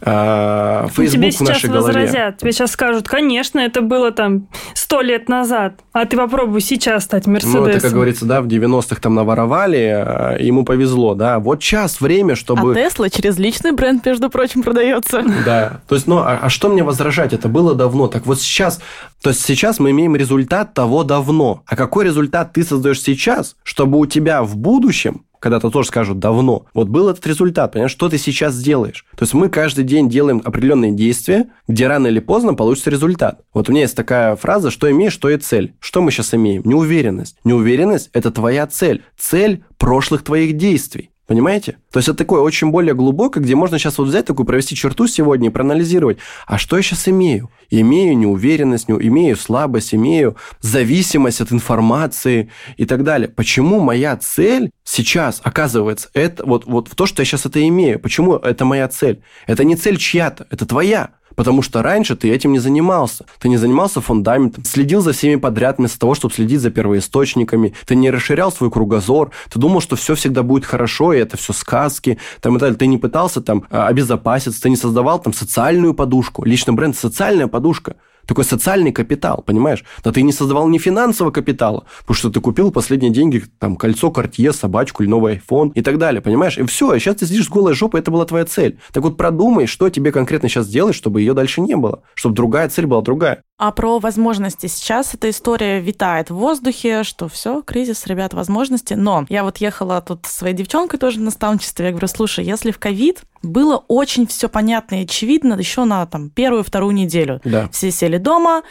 а, 0.02 0.88
Facebook 0.88 1.12
тебе 1.12 1.30
сейчас 1.32 1.40
в 1.40 1.48
нашей 1.48 1.70
возразят, 1.70 2.12
голове. 2.12 2.36
Тебе 2.38 2.52
сейчас 2.52 2.72
скажут, 2.72 3.08
конечно, 3.08 3.58
это 3.58 3.80
было 3.80 4.12
там 4.12 4.48
сто 4.74 5.00
лет 5.00 5.28
назад, 5.28 5.80
а 5.92 6.04
ты 6.04 6.16
попробуй 6.16 6.60
сейчас 6.60 7.04
стать 7.04 7.26
Мерседесом. 7.26 7.62
Ну, 7.62 7.68
это, 7.68 7.80
как 7.80 7.92
говорится, 7.92 8.26
да, 8.26 8.42
в 8.42 8.46
90-х 8.46 9.00
там 9.00 9.14
наворовали, 9.14 9.78
а, 9.78 10.36
ему 10.38 10.64
повезло, 10.64 11.14
да. 11.14 11.38
Вот 11.38 11.62
сейчас 11.62 12.00
время, 12.00 12.34
чтобы... 12.34 12.72
А 12.72 12.74
Тесла 12.74 13.08
через 13.08 13.38
личный 13.38 13.72
бренд, 13.72 14.04
между 14.04 14.28
прочим, 14.28 14.62
продается. 14.62 15.22
Да, 15.44 15.80
то 15.88 15.94
есть, 15.94 16.06
ну, 16.06 16.18
а, 16.18 16.40
а 16.42 16.48
что 16.50 16.68
мне 16.68 16.82
возражать? 16.82 17.32
Это 17.32 17.48
было 17.48 17.74
давно. 17.74 18.08
Так 18.08 18.26
вот 18.26 18.40
сейчас, 18.40 18.80
то 19.22 19.30
есть 19.30 19.42
сейчас 19.44 19.78
мы 19.78 19.85
имеем 19.90 20.16
результат 20.16 20.74
того 20.74 21.04
давно. 21.04 21.62
А 21.66 21.76
какой 21.76 22.04
результат 22.04 22.52
ты 22.52 22.62
создаешь 22.62 23.00
сейчас, 23.00 23.56
чтобы 23.62 23.98
у 23.98 24.06
тебя 24.06 24.42
в 24.42 24.56
будущем 24.56 25.22
когда-то 25.38 25.70
тоже 25.70 25.88
скажут 25.88 26.18
давно. 26.18 26.66
Вот 26.74 26.88
был 26.88 27.08
этот 27.08 27.26
результат, 27.26 27.72
понимаешь, 27.72 27.92
что 27.92 28.08
ты 28.08 28.18
сейчас 28.18 28.58
делаешь. 28.58 29.06
То 29.16 29.22
есть 29.22 29.34
мы 29.34 29.48
каждый 29.48 29.84
день 29.84 30.08
делаем 30.08 30.42
определенные 30.44 30.92
действия, 30.92 31.50
где 31.68 31.86
рано 31.86 32.08
или 32.08 32.18
поздно 32.18 32.54
получится 32.54 32.90
результат. 32.90 33.42
Вот 33.54 33.68
у 33.68 33.72
меня 33.72 33.82
есть 33.82 33.94
такая 33.94 34.34
фраза, 34.34 34.70
что 34.70 34.90
имеешь, 34.90 35.16
то 35.16 35.28
и 35.28 35.36
цель. 35.36 35.74
Что 35.78 36.02
мы 36.02 36.10
сейчас 36.10 36.34
имеем? 36.34 36.62
Неуверенность. 36.64 37.36
Неуверенность– 37.44 38.10
это 38.12 38.30
твоя 38.30 38.66
цель. 38.66 39.04
Цель 39.16 39.62
прошлых 39.78 40.24
твоих 40.24 40.56
действий. 40.56 41.10
Понимаете? 41.26 41.78
То 41.90 41.98
есть 41.98 42.08
это 42.08 42.18
такое 42.18 42.40
очень 42.40 42.70
более 42.70 42.94
глубокое, 42.94 43.42
где 43.42 43.56
можно 43.56 43.78
сейчас 43.78 43.98
вот 43.98 44.06
взять 44.06 44.26
такую, 44.26 44.46
провести 44.46 44.76
черту 44.76 45.08
сегодня 45.08 45.48
и 45.48 45.52
проанализировать, 45.52 46.18
а 46.46 46.56
что 46.56 46.76
я 46.76 46.82
сейчас 46.82 47.08
имею? 47.08 47.50
Имею 47.68 48.16
неуверенность, 48.16 48.88
имею 48.88 49.36
слабость, 49.36 49.92
имею 49.92 50.36
зависимость 50.60 51.40
от 51.40 51.50
информации 51.50 52.50
и 52.76 52.84
так 52.84 53.02
далее. 53.02 53.28
Почему 53.28 53.80
моя 53.80 54.16
цель 54.16 54.70
сейчас, 54.84 55.40
оказывается, 55.42 56.10
это 56.14 56.46
вот, 56.46 56.64
вот 56.66 56.88
в 56.88 56.94
то, 56.94 57.06
что 57.06 57.22
я 57.22 57.26
сейчас 57.26 57.44
это 57.44 57.66
имею? 57.66 57.98
Почему 57.98 58.36
это 58.36 58.64
моя 58.64 58.86
цель? 58.86 59.20
Это 59.48 59.64
не 59.64 59.74
цель 59.74 59.96
чья-то, 59.96 60.46
это 60.50 60.64
твоя. 60.64 61.10
Потому 61.36 61.62
что 61.62 61.82
раньше 61.82 62.16
ты 62.16 62.30
этим 62.30 62.52
не 62.52 62.58
занимался. 62.58 63.26
Ты 63.38 63.48
не 63.48 63.58
занимался 63.58 64.00
фундаментом, 64.00 64.64
следил 64.64 65.02
за 65.02 65.12
всеми 65.12 65.36
подряд 65.36 65.78
вместо 65.78 65.98
того, 65.98 66.14
чтобы 66.14 66.34
следить 66.34 66.60
за 66.60 66.70
первоисточниками. 66.70 67.74
Ты 67.86 67.94
не 67.94 68.10
расширял 68.10 68.50
свой 68.50 68.70
кругозор. 68.70 69.30
Ты 69.52 69.58
думал, 69.58 69.80
что 69.80 69.96
все 69.96 70.14
всегда 70.14 70.42
будет 70.42 70.64
хорошо, 70.64 71.12
и 71.12 71.18
это 71.18 71.36
все 71.36 71.52
сказки. 71.52 72.18
Там 72.40 72.56
и 72.56 72.58
далее. 72.58 72.76
Ты 72.76 72.86
не 72.86 72.98
пытался 72.98 73.40
там 73.40 73.64
а, 73.70 73.86
обезопаситься, 73.86 74.60
ты 74.60 74.70
не 74.70 74.76
создавал 74.76 75.20
там 75.20 75.32
социальную 75.32 75.94
подушку. 75.94 76.44
Личный 76.44 76.74
бренд– 76.74 76.96
социальная 76.98 77.46
подушка. 77.46 77.96
Такой 78.26 78.44
социальный 78.44 78.92
капитал, 78.92 79.42
понимаешь? 79.46 79.84
Да 80.02 80.12
ты 80.12 80.22
не 80.22 80.32
создавал 80.32 80.68
ни 80.68 80.78
финансового 80.78 81.32
капитала, 81.32 81.84
потому 82.00 82.16
что 82.16 82.30
ты 82.30 82.40
купил 82.40 82.70
последние 82.70 83.12
деньги, 83.12 83.44
там, 83.58 83.76
кольцо, 83.76 84.10
кортье, 84.10 84.52
собачку 84.52 85.02
или 85.02 85.10
новый 85.10 85.36
iPhone 85.36 85.72
и 85.74 85.82
так 85.82 85.98
далее, 85.98 86.20
понимаешь? 86.20 86.58
И 86.58 86.64
все, 86.64 86.94
и 86.94 86.98
сейчас 86.98 87.16
ты 87.16 87.26
сидишь 87.26 87.46
с 87.46 87.48
голой 87.48 87.74
жопой, 87.74 88.00
это 88.00 88.10
была 88.10 88.24
твоя 88.24 88.44
цель. 88.44 88.78
Так 88.92 89.02
вот 89.02 89.16
продумай, 89.16 89.66
что 89.66 89.88
тебе 89.90 90.12
конкретно 90.12 90.48
сейчас 90.48 90.68
делать, 90.68 90.94
чтобы 90.96 91.20
ее 91.20 91.34
дальше 91.34 91.60
не 91.60 91.76
было, 91.76 92.02
чтобы 92.14 92.34
другая 92.34 92.68
цель 92.68 92.86
была 92.86 93.02
другая. 93.02 93.42
А 93.58 93.72
про 93.72 93.98
возможности 93.98 94.66
сейчас 94.66 95.14
эта 95.14 95.30
история 95.30 95.80
витает 95.80 96.28
в 96.28 96.34
воздухе, 96.34 97.04
что 97.04 97.26
все, 97.26 97.62
кризис, 97.62 98.06
ребят, 98.06 98.34
возможности. 98.34 98.92
Но 98.92 99.24
я 99.30 99.44
вот 99.44 99.56
ехала 99.58 100.02
тут 100.02 100.26
со 100.26 100.38
своей 100.38 100.54
девчонкой 100.54 100.98
тоже 100.98 101.18
на 101.20 101.26
наставничестве, 101.26 101.86
я 101.86 101.90
говорю, 101.92 102.06
слушай, 102.08 102.44
если 102.44 102.70
в 102.70 102.78
ковид 102.78 103.22
было 103.42 103.82
очень 103.88 104.26
все 104.26 104.50
понятно 104.50 105.00
и 105.00 105.04
очевидно 105.04 105.54
еще 105.54 105.84
на 105.84 106.04
там 106.04 106.28
первую-вторую 106.28 106.92
неделю. 106.92 107.40
Да. 107.44 107.68
Все 107.70 107.90
сели 107.90 108.18
дома, 108.18 108.62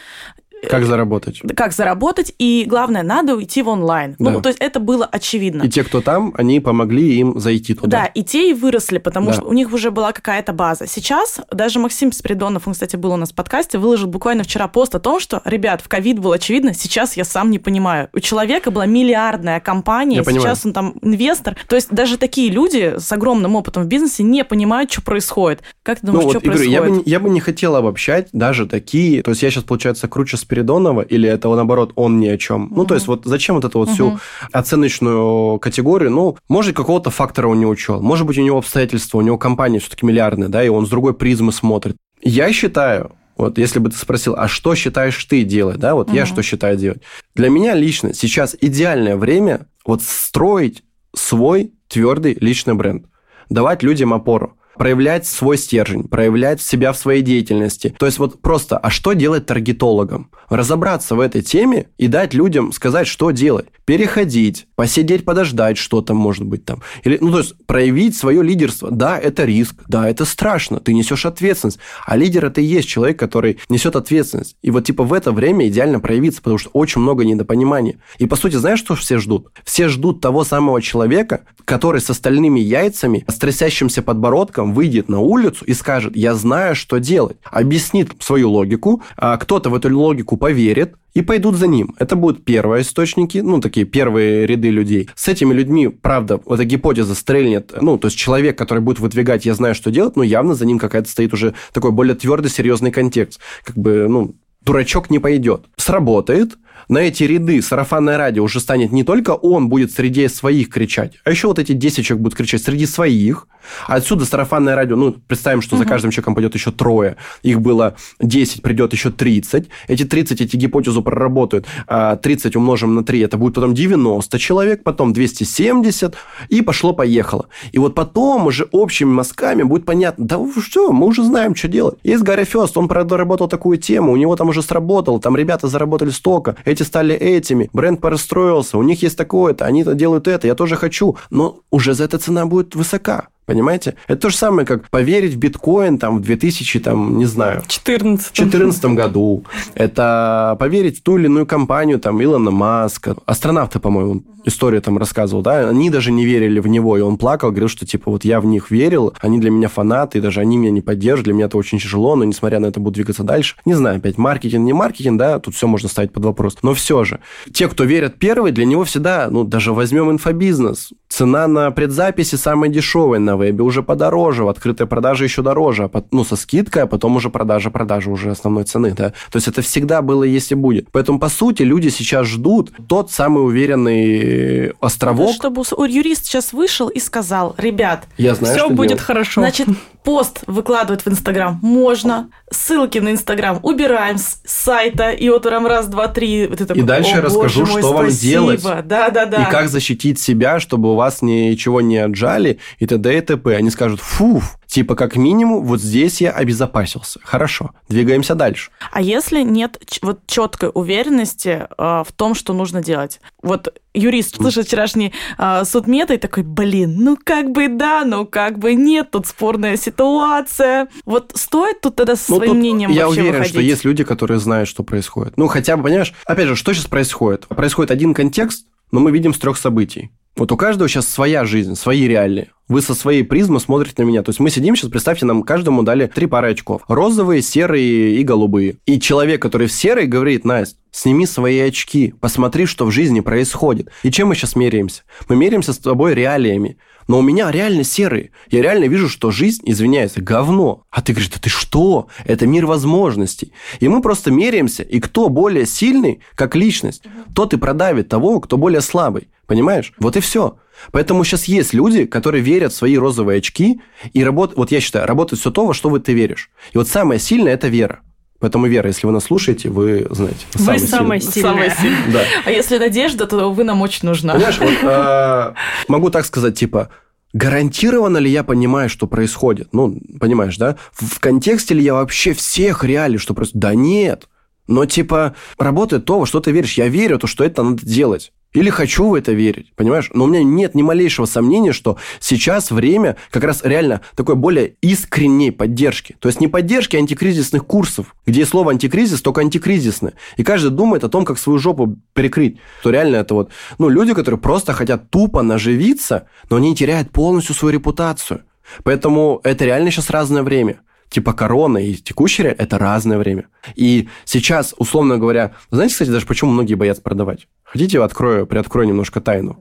как 0.70 0.86
заработать? 0.86 1.42
Как 1.56 1.74
заработать, 1.74 2.34
и 2.40 2.66
главное, 2.68 3.04
надо 3.04 3.36
уйти 3.36 3.62
в 3.62 3.68
онлайн. 3.70 4.16
Ну, 4.20 4.26
да. 4.26 4.32
Ну, 4.32 4.42
то 4.42 4.50
есть 4.50 4.60
это 4.60 4.80
было 4.80 5.06
очевидно. 5.06 5.64
И 5.64 5.70
те, 5.70 5.84
кто 5.84 6.02
там, 6.02 6.34
они 6.38 6.60
помогли 6.60 7.18
им 7.18 7.40
зайти 7.40 7.74
туда. 7.74 7.88
Да, 7.88 8.06
и 8.06 8.24
те 8.24 8.52
и 8.52 8.54
выросли, 8.54 8.98
потому 8.98 9.28
да. 9.28 9.34
что 9.34 9.44
у 9.44 9.54
них 9.54 9.74
уже 9.74 9.92
была 9.92 10.12
какая-то 10.12 10.54
база. 10.54 10.88
Сейчас 10.88 11.40
даже 11.52 11.80
Максим 11.80 12.12
Спиридонов, 12.12 12.68
он, 12.68 12.74
кстати, 12.74 12.96
был 12.96 13.12
у 13.12 13.16
нас 13.18 13.32
в 13.32 13.36
подкасте, 13.36 13.78
выложил 13.78 14.08
буквально 14.08 14.44
вчера 14.44 14.68
пост 14.68 14.96
о 14.96 15.00
том, 15.00 15.20
что, 15.20 15.42
ребят, 15.46 15.82
в 15.82 15.88
ковид 15.88 16.20
было 16.20 16.36
очевидно, 16.36 16.74
сейчас 16.74 17.18
я 17.18 17.24
сам 17.24 17.52
не 17.52 17.60
понимаю. 17.60 18.10
У 18.14 18.20
человека 18.20 18.72
была 18.72 18.86
миллиардная 18.86 19.60
компания, 19.60 20.18
я 20.18 20.24
сейчас 20.24 20.34
понимаю. 20.34 20.58
он 20.64 20.74
там 20.74 20.96
инвестор. 21.02 21.56
То 21.68 21.76
есть 21.76 21.90
даже 21.92 22.18
такие 22.18 22.50
люди 22.50 22.96
с 22.98 23.12
огромным 23.12 23.56
опытом 23.56 23.84
в 23.84 23.88
бизнесе 23.88 24.24
не 24.24 24.44
понимают, 24.44 24.92
что 24.92 25.02
происходит. 25.02 25.62
Как 25.84 26.00
ты 26.00 26.08
думаешь, 26.08 26.26
ну, 26.26 26.32
вот, 26.34 26.40
что 26.40 26.40
Игорь, 26.40 26.58
происходит? 26.58 26.74
Я 26.74 26.82
бы, 26.82 27.04
я 27.06 27.20
бы 27.20 27.30
не 27.30 27.40
хотел 27.40 27.76
обобщать 27.76 28.30
даже 28.32 28.66
такие... 28.66 29.22
То 29.22 29.32
есть 29.32 29.44
я 29.44 29.52
сейчас, 29.52 29.64
получается, 29.64 30.08
круче 30.08 30.38
Спиридонова, 30.46 31.02
или 31.02 31.28
это, 31.28 31.50
наоборот, 31.50 31.92
он 31.96 32.20
ни 32.20 32.28
о 32.28 32.38
чем? 32.38 32.66
Угу. 32.66 32.76
Ну, 32.76 32.86
то 32.86 32.94
есть 32.94 33.08
вот 33.08 33.26
зачем 33.26 33.56
вот 33.56 33.66
эту 33.66 33.80
вот 33.80 33.88
угу. 33.88 33.94
всю 33.94 34.20
оценочную 34.52 35.60
категорию? 35.60 36.12
Ну, 36.12 36.38
может, 36.48 36.76
какого-то 36.76 37.10
фактора 37.10 37.48
он 37.48 37.60
не 37.60 37.66
учел. 37.66 38.02
Может 38.02 38.28
быть, 38.28 38.38
у 38.38 38.42
него 38.42 38.60
обстоятельства, 38.60 39.18
у 39.18 39.22
него 39.22 39.38
компания 39.38 39.80
все-таки 39.80 40.06
миллиардная, 40.06 40.50
да, 40.50 40.64
и 40.64 40.70
он 40.70 40.86
с 40.86 40.90
другой 40.90 41.14
призмы 41.16 41.52
смотрит. 41.52 41.98
Я 42.22 42.54
считаю, 42.54 43.14
вот 43.38 43.58
если 43.58 43.80
бы 43.80 43.90
ты 43.90 43.98
спросил, 43.98 44.36
а 44.38 44.48
что 44.48 44.76
считаешь 44.76 45.24
ты 45.26 45.44
делать, 45.44 45.78
да, 45.78 45.96
вот 45.96 46.08
угу. 46.08 46.16
я 46.16 46.26
что 46.26 46.44
считаю 46.44 46.78
делать. 46.78 47.02
Для 47.34 47.50
меня 47.50 47.74
лично 47.74 48.14
сейчас 48.14 48.56
идеальное 48.62 49.18
время 49.18 49.68
вот 49.86 50.02
строить 50.04 50.84
свой 51.16 51.74
твердый 51.88 52.38
личный 52.40 52.76
бренд, 52.76 53.06
давать 53.50 53.84
людям 53.84 54.14
опору 54.14 54.58
проявлять 54.78 55.26
свой 55.26 55.58
стержень, 55.58 56.04
проявлять 56.04 56.62
себя 56.62 56.92
в 56.92 56.98
своей 56.98 57.22
деятельности. 57.22 57.96
То 57.98 58.06
есть 58.06 58.20
вот 58.20 58.42
просто, 58.42 58.78
а 58.78 58.90
что 58.90 59.14
делать 59.14 59.46
таргетологам? 59.46 60.30
Разобраться 60.50 61.16
в 61.16 61.20
этой 61.20 61.42
теме 61.42 61.88
и 61.98 62.08
дать 62.08 62.34
людям 62.34 62.72
сказать, 62.72 63.08
что 63.08 63.32
делать. 63.32 63.68
Переходить, 63.86 64.68
посидеть, 64.76 65.26
подождать 65.26 65.78
что-то, 65.78 66.14
может 66.14 66.44
быть, 66.44 66.66
там. 66.66 66.82
Или, 67.04 67.18
ну, 67.22 67.32
то 67.32 67.40
есть 67.40 67.56
проявить 67.66 68.16
свое 68.16 68.42
лидерство. 68.44 68.90
Да, 68.92 69.18
это 69.18 69.46
риск, 69.46 69.76
да, 69.88 70.10
это 70.10 70.26
страшно, 70.26 70.80
ты 70.80 70.94
несешь 70.94 71.26
ответственность. 71.26 71.80
А 72.06 72.18
лидер 72.18 72.46
это 72.46 72.62
и 72.62 72.66
есть 72.66 72.88
человек, 72.88 73.20
который 73.20 73.60
несет 73.70 73.96
ответственность. 73.96 74.56
И 74.62 74.72
вот 74.72 74.86
типа 74.86 75.04
в 75.04 75.14
это 75.14 75.32
время 75.32 75.68
идеально 75.68 76.00
проявиться, 76.00 76.42
потому 76.42 76.58
что 76.58 76.70
очень 76.74 77.02
много 77.02 77.24
недопонимания. 77.26 78.00
И 78.18 78.26
по 78.26 78.36
сути, 78.36 78.56
знаешь, 78.56 78.80
что 78.80 78.96
все 78.96 79.18
ждут? 79.18 79.50
Все 79.64 79.88
ждут 79.88 80.22
того 80.22 80.44
самого 80.44 80.82
человека, 80.82 81.46
который 81.66 82.02
с 82.02 82.10
остальными 82.10 82.60
яйцами, 82.60 83.26
с 83.28 83.36
трясящимся 83.36 84.02
подбородком, 84.02 84.65
человеком 84.66 84.74
выйдет 84.74 85.10
на 85.10 85.20
улицу 85.20 85.66
и 85.66 85.74
скажет, 85.74 86.16
я 86.16 86.36
знаю, 86.36 86.76
что 86.76 87.00
делать, 87.00 87.38
объяснит 87.52 88.12
свою 88.20 88.50
логику, 88.50 89.02
а 89.18 89.38
кто-то 89.38 89.70
в 89.70 89.76
эту 89.76 89.98
логику 89.98 90.38
поверит, 90.38 90.96
и 91.16 91.22
пойдут 91.22 91.56
за 91.56 91.68
ним. 91.68 91.96
Это 91.98 92.18
будут 92.18 92.44
первые 92.44 92.82
источники, 92.82 93.38
ну, 93.38 93.62
такие 93.62 93.86
первые 93.86 94.46
ряды 94.46 94.70
людей. 94.70 95.10
С 95.16 95.30
этими 95.30 95.54
людьми, 95.54 95.88
правда, 95.88 96.42
эта 96.46 96.66
гипотеза 96.66 97.16
стрельнет, 97.16 97.74
ну, 97.82 97.98
то 97.98 98.08
есть 98.08 98.18
человек, 98.18 98.58
который 98.58 98.80
будет 98.80 99.00
выдвигать 99.00 99.46
«я 99.46 99.54
знаю, 99.54 99.76
что 99.76 99.92
делать», 99.92 100.18
ну, 100.18 100.24
явно 100.24 100.56
за 100.56 100.66
ним 100.66 100.78
какая-то 100.78 101.10
стоит 101.10 101.34
уже 101.34 101.54
такой 101.72 101.92
более 101.92 102.16
твердый, 102.16 102.52
серьезный 102.52 102.92
контекст. 102.92 103.40
Как 103.64 103.78
бы, 103.78 104.08
ну, 104.10 104.36
дурачок 104.66 105.10
не 105.10 105.20
пойдет. 105.20 105.62
Сработает, 105.78 106.58
на 106.90 107.00
эти 107.00 107.24
ряды 107.24 107.62
сарафанное 107.62 108.18
радио 108.18 108.44
уже 108.44 108.60
станет 108.60 108.92
не 108.92 109.04
только 109.04 109.32
он 109.32 109.70
будет 109.70 109.92
среди 109.92 110.28
своих 110.28 110.70
кричать, 110.70 111.14
а 111.24 111.32
еще 111.32 111.48
вот 111.48 111.60
эти 111.60 111.74
10 111.74 112.06
человек 112.06 112.24
будут 112.24 112.38
кричать 112.38 112.64
среди 112.64 112.86
своих. 112.86 113.48
Отсюда 113.88 114.26
сарафанное 114.26 114.76
радио, 114.76 114.96
ну, 114.96 115.16
представим, 115.28 115.62
что 115.62 115.76
угу. 115.76 115.84
за 115.84 115.90
каждым 115.90 116.12
человеком 116.12 116.36
пойдет 116.36 116.54
еще 116.54 116.72
трое. 116.72 117.16
Их 117.42 117.62
было 117.62 117.96
10, 118.20 118.62
придет 118.62 118.94
еще 118.94 119.12
30. 119.12 119.68
Эти 119.88 120.04
30, 120.04 120.42
эти 120.42 120.56
гипотезу 120.56 121.02
проработают. 121.02 121.66
30 121.88 122.56
а 122.56 122.60
умножим 122.60 122.96
на 122.96 123.04
3, 123.04 123.22
это 123.22 123.38
будет 123.38 123.56
потом 123.56 123.74
90 123.74 124.40
человек, 124.40 124.84
потом 124.84 125.14
270, 125.14 126.16
и 126.50 126.62
пошло-поехало. 126.62 127.48
И 127.72 127.80
вот 127.80 127.96
потом 127.96 128.48
уже 128.48 128.68
общими 128.72 129.10
мазками 129.10 129.64
будет 129.64 129.86
понятно, 129.86 130.26
да 130.26 130.40
что, 130.62 130.92
мы 130.92 131.08
уже 131.08 131.24
знаем, 131.24 131.56
что 131.56 131.68
делать. 131.68 131.98
Есть 132.04 132.24
Гарри 132.24 132.44
Фест, 132.44 132.78
он 132.78 132.88
проработал 132.88 133.48
такую 133.48 133.78
тему, 133.78 134.12
у 134.12 134.16
него 134.16 134.36
там 134.36 134.50
уже 134.50 134.62
сработало, 134.62 135.20
там 135.20 135.36
ребята 135.36 135.68
заработали 135.68 136.10
столько, 136.10 136.56
эти 136.76 136.84
стали 136.84 137.16
этими, 137.16 137.70
бренд 137.74 138.02
порастроился, 138.02 138.78
у 138.78 138.84
них 138.84 139.02
есть 139.02 139.18
такое-то, 139.18 139.66
они 139.66 139.84
делают 139.84 140.28
это, 140.28 140.48
я 140.48 140.56
тоже 140.56 140.76
хочу, 140.76 141.18
но 141.30 141.62
уже 141.72 141.94
за 141.94 142.04
это 142.04 142.18
цена 142.18 142.46
будет 142.46 142.76
высока. 142.76 143.30
Понимаете? 143.46 143.96
Это 144.08 144.22
то 144.24 144.30
же 144.30 144.38
самое, 144.38 144.66
как 144.66 144.90
поверить 144.90 145.34
в 145.34 145.38
биткоин 145.38 145.98
там 145.98 146.18
в 146.18 146.22
2000, 146.22 146.80
там, 146.80 147.18
не 147.18 147.26
знаю... 147.26 147.64
14 147.68 148.34
14 148.34 148.86
году. 148.86 149.44
Это 149.76 150.56
поверить 150.60 151.00
в 151.00 151.04
ту 151.04 151.18
или 151.18 151.26
иную 151.26 151.46
компанию, 151.46 152.00
там, 152.00 152.22
Илона 152.24 152.52
Маска. 152.52 153.16
Астронавты, 153.26 153.80
по-моему, 153.80 154.24
историю 154.46 154.82
там 154.82 154.98
рассказывал, 154.98 155.42
да, 155.42 155.68
они 155.70 155.90
даже 155.90 156.12
не 156.12 156.26
верили 156.26 156.60
в 156.60 156.68
него, 156.68 156.98
и 156.98 157.02
он 157.02 157.18
плакал, 157.18 157.50
говорил, 157.50 157.68
что, 157.68 157.86
типа, 157.86 158.12
вот 158.12 158.24
я 158.24 158.40
в 158.40 158.46
них 158.46 158.72
верил, 158.72 159.14
они 159.20 159.40
для 159.40 159.52
меня 159.52 159.68
фанаты, 159.68 160.20
и 160.20 160.22
даже 160.22 160.40
они 160.40 160.58
меня 160.58 160.72
не 160.72 160.82
поддерживают, 160.82 161.26
для 161.26 161.34
меня 161.34 161.46
это 161.46 161.58
очень 161.58 161.80
тяжело, 161.80 162.16
но, 162.16 162.24
несмотря 162.24 162.60
на 162.60 162.68
это, 162.68 162.80
буду 162.80 162.96
двигаться 162.96 163.24
дальше. 163.24 163.56
Не 163.66 163.74
знаю, 163.74 163.98
опять, 163.98 164.18
маркетинг, 164.18 164.64
не 164.64 164.74
маркетинг, 164.74 165.18
да, 165.18 165.40
тут 165.40 165.56
все 165.56 165.68
можно 165.68 165.90
ставить 165.90 166.14
под 166.14 166.26
вопрос. 166.26 166.58
Но 166.62 166.74
все 166.74 167.04
же, 167.04 167.20
те, 167.52 167.68
кто 167.68 167.84
верят 167.84 168.16
первый, 168.20 168.52
для 168.52 168.66
него 168.66 168.84
всегда, 168.84 169.28
ну, 169.30 169.44
даже 169.44 169.74
возьмем 169.74 170.12
инфобизнес, 170.12 170.92
цена 171.10 171.48
на 171.48 171.72
предзаписи 171.72 172.36
самая 172.36 172.70
дешевая 172.70 173.20
на 173.20 173.35
вебе, 173.38 173.64
уже 173.64 173.84
подороже, 173.84 174.44
в 174.44 174.50
открытой 174.50 174.88
продаже 174.88 175.26
еще 175.26 175.42
дороже, 175.42 175.90
а 175.92 176.04
ну, 176.12 176.24
со 176.24 176.36
скидкой, 176.36 176.84
а 176.84 176.88
потом 176.88 177.16
уже 177.16 177.30
продажа, 177.30 177.70
продажа 177.70 178.10
уже 178.10 178.32
основной 178.32 178.64
цены, 178.64 178.92
да. 178.92 179.10
То 179.32 179.38
есть 179.38 179.48
это 179.48 179.62
всегда 179.62 180.02
было, 180.02 180.24
если 180.24 180.56
будет. 180.56 180.90
Поэтому, 180.92 181.20
по 181.20 181.30
сути, 181.30 181.64
люди 181.64 181.90
сейчас 181.90 182.28
ждут 182.28 182.72
тот 182.88 183.12
самый 183.12 183.46
уверенный 183.46 184.72
островок. 184.80 185.36
Чтобы 185.36 185.64
юрист 185.88 186.26
сейчас 186.26 186.54
вышел 186.54 186.88
и 186.88 187.00
сказал, 187.00 187.56
ребят, 187.58 188.06
я 188.18 188.36
знаю, 188.36 188.56
все 188.56 188.70
будет 188.70 188.90
делать. 188.90 189.04
хорошо. 189.04 189.42
Значит, 189.42 189.68
пост 190.06 190.44
выкладывать 190.46 191.04
в 191.04 191.08
Инстаграм 191.10 191.60
можно, 191.62 192.30
ссылки 192.50 193.00
на 193.00 193.12
Инстаграм 193.12 193.60
убираем 193.64 194.18
с 194.18 194.40
сайта, 194.46 195.10
и 195.10 195.28
вот 195.30 195.44
прям 195.44 195.66
раз, 195.66 195.88
два, 195.88 196.08
три. 196.08 196.48
Вот 196.48 196.62
это, 196.62 196.74
и 196.74 196.82
дальше 196.84 197.16
я 197.16 197.22
расскажу, 197.22 197.62
мой, 197.62 197.82
что 197.82 197.90
спасибо. 197.90 197.96
вам 197.96 198.10
делать. 198.10 198.64
Да, 198.88 199.10
да, 199.10 199.26
да. 199.26 199.44
И 199.44 199.52
как 199.52 199.68
защитить 199.68 200.20
себя, 200.20 200.60
чтобы 200.60 200.94
у 200.94 200.96
вас 200.96 201.22
ничего 201.22 201.82
не 201.82 201.98
отжали, 201.98 202.60
и 202.80 202.86
т.д. 202.86 203.18
и 203.18 203.22
т.п. 203.26 203.56
Они 203.56 203.70
скажут, 203.70 204.00
фу, 204.00 204.42
типа 204.68 204.96
как 204.96 205.16
минимум 205.16 205.64
вот 205.66 205.82
здесь 205.82 206.22
я 206.22 206.32
обезопасился. 206.32 207.20
Хорошо, 207.24 207.72
двигаемся 207.90 208.36
дальше. 208.36 208.72
А 208.92 209.02
если 209.02 209.42
нет 209.42 209.80
вот 210.02 210.20
четкой 210.28 210.72
уверенности 210.74 211.68
э, 211.70 212.04
в 212.06 212.08
том, 212.16 212.36
что 212.36 212.54
нужно 212.54 212.84
делать? 212.84 213.22
Вот 213.42 213.74
юрист 213.94 214.38
слышит 214.38 214.68
вчерашний 214.68 215.14
э, 215.38 215.64
судмета 215.66 216.14
и 216.14 216.18
такой, 216.18 216.44
блин, 216.44 216.96
ну 217.00 217.18
как 217.22 217.52
бы 217.52 217.68
да, 217.68 218.04
ну 218.06 218.26
как 218.26 218.60
бы 218.60 218.74
нет, 218.76 219.12
тут 219.12 219.28
спорная 219.28 219.78
ситуация. 219.78 220.88
Вот 221.06 221.32
стоит 221.36 221.82
тут 221.82 221.96
тогда 221.96 222.16
со 222.16 222.32
ну, 222.32 222.38
своим 222.38 222.58
мнением 222.58 222.92
Я 222.92 223.08
уверен, 223.10 223.32
выходить? 223.32 223.52
что 223.52 223.62
есть 223.62 223.86
люди, 223.86 224.04
которые 224.04 224.40
знают, 224.40 224.70
что 224.70 224.84
происходит. 224.84 225.38
Ну, 225.38 225.48
хотя 225.48 225.78
бы, 225.78 225.84
понимаешь, 225.84 226.14
опять 226.26 226.48
же, 226.48 226.56
что 226.56 226.74
сейчас 226.74 226.86
происходит? 226.86 227.48
Происходит 227.48 227.92
один 227.92 228.14
контекст, 228.14 228.68
но 228.92 229.00
мы 229.00 229.12
видим 229.12 229.34
с 229.34 229.40
трех 229.40 229.58
событий. 229.58 230.12
Вот 230.36 230.52
у 230.52 230.58
каждого 230.58 230.90
сейчас 230.90 231.08
своя 231.08 231.46
жизнь, 231.46 231.76
свои 231.76 232.08
реалии. 232.08 232.50
Вы 232.68 232.82
со 232.82 232.94
своей 232.94 233.24
призмы 233.24 233.62
смотрите 233.62 234.02
на 234.04 234.08
меня. 234.08 234.22
То 234.22 234.32
есть 234.32 234.42
мы 234.42 234.50
сидим 234.50 234.76
сейчас, 234.76 234.90
представьте, 234.90 235.26
нам 235.26 235.44
каждому 235.44 235.82
дали 235.84 236.08
три 236.08 236.26
пары 236.26 236.52
очков. 236.52 236.82
Розовые, 236.90 237.42
серые 237.42 238.18
и 238.18 238.24
голубые. 238.24 238.76
И 238.86 239.00
человек, 239.00 239.42
который 239.42 239.68
в 239.68 239.72
серой, 239.72 240.08
говорит, 240.08 240.44
Настя, 240.44 240.78
сними 240.92 241.26
свои 241.26 241.60
очки, 241.60 242.14
посмотри, 242.20 242.66
что 242.66 242.86
в 242.86 242.92
жизни 242.92 243.22
происходит. 243.22 243.92
И 244.04 244.12
чем 244.12 244.30
мы 244.30 244.36
сейчас 244.36 244.58
меряемся? 244.58 245.04
Мы 245.30 245.38
меряемся 245.38 245.72
с 245.72 245.78
тобой 245.78 246.14
реалиями. 246.16 246.78
Но 247.08 247.20
у 247.20 247.22
меня 247.22 247.52
реально 247.52 247.84
серые. 247.84 248.32
Я 248.50 248.62
реально 248.62 248.86
вижу, 248.86 249.10
что 249.10 249.32
жизнь, 249.32 249.62
извиняюсь, 249.66 250.14
говно. 250.16 250.84
А 250.90 251.02
ты 251.02 251.14
говоришь, 251.14 251.32
да 251.32 251.40
ты 251.40 251.50
что? 251.50 252.08
Это 252.26 252.48
мир 252.48 252.66
возможностей. 252.66 253.54
И 253.80 253.88
мы 253.88 254.02
просто 254.02 254.32
меряемся, 254.32 254.84
и 254.84 255.00
кто 255.00 255.30
более 255.30 255.66
сильный, 255.66 256.22
как 256.36 256.56
личность, 256.56 257.04
тот 257.36 257.54
и 257.54 257.58
продавит 257.58 258.10
того, 258.10 258.40
кто 258.40 258.58
более 258.58 258.82
слабый. 258.82 259.30
Понимаешь? 259.46 259.94
Вот 260.00 260.18
и 260.18 260.20
все. 260.20 260.58
Поэтому 260.92 261.24
сейчас 261.24 261.46
есть 261.46 261.74
люди, 261.74 262.06
которые 262.06 262.44
верят 262.44 262.74
в 262.74 262.76
свои 262.76 262.98
розовые 262.98 263.38
очки 263.38 263.82
и 264.14 264.24
работают, 264.24 264.58
вот 264.58 264.72
я 264.72 264.82
считаю, 264.82 265.08
работает 265.08 265.40
все 265.40 265.52
то, 265.52 265.66
во 265.66 265.74
что 265.74 265.90
вы 265.90 266.00
ты 266.00 266.14
веришь. 266.14 266.50
И 266.74 266.78
вот 266.78 266.88
самое 266.88 267.20
сильное– 267.20 267.54
это 267.54 267.68
вера. 267.68 268.02
Поэтому, 268.40 268.68
Вера, 268.68 268.88
если 268.88 269.08
вы 269.08 269.14
нас 269.14 269.26
слушаете, 269.26 269.70
вы 269.70 270.08
знаете. 270.10 270.46
Вы 270.54 270.78
самая 270.80 271.20
сильная. 271.20 271.70
сильная. 271.70 272.04
Да. 272.12 272.22
А 272.46 272.52
если 272.52 272.78
Надежда, 272.78 273.28
то 273.28 273.52
вы 273.52 273.64
нам 273.64 273.82
очень 273.82 274.08
нужна. 274.08 274.34
Понимаешь, 274.34 274.60
вот, 274.60 274.74
э, 274.84 275.54
могу 275.88 276.10
так 276.10 276.26
сказать, 276.26 276.58
типа, 276.58 276.90
гарантированно 277.34 278.18
ли 278.18 278.30
я 278.30 278.44
понимаю, 278.44 278.90
что 278.90 279.08
происходит? 279.08 279.70
Ну, 279.72 280.00
понимаешь, 280.20 280.58
да? 280.58 280.76
В, 280.92 281.16
в 281.16 281.20
контексте 281.20 281.74
ли 281.74 281.84
я 281.84 281.94
вообще 281.94 282.34
всех 282.34 282.84
реалий, 282.84 283.18
что 283.18 283.34
происходит? 283.34 283.62
Да 283.62 283.74
нет. 283.74 284.28
Но, 284.68 284.86
типа, 284.86 285.36
работает 285.58 286.06
то, 286.06 286.20
во 286.20 286.26
что 286.26 286.40
ты 286.40 286.52
веришь. 286.52 286.78
Я 286.78 286.88
верю, 286.88 287.20
то, 287.20 287.28
что 287.28 287.44
это 287.44 287.64
надо 287.64 287.86
делать. 287.86 288.34
Или 288.56 288.70
хочу 288.70 289.10
в 289.10 289.14
это 289.14 289.34
верить, 289.34 289.74
понимаешь? 289.76 290.10
Но 290.14 290.24
у 290.24 290.28
меня 290.28 290.42
нет 290.42 290.76
ни 290.76 290.82
малейшего 290.82 291.26
сомнения, 291.26 291.74
что 291.74 291.98
сейчас 292.20 292.72
время 292.72 293.18
как 293.30 293.44
раз 293.44 293.62
реально 293.64 294.02
такой 294.16 294.36
более 294.36 294.76
искренней 294.82 295.52
поддержки. 295.52 296.16
То 296.20 296.30
есть 296.30 296.40
не 296.40 296.48
поддержки 296.48 296.96
антикризисных 296.96 297.66
курсов, 297.66 298.16
где 298.26 298.46
слово 298.46 298.72
антикризис 298.72 299.22
только 299.22 299.42
антикризисное. 299.42 300.14
И 300.38 300.44
каждый 300.44 300.72
думает 300.72 301.04
о 301.04 301.10
том, 301.10 301.26
как 301.26 301.38
свою 301.38 301.60
жопу 301.60 301.98
перекрыть. 302.14 302.58
То 302.82 302.92
реально 302.92 303.18
это 303.18 303.34
вот, 303.34 303.52
ну, 303.78 303.90
люди, 303.90 304.14
которые 304.14 304.40
просто 304.40 304.72
хотят 304.72 305.10
тупо 305.10 305.42
наживиться, 305.42 306.28
но 306.50 306.56
они 306.56 306.74
теряют 306.76 307.12
полностью 307.12 307.56
свою 307.56 307.74
репутацию. 307.74 308.44
Поэтому 308.84 309.42
это 309.44 309.66
реально 309.66 309.92
сейчас 309.92 310.10
разное 310.10 310.44
время 310.44 310.80
типа 311.10 311.34
корона 311.34 311.78
и 311.78 311.94
текущее– 311.96 312.48
это 312.58 312.78
разное 312.78 313.18
время. 313.18 313.46
И 313.76 314.10
сейчас, 314.26 314.74
условно 314.78 315.18
говоря, 315.18 315.54
знаете, 315.72 315.94
кстати, 315.94 316.10
даже 316.10 316.26
почему 316.26 316.52
многие 316.52 316.76
боятся 316.76 317.02
продавать? 317.02 317.48
Хотите, 317.64 318.02
открою, 318.04 318.48
приоткрою 318.48 318.88
немножко 318.88 319.22
тайну? 319.22 319.60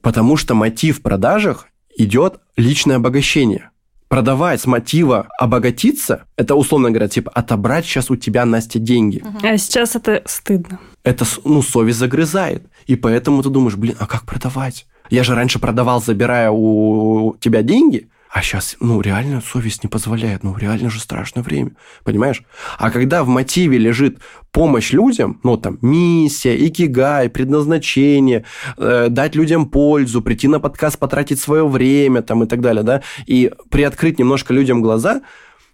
Потому 0.00 0.36
что 0.36 0.54
мотив 0.54 0.98
в 0.98 1.02
продажах 1.02 1.66
идет 1.96 2.40
личное 2.56 2.96
обогащение. 2.96 3.70
Продавать 4.08 4.60
с 4.60 4.66
мотива 4.66 5.28
обогатиться, 5.38 6.26
это, 6.36 6.54
условно 6.54 6.90
говоря, 6.90 7.08
типа 7.08 7.30
отобрать 7.30 7.86
сейчас 7.86 8.10
у 8.10 8.16
тебя, 8.16 8.44
Настя, 8.44 8.78
деньги. 8.78 9.24
А 9.42 9.56
сейчас 9.56 9.96
это 9.96 10.22
стыдно. 10.26 10.78
Это, 11.02 11.24
ну, 11.44 11.62
совесть 11.62 11.98
загрызает. 11.98 12.64
И 12.86 12.96
поэтому 12.96 13.42
ты 13.42 13.48
думаешь, 13.48 13.76
блин, 13.76 13.96
а 13.98 14.06
как 14.06 14.26
продавать? 14.26 14.86
Я 15.08 15.24
же 15.24 15.34
раньше 15.34 15.58
продавал, 15.58 16.02
забирая 16.02 16.50
у 16.50 17.36
тебя 17.40 17.62
деньги, 17.62 18.10
а 18.34 18.40
сейчас, 18.40 18.76
ну, 18.80 19.02
реально 19.02 19.42
совесть 19.42 19.84
не 19.84 19.90
позволяет. 19.90 20.42
Ну, 20.42 20.56
реально 20.56 20.88
же 20.88 21.00
страшное 21.00 21.42
время. 21.42 21.72
Понимаешь? 22.02 22.42
А 22.78 22.90
когда 22.90 23.24
в 23.24 23.28
мотиве 23.28 23.76
лежит 23.76 24.20
помощь 24.52 24.90
людям, 24.90 25.38
ну, 25.44 25.58
там, 25.58 25.78
миссия, 25.82 26.56
икигай, 26.66 27.28
предназначение, 27.28 28.46
э, 28.78 29.08
дать 29.10 29.34
людям 29.34 29.66
пользу, 29.66 30.22
прийти 30.22 30.48
на 30.48 30.60
подкаст, 30.60 30.98
потратить 30.98 31.40
свое 31.40 31.68
время, 31.68 32.22
там, 32.22 32.42
и 32.42 32.46
так 32.46 32.62
далее, 32.62 32.82
да, 32.82 33.02
и 33.26 33.52
приоткрыть 33.68 34.18
немножко 34.18 34.54
людям 34.54 34.80
глаза, 34.80 35.20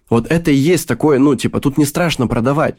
вот 0.09 0.29
это 0.29 0.51
и 0.51 0.55
есть 0.55 0.85
такое, 0.85 1.17
ну, 1.17 1.35
типа, 1.35 1.61
тут 1.61 1.77
не 1.77 1.85
страшно 1.85 2.27
продавать. 2.27 2.75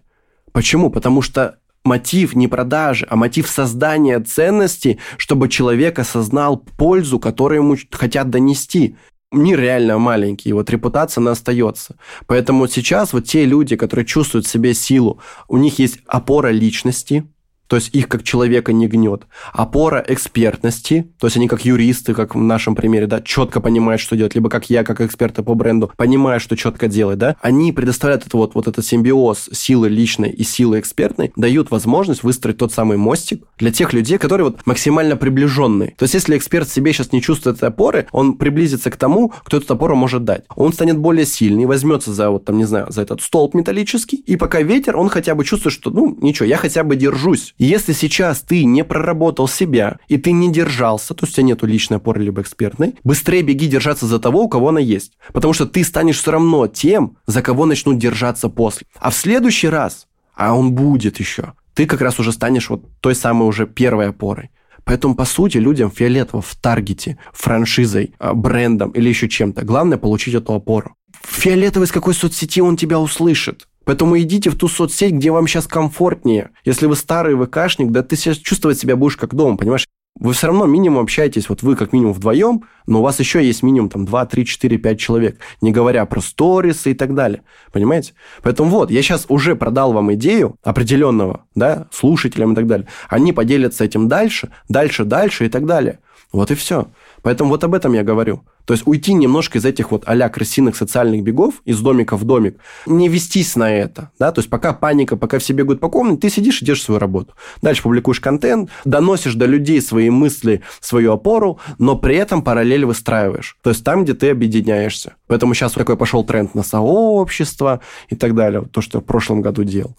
Почему? 0.53 0.91
Потому 0.91 1.23
что 1.23 1.57
мотив 1.85 2.37
не 2.37 2.49
продажи, 2.49 3.07
а 3.09 3.17
мотив 3.17 3.49
создания 3.49 4.21
ценностей, 4.21 4.99
чтобы 5.17 5.49
человек 5.49 5.99
осознал 5.99 6.59
пользу, 6.59 7.19
которую 7.19 7.63
ему 7.63 7.77
хотят 7.91 8.29
донести 8.29 8.97
мир 9.33 9.61
реально 9.61 9.99
маленький, 9.99 10.51
и 10.51 10.53
вот 10.53 10.71
репутация, 10.71 11.23
она 11.23 11.33
остается. 11.33 11.97
Поэтому 12.27 12.67
сейчас 12.67 13.13
вот 13.13 13.25
те 13.25 13.45
люди, 13.45 13.77
которые 13.77 14.05
чувствуют 14.05 14.47
в 14.47 14.51
себе 14.51 14.75
силу, 14.75 15.21
у 15.49 15.57
них 15.57 15.79
есть 15.79 15.99
опора 16.07 16.49
личности, 16.49 17.25
то 17.71 17.77
есть 17.77 17.95
их 17.95 18.09
как 18.09 18.25
человека 18.25 18.73
не 18.73 18.89
гнет. 18.89 19.29
Опора 19.53 20.05
экспертности, 20.09 21.07
то 21.21 21.29
есть 21.29 21.37
они 21.37 21.47
как 21.47 21.65
юристы, 21.65 22.15
как 22.15 22.35
в 22.35 22.39
нашем 22.39 22.75
примере, 22.75 23.07
да, 23.07 23.23
четко 23.23 23.61
понимают, 23.61 24.03
что 24.03 24.17
делать, 24.17 24.35
либо 24.35 24.51
как 24.51 24.69
я, 24.71 24.83
как 24.83 25.01
эксперты 25.01 25.45
по 25.45 25.55
бренду, 25.55 25.93
понимаю, 25.97 26.41
что 26.41 26.57
четко 26.57 26.89
делать, 26.89 27.19
да, 27.19 27.37
они 27.41 27.71
предоставляют 27.73 28.27
это 28.27 28.37
вот, 28.37 28.57
вот 28.57 28.67
этот 28.67 28.85
симбиоз 28.85 29.51
силы 29.53 29.89
личной 29.89 30.31
и 30.31 30.43
силы 30.43 30.81
экспертной, 30.81 31.33
дают 31.37 31.71
возможность 31.71 32.25
выстроить 32.25 32.57
тот 32.57 32.73
самый 32.73 32.97
мостик 32.97 33.45
для 33.57 33.71
тех 33.71 33.93
людей, 33.93 34.19
которые 34.19 34.47
вот 34.47 34.67
максимально 34.67 35.17
приближенные. 35.17 35.95
То 35.97 36.03
есть 36.03 36.15
если 36.15 36.37
эксперт 36.37 36.69
себе 36.69 36.93
сейчас 36.93 37.13
не 37.13 37.23
чувствует 37.23 37.59
этой 37.59 37.69
опоры, 37.69 38.09
он 38.11 38.35
приблизится 38.35 38.91
к 38.91 38.97
тому, 38.97 39.33
кто 39.45 39.59
эту 39.59 39.73
опору 39.73 39.95
может 39.95 40.25
дать. 40.25 40.43
Он 40.57 40.73
станет 40.73 40.99
более 40.99 41.25
сильный, 41.25 41.67
возьмется 41.67 42.13
за 42.13 42.31
вот 42.31 42.47
там, 42.47 42.59
не 42.59 42.65
знаю, 42.65 42.87
за 42.91 43.03
этот 43.03 43.23
столб 43.23 43.55
металлический, 43.55 44.17
и 44.17 44.35
пока 44.35 44.61
ветер, 44.61 44.97
он 44.97 45.09
хотя 45.09 45.37
бы 45.37 45.45
чувствует, 45.45 45.73
что, 45.73 45.91
ну, 45.91 46.19
ничего, 46.21 46.47
я 46.47 46.57
хотя 46.57 46.83
бы 46.83 46.97
держусь. 46.97 47.55
Если 47.61 47.93
сейчас 47.93 48.41
ты 48.41 48.65
не 48.65 48.85
проработал 48.85 49.47
себя, 49.47 49.99
и 50.09 50.17
ты 50.17 50.33
не 50.33 50.51
держался, 50.51 51.13
то 51.13 51.27
есть 51.27 51.35
у 51.35 51.37
тебя 51.37 51.49
нету 51.49 51.67
личной 51.67 51.99
опоры 51.99 52.23
либо 52.23 52.41
экспертной, 52.41 52.95
быстрее 53.05 53.43
беги 53.43 53.67
держаться 53.67 54.07
за 54.07 54.19
того, 54.19 54.45
у 54.45 54.49
кого 54.49 54.71
она 54.71 54.81
есть. 54.81 55.13
Потому 55.35 55.53
что 55.53 55.67
ты 55.67 55.85
станешь 55.85 56.19
все 56.19 56.31
равно 56.31 56.69
тем, 56.69 57.19
за 57.27 57.43
кого 57.43 57.67
начнут 57.67 57.99
держаться 57.99 58.49
после. 58.49 58.87
А 58.99 59.11
в 59.11 59.15
следующий 59.15 59.69
раз, 59.69 60.07
а 60.35 60.55
он 60.55 60.73
будет 60.73 61.21
еще, 61.21 61.53
ты 61.75 61.85
как 61.85 62.01
раз 62.01 62.19
уже 62.19 62.33
станешь 62.33 62.71
вот 62.71 62.83
той 63.01 63.15
самой 63.15 63.47
уже 63.47 63.67
первой 63.67 64.09
опорой. 64.09 64.49
Поэтому, 64.85 65.15
по 65.15 65.27
сути, 65.27 65.59
людям 65.59 65.91
фиолетово 65.91 66.41
в 66.41 66.57
таргете, 66.57 67.19
франшизой, 67.35 68.15
а, 68.19 68.33
брендом 68.33 68.91
или 68.93 69.11
еще 69.11 69.29
чем-то. 69.29 69.67
Главное 69.67 69.99
получить 69.99 70.33
эту 70.33 70.55
опору. 70.55 70.95
Фиолетовый 71.23 71.87
с 71.87 71.93
какой 71.93 72.15
соцсети 72.15 72.63
он 72.63 72.79
тебя 72.79 72.99
услышит. 72.99 73.69
Поэтому 73.85 74.19
идите 74.21 74.51
в 74.51 74.57
ту 74.57 74.69
соцсеть, 74.69 75.13
где 75.13 75.31
вам 75.31 75.47
сейчас 75.47 75.67
комфортнее. 75.67 76.51
Если 76.65 76.87
вы 76.87 76.97
старый 76.97 77.35
ВКшник, 77.37 77.91
да 77.91 78.03
ты 78.03 78.17
сейчас 78.17 78.37
чувствовать 78.37 78.79
себя 78.79 78.97
будешь 78.97 79.17
как 79.17 79.35
дома, 79.35 79.57
понимаешь? 79.57 79.87
Вы 80.19 80.33
все 80.33 80.49
равно 80.49 80.67
минимум 80.67 81.05
общаетесь, 81.05 81.49
вот 81.49 81.63
вы 81.63 81.77
как 81.77 81.93
минимум 81.93 82.13
вдвоем, 82.13 82.65
но 82.87 82.99
у 82.99 83.03
вас 83.03 83.21
еще 83.21 83.45
есть 83.45 83.63
минимум 83.63 83.89
там 83.89 84.05
2, 84.05 84.27
3, 84.27 84.45
4, 84.45 84.77
5 84.77 84.99
человек, 84.99 85.39
не 85.63 85.71
говоря 85.71 86.05
про 86.05 86.21
сторисы 86.21 86.91
и 86.91 86.95
так 86.95 87.15
далее. 87.15 87.43
Понимаете? 87.73 88.15
Поэтому 88.43 88.69
вот, 88.71 88.91
я 88.91 89.03
сейчас 89.03 89.25
уже 89.29 89.55
продал 89.57 89.93
вам 89.93 90.13
идею 90.15 90.57
определенного, 90.63 91.45
да, 91.55 91.87
слушателям 91.93 92.53
и 92.53 92.55
так 92.57 92.67
далее. 92.67 92.89
Они 93.09 93.33
поделятся 93.33 93.85
этим 93.85 94.09
дальше, 94.09 94.51
дальше, 94.69 95.05
дальше 95.05 95.47
и 95.47 95.49
так 95.49 95.65
далее. 95.65 96.01
Вот 96.33 96.51
и 96.51 96.55
все. 96.55 96.89
Поэтому 97.23 97.51
вот 97.51 97.65
об 97.65 97.75
этом 97.75 97.93
я 97.93 98.03
говорю. 98.03 98.43
То 98.65 98.75
есть 98.75 98.87
уйти 98.87 99.15
немножко 99.15 99.59
из 99.59 99.65
этих 99.65 99.91
вот 99.91 100.05
а 100.07 100.29
крысиных 100.29 100.77
социальных 100.77 101.23
бегов, 101.23 101.55
из 101.65 101.81
домика 101.81 102.17
в 102.17 102.25
домик, 102.25 102.59
не 102.87 103.09
вестись 103.09 103.57
на 103.57 103.73
это. 103.73 104.11
Да? 104.19 104.33
То 104.33 104.41
есть 104.41 104.51
пока 104.51 104.73
паника, 104.73 105.17
пока 105.17 105.39
все 105.39 105.53
бегают 105.53 105.81
по 105.81 105.89
комнате, 105.89 106.21
ты 106.21 106.31
сидишь 106.31 106.63
и 106.63 106.65
делаешь 106.65 106.83
свою 106.83 107.01
работу. 107.01 107.35
Дальше 107.63 107.83
публикуешь 107.83 108.21
контент, 108.21 108.71
доносишь 108.85 109.35
до 109.35 109.47
людей 109.47 109.81
свои 109.83 110.11
мысли, 110.11 110.63
свою 110.81 111.13
опору, 111.13 111.59
но 111.79 111.97
при 111.97 112.17
этом 112.17 112.43
параллель 112.43 112.85
выстраиваешь. 112.85 113.57
То 113.63 113.71
есть 113.71 113.83
там, 113.83 114.05
где 114.05 114.15
ты 114.15 114.31
объединяешься. 114.31 115.15
Поэтому 115.27 115.55
сейчас 115.55 115.73
такой 115.73 115.97
пошел 115.97 116.23
тренд 116.25 116.55
на 116.55 116.63
сообщество 116.63 117.81
и 118.09 118.15
так 118.15 118.35
далее. 118.35 118.63
То, 118.71 118.81
что 118.81 118.99
я 118.99 119.03
в 119.03 119.05
прошлом 119.05 119.41
году 119.41 119.65
делал. 119.65 119.97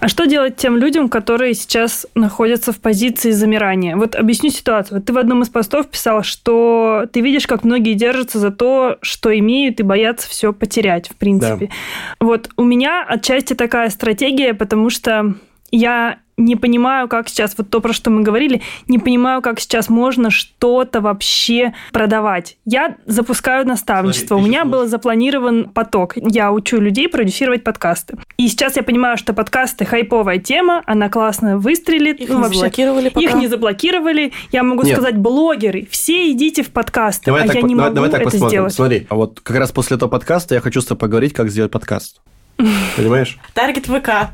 А 0.00 0.08
что 0.08 0.26
делать 0.26 0.56
тем 0.56 0.76
людям, 0.76 1.08
которые 1.08 1.54
сейчас 1.54 2.06
находятся 2.14 2.72
в 2.72 2.80
позиции 2.80 3.32
замирания? 3.32 3.96
Вот 3.96 4.14
объясню 4.14 4.50
ситуацию. 4.50 4.98
Вот 4.98 5.06
ты 5.06 5.12
в 5.12 5.18
одном 5.18 5.42
из 5.42 5.48
постов 5.48 5.88
писал, 5.88 6.22
что 6.22 7.06
ты 7.12 7.20
видишь, 7.20 7.46
как 7.46 7.64
многие 7.64 7.94
держатся 7.94 8.38
за 8.38 8.50
то, 8.50 8.98
что 9.02 9.36
имеют 9.36 9.80
и 9.80 9.82
боятся 9.82 10.28
все 10.28 10.52
потерять, 10.52 11.08
в 11.08 11.16
принципе. 11.16 11.66
Да. 11.66 12.26
Вот 12.26 12.50
у 12.56 12.64
меня 12.64 13.04
отчасти 13.06 13.54
такая 13.54 13.90
стратегия, 13.90 14.54
потому 14.54 14.90
что 14.90 15.34
я 15.70 16.18
не 16.38 16.56
понимаю, 16.56 17.08
как 17.08 17.28
сейчас, 17.28 17.54
вот 17.58 17.68
то, 17.68 17.80
про 17.80 17.92
что 17.92 18.10
мы 18.10 18.22
говорили, 18.22 18.62
не 18.86 18.98
понимаю, 18.98 19.42
как 19.42 19.60
сейчас 19.60 19.88
можно 19.88 20.30
что-то 20.30 21.00
вообще 21.00 21.74
продавать. 21.92 22.56
Я 22.64 22.96
запускаю 23.06 23.66
наставничество. 23.66 24.36
Смотри, 24.36 24.44
У 24.44 24.48
меня 24.48 24.64
был 24.64 24.86
запланирован 24.86 25.68
поток. 25.68 26.14
Я 26.16 26.52
учу 26.52 26.80
людей 26.80 27.08
продюсировать 27.08 27.64
подкасты. 27.64 28.16
И 28.36 28.48
сейчас 28.48 28.76
я 28.76 28.84
понимаю, 28.84 29.18
что 29.18 29.34
подкасты 29.34 29.84
хайповая 29.84 30.38
тема, 30.38 30.82
она 30.86 31.08
классно 31.08 31.58
выстрелит. 31.58 32.20
Их 32.20 32.28
ну, 32.28 32.36
не 32.36 32.42
вообще, 32.42 32.58
заблокировали 32.58 33.08
пока. 33.08 33.26
Их 33.26 33.34
не 33.34 33.48
заблокировали. 33.48 34.32
Я 34.52 34.62
могу 34.62 34.84
Нет. 34.84 34.92
сказать, 34.92 35.16
блогеры, 35.16 35.88
все 35.90 36.30
идите 36.30 36.62
в 36.62 36.70
подкасты, 36.70 37.26
давай 37.26 37.42
а 37.42 37.46
так, 37.46 37.56
я 37.56 37.62
не 37.62 37.74
давай, 37.74 37.90
могу 37.90 37.94
давай 37.96 38.10
так 38.10 38.20
это 38.20 38.30
посмотрим. 38.30 38.48
сделать. 38.48 38.74
Смотри, 38.74 39.06
а 39.10 39.16
вот 39.16 39.40
как 39.40 39.56
раз 39.56 39.72
после 39.72 39.96
этого 39.96 40.08
подкаста 40.08 40.54
я 40.54 40.60
хочу 40.60 40.80
с 40.80 40.86
тобой 40.86 41.00
поговорить, 41.00 41.32
как 41.32 41.50
сделать 41.50 41.72
подкаст. 41.72 42.20
Понимаешь? 42.96 43.38
Таргет 43.54 43.86
ВК. 43.86 44.30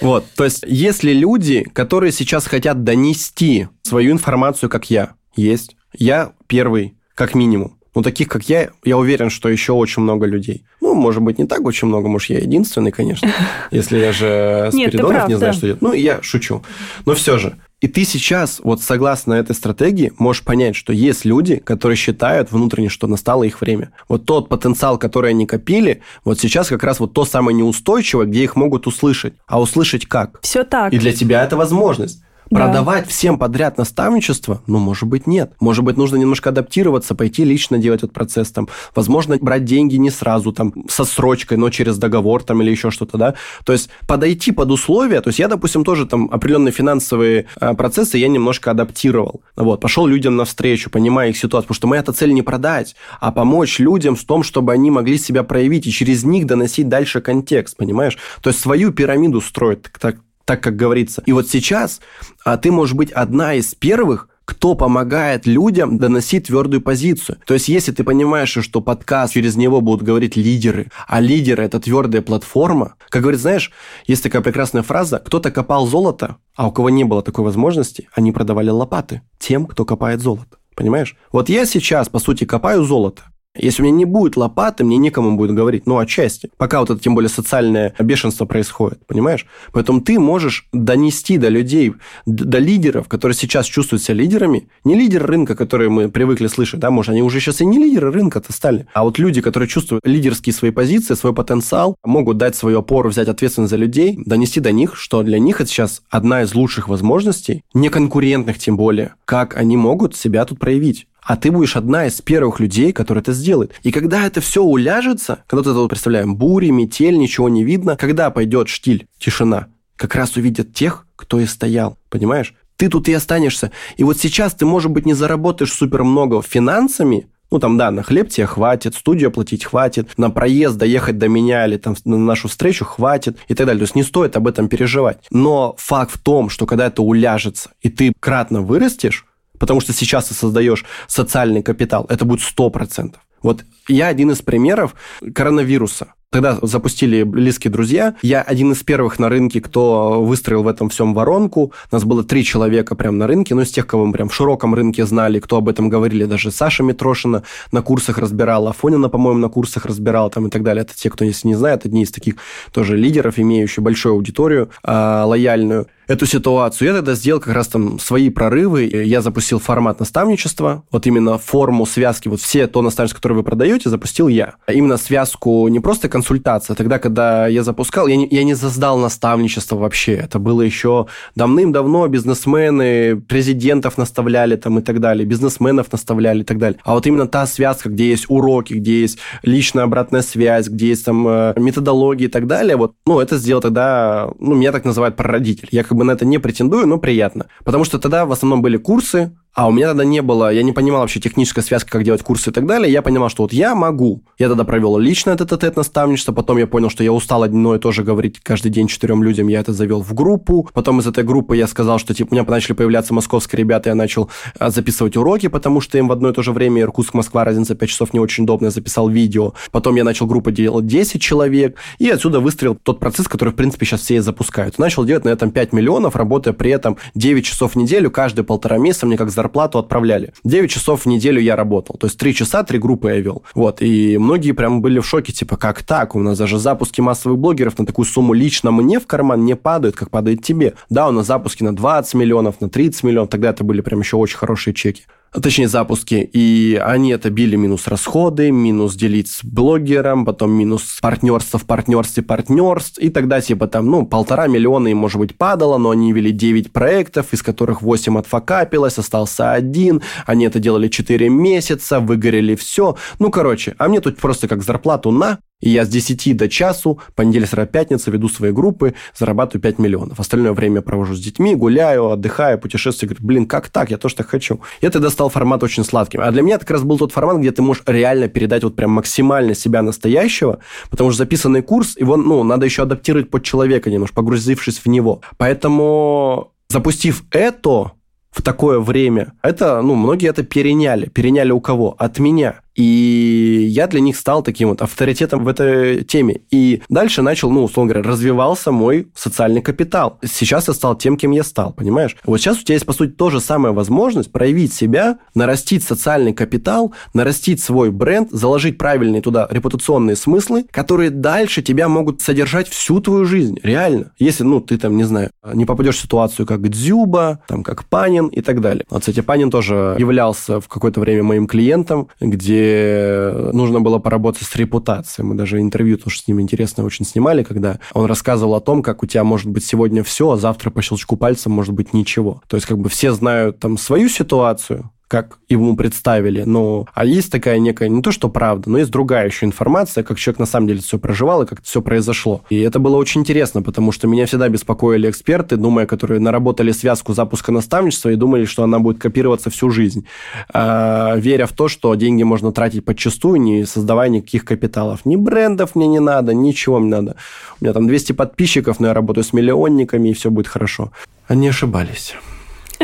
Вот, 0.00 0.26
то 0.34 0.44
есть, 0.44 0.64
если 0.66 1.12
люди, 1.12 1.62
которые 1.62 2.12
сейчас 2.12 2.46
хотят 2.46 2.82
донести 2.82 3.68
свою 3.82 4.12
информацию, 4.12 4.68
как 4.68 4.90
я, 4.90 5.12
есть, 5.36 5.76
я 5.96 6.32
первый, 6.46 6.94
как 7.14 7.34
минимум. 7.34 7.78
Ну, 7.94 8.02
таких, 8.02 8.28
как 8.28 8.48
я, 8.48 8.70
я 8.84 8.98
уверен, 8.98 9.30
что 9.30 9.48
еще 9.48 9.72
очень 9.72 10.02
много 10.02 10.26
людей. 10.26 10.64
Ну, 10.80 10.94
может 10.94 11.22
быть, 11.22 11.38
не 11.38 11.46
так 11.46 11.64
очень 11.64 11.86
много, 11.86 12.08
может, 12.08 12.28
я 12.30 12.38
единственный, 12.38 12.90
конечно, 12.90 13.30
если 13.70 13.98
я 13.98 14.12
же 14.12 14.68
Спиридонов 14.72 15.28
не 15.28 15.36
знаю, 15.36 15.52
что 15.52 15.66
делать. 15.66 15.80
Ну, 15.80 15.92
я 15.92 16.20
шучу. 16.20 16.64
Но 17.06 17.14
все 17.14 17.38
же, 17.38 17.56
и 17.84 17.86
ты 17.86 18.06
сейчас, 18.06 18.62
вот 18.64 18.80
согласно 18.80 19.34
этой 19.34 19.54
стратегии, 19.54 20.10
можешь 20.16 20.42
понять, 20.42 20.74
что 20.74 20.94
есть 20.94 21.26
люди, 21.26 21.56
которые 21.56 21.98
считают 21.98 22.50
внутренне, 22.50 22.88
что 22.88 23.06
настало 23.06 23.44
их 23.44 23.60
время. 23.60 23.90
Вот 24.08 24.24
тот 24.24 24.48
потенциал, 24.48 24.96
который 24.96 25.32
они 25.32 25.44
копили, 25.44 26.00
вот 26.24 26.40
сейчас 26.40 26.68
как 26.68 26.82
раз 26.82 26.98
вот 26.98 27.12
то 27.12 27.26
самое 27.26 27.54
неустойчивое, 27.54 28.24
где 28.24 28.42
их 28.42 28.56
могут 28.56 28.86
услышать. 28.86 29.34
А 29.46 29.60
услышать 29.60 30.06
как? 30.06 30.40
Все 30.40 30.64
так. 30.64 30.94
И 30.94 30.98
для 30.98 31.12
тебя 31.12 31.44
это 31.44 31.58
возможность. 31.58 32.22
Продавать 32.54 33.08
всем 33.08 33.38
подряд 33.38 33.78
наставничество? 33.78 34.62
Ну, 34.66 34.78
может 34.78 35.08
быть, 35.08 35.26
нет. 35.26 35.52
Может 35.60 35.84
быть, 35.84 35.96
нужно 35.96 36.16
немножко 36.16 36.50
адаптироваться, 36.50 37.14
пойти 37.14 37.44
лично 37.44 37.78
делать 37.78 38.00
этот 38.04 38.12
процесс 38.12 38.52
там. 38.52 38.68
Возможно, 38.94 39.36
брать 39.40 39.64
деньги 39.64 39.96
не 39.96 40.10
сразу, 40.10 40.52
там, 40.52 40.72
со 40.88 41.04
срочкой, 41.04 41.58
но 41.58 41.70
через 41.70 41.98
договор 41.98 42.44
там 42.44 42.62
или 42.62 42.70
еще 42.70 42.90
что-то, 42.90 43.18
да. 43.18 43.34
То 43.64 43.72
есть 43.72 43.90
подойти 44.06 44.52
под 44.52 44.70
условия, 44.70 45.20
то 45.20 45.28
есть 45.28 45.40
я, 45.40 45.48
допустим, 45.48 45.84
тоже 45.84 46.06
там 46.06 46.28
определенные 46.30 46.72
финансовые 46.72 47.46
а, 47.58 47.74
процессы 47.74 48.18
я 48.18 48.28
немножко 48.28 48.70
адаптировал. 48.70 49.42
Вот, 49.56 49.80
пошел 49.80 50.06
людям 50.06 50.36
навстречу, 50.36 50.90
понимая 50.90 51.30
их 51.30 51.36
ситуацию, 51.36 51.68
потому 51.68 51.76
что 51.76 51.86
моя-то 51.88 52.12
цель 52.12 52.32
не 52.32 52.42
продать, 52.42 52.94
а 53.20 53.32
помочь 53.32 53.80
людям 53.80 54.14
в 54.14 54.24
том, 54.24 54.42
чтобы 54.44 54.72
они 54.72 54.90
могли 54.90 55.18
себя 55.18 55.42
проявить 55.42 55.86
и 55.86 55.90
через 55.90 56.24
них 56.24 56.46
доносить 56.46 56.88
дальше 56.88 57.20
контекст, 57.20 57.76
понимаешь? 57.76 58.16
То 58.42 58.50
есть 58.50 58.60
свою 58.60 58.92
пирамиду 58.92 59.40
строить, 59.40 59.82
так 59.98 60.16
как 60.44 60.76
говорится. 60.76 61.22
И 61.26 61.32
вот 61.32 61.48
сейчас 61.48 62.00
а 62.44 62.56
ты 62.56 62.70
можешь 62.70 62.94
быть 62.94 63.10
одна 63.10 63.54
из 63.54 63.74
первых, 63.74 64.28
кто 64.44 64.74
помогает 64.74 65.46
людям 65.46 65.96
доносить 65.98 66.48
твердую 66.48 66.82
позицию. 66.82 67.38
То 67.46 67.54
есть, 67.54 67.68
если 67.68 67.92
ты 67.92 68.04
понимаешь, 68.04 68.56
что 68.60 68.80
подкаст, 68.80 69.32
через 69.32 69.56
него 69.56 69.80
будут 69.80 70.02
говорить 70.02 70.36
лидеры, 70.36 70.90
а 71.06 71.20
лидеры– 71.20 71.62
это 71.64 71.80
твердая 71.80 72.20
платформа, 72.20 72.94
как 73.08 73.22
говорит, 73.22 73.40
знаешь, 73.40 73.72
есть 74.06 74.22
такая 74.22 74.42
прекрасная 74.42 74.82
фраза, 74.82 75.18
кто-то 75.24 75.50
копал 75.50 75.86
золото, 75.86 76.36
а 76.54 76.68
у 76.68 76.72
кого 76.72 76.90
не 76.90 77.04
было 77.04 77.22
такой 77.22 77.44
возможности, 77.44 78.08
они 78.12 78.32
продавали 78.32 78.68
лопаты 78.68 79.22
тем, 79.38 79.66
кто 79.66 79.84
копает 79.84 80.20
золото. 80.20 80.58
Понимаешь? 80.76 81.16
Вот 81.32 81.48
я 81.48 81.66
сейчас, 81.66 82.08
по 82.08 82.18
сути, 82.18 82.44
копаю 82.44 82.84
золото. 82.84 83.22
Если 83.56 83.82
у 83.82 83.84
меня 83.84 83.96
не 83.98 84.04
будет 84.04 84.36
лопаты, 84.36 84.84
мне 84.84 84.96
некому 84.96 85.36
будет 85.36 85.54
говорить. 85.54 85.86
Ну, 85.86 85.98
отчасти. 85.98 86.50
Пока 86.56 86.80
вот 86.80 86.90
это, 86.90 87.00
тем 87.00 87.14
более, 87.14 87.28
социальное 87.28 87.94
бешенство 87.98 88.46
происходит, 88.46 89.06
понимаешь? 89.06 89.46
Поэтому 89.72 90.00
ты 90.00 90.18
можешь 90.18 90.66
донести 90.72 91.38
до 91.38 91.48
людей, 91.48 91.94
до 92.26 92.58
лидеров, 92.58 93.08
которые 93.08 93.36
сейчас 93.36 93.66
чувствуют 93.66 94.02
себя 94.02 94.16
лидерами, 94.16 94.68
не 94.84 94.94
лидеры 94.94 95.26
рынка, 95.26 95.54
которые 95.54 95.88
мы 95.88 96.08
привыкли 96.08 96.48
слышать, 96.48 96.80
да, 96.80 96.90
может, 96.90 97.12
они 97.12 97.22
уже 97.22 97.40
сейчас 97.40 97.60
и 97.60 97.66
не 97.66 97.78
лидеры 97.78 98.10
рынка-то 98.10 98.52
стали, 98.52 98.86
а 98.92 99.04
вот 99.04 99.18
люди, 99.18 99.40
которые 99.40 99.68
чувствуют 99.68 100.06
лидерские 100.06 100.52
свои 100.52 100.70
позиции, 100.70 101.14
свой 101.14 101.34
потенциал, 101.34 101.96
могут 102.04 102.38
дать 102.38 102.56
свою 102.56 102.80
опору, 102.80 103.10
взять 103.10 103.28
ответственность 103.28 103.70
за 103.70 103.76
людей, 103.76 104.18
донести 104.24 104.60
до 104.60 104.72
них, 104.72 104.96
что 104.96 105.22
для 105.22 105.38
них 105.38 105.60
это 105.60 105.70
сейчас 105.70 106.02
одна 106.10 106.42
из 106.42 106.54
лучших 106.54 106.88
возможностей, 106.88 107.62
не 107.72 107.88
конкурентных 107.88 108.58
тем 108.58 108.76
более, 108.76 109.14
как 109.24 109.56
они 109.56 109.76
могут 109.76 110.16
себя 110.16 110.44
тут 110.44 110.58
проявить 110.58 111.06
а 111.24 111.36
ты 111.36 111.50
будешь 111.50 111.76
одна 111.76 112.06
из 112.06 112.20
первых 112.20 112.60
людей, 112.60 112.92
которые 112.92 113.22
это 113.22 113.32
сделает. 113.32 113.72
И 113.82 113.90
когда 113.90 114.26
это 114.26 114.40
все 114.40 114.62
уляжется, 114.62 115.44
когда 115.46 115.62
вот 115.62 115.70
это 115.70 115.80
вот 115.80 115.88
представляем, 115.88 116.36
бури, 116.36 116.70
метель, 116.70 117.18
ничего 117.18 117.48
не 117.48 117.64
видно, 117.64 117.96
когда 117.96 118.30
пойдет 118.30 118.68
штиль, 118.68 119.06
тишина, 119.18 119.68
как 119.96 120.14
раз 120.14 120.36
увидят 120.36 120.74
тех, 120.74 121.06
кто 121.16 121.40
и 121.40 121.46
стоял, 121.46 121.98
понимаешь? 122.10 122.54
Ты 122.76 122.88
тут 122.88 123.08
и 123.08 123.12
останешься. 123.12 123.70
И 123.96 124.04
вот 124.04 124.18
сейчас 124.18 124.52
ты, 124.54 124.66
может 124.66 124.90
быть, 124.90 125.06
не 125.06 125.14
заработаешь 125.14 125.72
супер 125.72 126.02
много 126.02 126.42
финансами, 126.42 127.28
ну, 127.50 127.60
там, 127.60 127.78
да, 127.78 127.92
на 127.92 128.02
хлеб 128.02 128.30
тебе 128.30 128.46
хватит, 128.46 128.96
студию 128.96 129.28
оплатить 129.28 129.64
хватит, 129.64 130.08
на 130.16 130.30
проезд 130.30 130.76
доехать 130.76 131.18
до 131.18 131.28
меня 131.28 131.66
или 131.66 131.76
там 131.76 131.94
на 132.04 132.18
нашу 132.18 132.48
встречу 132.48 132.84
хватит 132.84 133.36
и 133.46 133.54
так 133.54 133.66
далее. 133.66 133.78
То 133.78 133.84
есть 133.84 133.94
не 133.94 134.02
стоит 134.02 134.36
об 134.36 134.48
этом 134.48 134.68
переживать. 134.68 135.18
Но 135.30 135.76
факт 135.78 136.16
в 136.16 136.18
том, 136.18 136.48
что 136.48 136.66
когда 136.66 136.86
это 136.86 137.02
уляжется, 137.02 137.70
и 137.80 137.90
ты 137.90 138.12
кратно 138.18 138.60
вырастешь, 138.60 139.24
Потому 139.64 139.80
что 139.80 139.94
сейчас 139.94 140.26
ты 140.26 140.34
создаешь 140.34 140.84
социальный 141.06 141.62
капитал. 141.62 142.04
Это 142.10 142.26
будет 142.26 142.40
100%. 142.40 143.14
Вот 143.42 143.64
я 143.88 144.08
один 144.08 144.30
из 144.30 144.42
примеров 144.42 144.94
коронавируса. 145.34 146.12
Тогда 146.30 146.58
запустили 146.62 147.22
близкие 147.22 147.70
друзья. 147.70 148.16
Я 148.22 148.42
один 148.42 148.72
из 148.72 148.82
первых 148.82 149.18
на 149.18 149.28
рынке, 149.28 149.60
кто 149.60 150.22
выстроил 150.22 150.64
в 150.64 150.68
этом 150.68 150.88
всем 150.88 151.14
воронку. 151.14 151.72
У 151.90 151.94
нас 151.94 152.04
было 152.04 152.24
три 152.24 152.42
человека 152.44 152.96
прямо 152.96 153.18
на 153.18 153.26
рынке, 153.26 153.54
ну, 153.54 153.62
из 153.62 153.70
тех, 153.70 153.86
кого 153.86 154.06
мы 154.06 154.12
прям 154.12 154.28
в 154.28 154.34
широком 154.34 154.74
рынке 154.74 155.06
знали, 155.06 155.38
кто 155.38 155.58
об 155.58 155.68
этом 155.68 155.88
говорили. 155.88 156.24
Даже 156.24 156.50
Саша 156.50 156.82
Митрошина 156.82 157.44
на 157.70 157.82
курсах 157.82 158.18
разбирала, 158.18 158.70
Афонина, 158.70 159.08
по-моему, 159.08 159.38
на 159.38 159.48
курсах 159.48 159.86
разбирала 159.86 160.28
там 160.28 160.48
и 160.48 160.50
так 160.50 160.64
далее. 160.64 160.82
Это 160.82 160.94
те, 160.96 161.08
кто, 161.08 161.24
если 161.24 161.46
не 161.48 161.54
знает, 161.54 161.86
одни 161.86 162.02
из 162.02 162.10
таких 162.10 162.34
тоже 162.72 162.96
лидеров, 162.96 163.38
имеющие 163.38 163.82
большую 163.82 164.14
аудиторию 164.14 164.70
э, 164.82 165.22
лояльную 165.24 165.86
эту 166.06 166.26
ситуацию. 166.26 166.88
Я 166.88 166.94
тогда 166.94 167.14
сделал 167.14 167.40
как 167.40 167.54
раз 167.54 167.68
там 167.68 167.98
свои 167.98 168.30
прорывы. 168.30 168.84
Я 168.84 169.22
запустил 169.22 169.58
формат 169.58 170.00
наставничества, 170.00 170.84
вот 170.90 171.06
именно 171.06 171.38
форму 171.38 171.86
связки, 171.86 172.28
вот 172.28 172.40
все 172.40 172.66
то 172.66 172.82
наставничество, 172.82 173.18
которое 173.18 173.36
вы 173.36 173.42
продаете, 173.42 173.88
запустил 173.88 174.28
я. 174.28 174.54
Именно 174.68 174.96
связку 174.96 175.66
не 175.68 175.80
просто 175.80 176.08
консультация. 176.24 176.74
Тогда, 176.74 176.98
когда 176.98 177.46
я 177.48 177.62
запускал, 177.62 178.06
я 178.06 178.16
не, 178.16 178.26
я 178.30 178.44
не 178.44 178.56
создал 178.56 178.98
наставничество 178.98 179.76
вообще. 179.76 180.12
Это 180.12 180.38
было 180.38 180.62
еще 180.62 181.06
давным-давно 181.36 182.08
бизнесмены, 182.08 183.20
президентов 183.28 183.98
наставляли 183.98 184.56
там 184.56 184.78
и 184.78 184.82
так 184.82 185.00
далее, 185.00 185.26
бизнесменов 185.26 185.92
наставляли 185.92 186.40
и 186.40 186.44
так 186.44 186.58
далее. 186.58 186.78
А 186.84 186.94
вот 186.94 187.06
именно 187.06 187.26
та 187.26 187.46
связка, 187.46 187.90
где 187.90 188.08
есть 188.08 188.26
уроки, 188.28 188.74
где 188.74 189.02
есть 189.02 189.18
личная 189.42 189.84
обратная 189.84 190.22
связь, 190.22 190.68
где 190.68 190.88
есть 190.88 191.04
там 191.04 191.28
э, 191.28 191.54
методологии 191.56 192.24
и 192.24 192.30
так 192.30 192.46
далее, 192.46 192.76
вот, 192.76 192.94
ну, 193.06 193.20
это 193.20 193.36
сделал 193.36 193.60
тогда, 193.60 194.30
ну, 194.38 194.54
меня 194.54 194.72
так 194.72 194.84
называют 194.84 195.16
прародитель. 195.16 195.68
Я 195.72 195.82
как 195.82 195.98
бы 195.98 196.04
на 196.04 196.12
это 196.12 196.24
не 196.24 196.38
претендую, 196.38 196.86
но 196.86 196.96
приятно. 196.98 197.46
Потому 197.64 197.84
что 197.84 197.98
тогда 197.98 198.24
в 198.24 198.32
основном 198.32 198.62
были 198.62 198.78
курсы, 198.78 199.30
а 199.54 199.68
у 199.68 199.72
меня 199.72 199.88
тогда 199.88 200.04
не 200.04 200.20
было, 200.20 200.52
я 200.52 200.62
не 200.62 200.72
понимал 200.72 201.02
вообще 201.02 201.20
техническая 201.20 201.62
связка, 201.62 201.90
как 201.90 202.02
делать 202.02 202.22
курсы 202.22 202.50
и 202.50 202.52
так 202.52 202.66
далее. 202.66 202.92
Я 202.92 203.02
понимал, 203.02 203.28
что 203.28 203.44
вот 203.44 203.52
я 203.52 203.76
могу. 203.76 204.24
Я 204.36 204.48
тогда 204.48 204.64
провел 204.64 204.98
личное 204.98 205.34
этот 205.34 205.60
тет 205.60 205.76
наставничество, 205.76 206.32
потом 206.32 206.58
я 206.58 206.66
понял, 206.66 206.90
что 206.90 207.04
я 207.04 207.12
устал 207.12 207.44
одно 207.44 207.76
и 207.76 207.78
то 207.78 207.92
же 207.92 208.02
говорить 208.02 208.40
каждый 208.40 208.70
день 208.72 208.88
четырем 208.88 209.22
людям, 209.22 209.46
я 209.46 209.60
это 209.60 209.72
завел 209.72 210.02
в 210.02 210.12
группу. 210.12 210.68
Потом 210.74 210.98
из 210.98 211.06
этой 211.06 211.22
группы 211.22 211.56
я 211.56 211.68
сказал, 211.68 211.98
что 211.98 212.14
типа 212.14 212.32
у 212.32 212.34
меня 212.34 212.44
начали 212.44 212.72
появляться 212.72 213.14
московские 213.14 213.60
ребята, 213.60 213.90
я 213.90 213.94
начал 213.94 214.28
а, 214.58 214.70
записывать 214.70 215.16
уроки, 215.16 215.46
потому 215.46 215.80
что 215.80 215.98
им 215.98 216.08
в 216.08 216.12
одно 216.12 216.30
и 216.30 216.32
то 216.32 216.42
же 216.42 216.50
время 216.50 216.82
Иркутск-Москва, 216.82 217.44
разница 217.44 217.76
5 217.76 217.88
часов 217.88 218.12
не 218.12 218.18
очень 218.18 218.44
удобно, 218.44 218.66
я 218.66 218.70
записал 218.72 219.08
видео. 219.08 219.54
Потом 219.70 219.94
я 219.94 220.02
начал 220.02 220.26
группу 220.26 220.50
делать 220.50 220.86
10 220.86 221.22
человек, 221.22 221.76
и 221.98 222.10
отсюда 222.10 222.40
выстрелил 222.40 222.74
тот 222.74 222.98
процесс, 222.98 223.28
который, 223.28 223.50
в 223.50 223.56
принципе, 223.56 223.86
сейчас 223.86 224.00
все 224.00 224.16
и 224.16 224.18
запускают. 224.18 224.78
Начал 224.80 225.04
делать 225.04 225.24
на 225.24 225.28
этом 225.28 225.52
5 225.52 225.72
миллионов, 225.72 226.16
работая 226.16 226.54
при 226.54 226.72
этом 226.72 226.96
9 227.14 227.44
часов 227.44 227.74
в 227.74 227.76
неделю, 227.76 228.10
каждые 228.10 228.44
полтора 228.44 228.78
месяца 228.78 229.06
мне 229.06 229.16
как 229.16 229.30
зарплату 229.44 229.78
отправляли 229.78 230.24
далее. 230.24 230.32
9 230.44 230.70
часов 230.70 231.02
в 231.02 231.06
неделю 231.06 231.40
я 231.40 231.56
работал. 231.56 231.96
То 231.98 232.06
есть 232.06 232.18
3 232.18 232.34
часа, 232.34 232.62
3 232.62 232.78
группы 232.78 233.08
я 233.10 233.20
вел. 233.20 233.42
Вот. 233.54 233.82
И 233.82 234.18
многие 234.18 234.52
прям 234.52 234.80
были 234.80 234.98
в 235.00 235.06
шоке, 235.06 235.32
типа, 235.32 235.56
как 235.56 235.82
так? 235.82 236.14
У 236.14 236.20
нас 236.20 236.38
даже 236.38 236.58
запуски 236.58 237.00
массовых 237.00 237.38
блогеров 237.38 237.78
на 237.78 237.86
такую 237.86 238.06
сумму 238.06 238.32
лично 238.32 238.70
мне 238.70 238.98
в 239.00 239.06
карман 239.06 239.44
не 239.44 239.56
падают, 239.56 239.96
как 239.96 240.10
падает 240.10 240.42
тебе. 240.42 240.74
Да, 240.90 241.08
у 241.08 241.12
нас 241.12 241.26
запуски 241.26 241.62
на 241.62 241.74
20 241.74 242.14
миллионов, 242.14 242.60
на 242.60 242.68
30 242.68 243.04
миллионов. 243.04 243.30
Тогда 243.30 243.50
это 243.50 243.64
были 243.64 243.80
прям 243.80 244.00
еще 244.00 244.16
очень 244.16 244.36
хорошие 244.36 244.74
чеки 244.74 245.04
точнее 245.40 245.68
запуски, 245.68 246.28
и 246.32 246.80
они 246.82 247.10
это 247.10 247.30
били 247.30 247.56
минус 247.56 247.88
расходы, 247.88 248.50
минус 248.50 248.94
делить 248.94 249.28
с 249.28 249.44
блогером, 249.44 250.24
потом 250.24 250.52
минус 250.52 250.98
партнерство 251.00 251.58
в 251.58 251.64
партнерстве 251.64 252.22
партнерств, 252.22 252.98
и 252.98 253.10
тогда 253.10 253.40
типа 253.40 253.66
там, 253.66 253.86
ну, 253.86 254.06
полтора 254.06 254.46
миллиона 254.46 254.88
им, 254.88 254.98
может 254.98 255.18
быть, 255.18 255.36
падало, 255.36 255.78
но 255.78 255.90
они 255.90 256.12
вели 256.12 256.30
9 256.30 256.72
проектов, 256.72 257.32
из 257.32 257.42
которых 257.42 257.82
8 257.82 258.18
отфакапилось, 258.18 258.98
остался 258.98 259.52
один, 259.52 260.02
они 260.26 260.46
это 260.46 260.58
делали 260.58 260.88
4 260.88 261.28
месяца, 261.28 262.00
выгорели 262.00 262.54
все. 262.54 262.96
Ну, 263.18 263.30
короче, 263.30 263.74
а 263.78 263.88
мне 263.88 264.00
тут 264.00 264.18
просто 264.18 264.48
как 264.48 264.62
зарплату 264.62 265.10
на, 265.10 265.38
и 265.60 265.70
я 265.70 265.86
с 265.86 265.88
10 265.88 266.36
до 266.36 266.48
часу, 266.48 267.00
понедельник, 267.14 267.48
среда, 267.48 267.64
пятница 267.64 268.10
веду 268.10 268.28
свои 268.28 268.52
группы, 268.52 268.94
зарабатываю 269.16 269.62
5 269.62 269.78
миллионов. 269.78 270.20
Остальное 270.20 270.52
время 270.52 270.82
провожу 270.82 271.14
с 271.14 271.20
детьми, 271.20 271.54
гуляю, 271.54 272.10
отдыхаю, 272.10 272.58
путешествую. 272.58 273.08
Говорю, 273.08 273.26
блин, 273.26 273.46
как 273.46 273.70
так? 273.70 273.90
Я 273.90 273.96
тоже 273.96 274.16
так 274.16 274.28
хочу. 274.28 274.60
Я 274.82 274.90
тогда 274.90 275.08
стал 275.08 275.30
формат 275.30 275.62
очень 275.62 275.84
сладким. 275.84 276.20
А 276.20 276.30
для 276.30 276.42
меня 276.42 276.56
это 276.56 276.66
как 276.66 276.72
раз 276.72 276.82
был 276.82 276.98
тот 276.98 277.12
формат, 277.12 277.38
где 277.38 277.50
ты 277.50 277.62
можешь 277.62 277.82
реально 277.86 278.28
передать 278.28 278.62
вот 278.62 278.76
прям 278.76 278.90
максимально 278.90 279.54
себя 279.54 279.80
настоящего, 279.80 280.58
потому 280.90 281.10
что 281.10 281.18
записанный 281.18 281.62
курс, 281.62 281.96
его, 281.96 282.16
ну, 282.16 282.42
надо 282.42 282.66
еще 282.66 282.82
адаптировать 282.82 283.30
под 283.30 283.42
человека 283.42 283.90
немножко, 283.90 284.16
погрузившись 284.16 284.80
в 284.80 284.86
него. 284.86 285.22
Поэтому 285.38 286.52
запустив 286.68 287.24
это 287.30 287.92
в 288.30 288.42
такое 288.42 288.80
время, 288.80 289.32
это, 289.42 289.80
ну, 289.80 289.94
многие 289.94 290.28
это 290.28 290.42
переняли. 290.42 291.06
Переняли 291.06 291.52
у 291.52 291.60
кого? 291.60 291.94
От 291.96 292.18
меня. 292.18 292.60
И 292.74 293.66
я 293.70 293.86
для 293.86 294.00
них 294.00 294.16
стал 294.16 294.42
таким 294.42 294.70
вот 294.70 294.82
авторитетом 294.82 295.44
в 295.44 295.48
этой 295.48 296.02
теме. 296.04 296.40
И 296.50 296.82
дальше 296.88 297.22
начал, 297.22 297.50
ну, 297.50 297.64
условно 297.64 297.92
говоря, 297.92 298.08
развивался 298.08 298.72
мой 298.72 299.08
социальный 299.14 299.62
капитал. 299.62 300.18
Сейчас 300.24 300.68
я 300.68 300.74
стал 300.74 300.96
тем, 300.96 301.16
кем 301.16 301.30
я 301.30 301.44
стал, 301.44 301.72
понимаешь? 301.72 302.16
Вот 302.24 302.38
сейчас 302.38 302.58
у 302.58 302.64
тебя 302.64 302.74
есть, 302.74 302.86
по 302.86 302.92
сути, 302.92 303.12
тоже 303.12 303.40
самая 303.40 303.72
возможность 303.72 304.32
проявить 304.32 304.72
себя, 304.72 305.18
нарастить 305.34 305.84
социальный 305.84 306.32
капитал, 306.32 306.92
нарастить 307.12 307.62
свой 307.62 307.90
бренд, 307.90 308.30
заложить 308.30 308.78
правильные 308.78 309.22
туда 309.22 309.46
репутационные 309.50 310.16
смыслы, 310.16 310.64
которые 310.70 311.10
дальше 311.10 311.62
тебя 311.62 311.88
могут 311.88 312.22
содержать 312.22 312.68
всю 312.68 313.00
твою 313.00 313.24
жизнь. 313.24 313.58
Реально. 313.62 314.12
Если, 314.18 314.42
ну, 314.42 314.60
ты 314.60 314.78
там, 314.78 314.96
не 314.96 315.04
знаю, 315.04 315.30
не 315.52 315.64
попадешь 315.64 315.96
в 315.96 316.02
ситуацию, 316.02 316.46
как 316.46 316.68
Дзюба, 316.68 317.40
там, 317.46 317.62
как 317.62 317.84
Панин 317.84 318.28
и 318.28 318.40
так 318.40 318.60
далее. 318.60 318.84
Вот, 318.90 319.00
кстати, 319.00 319.20
Панин 319.20 319.50
тоже 319.50 319.96
являлся 319.98 320.60
в 320.60 320.68
какое-то 320.68 321.00
время 321.00 321.22
моим 321.22 321.46
клиентом, 321.46 322.08
где 322.20 322.63
где 322.64 323.50
нужно 323.52 323.80
было 323.80 323.98
поработать 323.98 324.46
с 324.46 324.56
репутацией. 324.56 325.26
Мы 325.26 325.34
даже 325.34 325.60
интервью 325.60 325.98
тоже 325.98 326.20
с 326.20 326.28
ним 326.28 326.40
интересно 326.40 326.84
очень 326.84 327.04
снимали, 327.04 327.42
когда 327.42 327.78
он 327.92 328.06
рассказывал 328.06 328.54
о 328.54 328.60
том, 328.60 328.82
как 328.82 329.02
у 329.02 329.06
тебя 329.06 329.24
может 329.24 329.50
быть 329.50 329.64
сегодня 329.64 330.02
все, 330.02 330.30
а 330.30 330.36
завтра 330.36 330.70
по 330.70 330.82
щелчку 330.82 331.16
пальца 331.16 331.48
может 331.50 331.74
быть 331.74 331.92
ничего. 331.92 332.42
То 332.48 332.56
есть 332.56 332.66
как 332.66 332.78
бы 332.78 332.88
все 332.88 333.12
знают 333.12 333.58
там 333.58 333.78
свою 333.78 334.08
ситуацию, 334.08 334.90
как 335.14 335.38
ему 335.48 335.76
представили. 335.76 336.42
Но, 336.44 336.86
а 336.92 337.04
есть 337.04 337.30
такая 337.30 337.60
некая, 337.60 337.88
не 337.88 338.02
то 338.02 338.10
что 338.10 338.28
правда, 338.28 338.68
но 338.68 338.78
есть 338.78 338.90
другая 338.90 339.26
еще 339.26 339.46
информация, 339.46 340.02
как 340.02 340.18
человек 340.18 340.40
на 340.40 340.46
самом 340.46 340.66
деле 340.66 340.80
все 340.80 340.98
проживал 340.98 341.42
и 341.42 341.46
как 341.46 341.62
все 341.62 341.80
произошло. 341.80 342.42
И 342.50 342.58
это 342.58 342.80
было 342.80 342.96
очень 342.96 343.20
интересно, 343.20 343.62
потому 343.62 343.92
что 343.92 344.08
меня 344.08 344.26
всегда 344.26 344.48
беспокоили 344.48 345.08
эксперты, 345.08 345.56
думая, 345.56 345.86
которые 345.86 346.18
наработали 346.18 346.72
связку 346.72 347.14
запуска 347.14 347.52
наставничества 347.52 348.08
и 348.08 348.16
думали, 348.16 348.44
что 348.44 348.64
она 348.64 348.80
будет 348.80 348.98
копироваться 348.98 349.50
всю 349.50 349.70
жизнь, 349.70 350.04
а, 350.52 351.14
веря 351.14 351.46
в 351.46 351.52
то, 351.52 351.68
что 351.68 351.94
деньги 351.94 352.24
можно 352.24 352.50
тратить 352.50 352.84
подчастую, 352.84 353.40
не 353.40 353.66
создавая 353.66 354.08
никаких 354.08 354.44
капиталов. 354.44 355.06
Ни 355.06 355.14
брендов 355.14 355.76
мне 355.76 355.86
не 355.86 356.00
надо, 356.00 356.34
ничего 356.34 356.80
мне 356.80 356.90
надо. 356.90 357.14
У 357.60 357.64
меня 357.64 357.72
там 357.72 357.86
200 357.86 358.14
подписчиков, 358.14 358.80
но 358.80 358.88
я 358.88 358.94
работаю 358.94 359.22
с 359.22 359.32
миллионниками, 359.32 360.08
и 360.08 360.12
все 360.12 360.32
будет 360.32 360.48
хорошо. 360.48 360.90
Они 361.28 361.46
ошибались. 361.46 362.16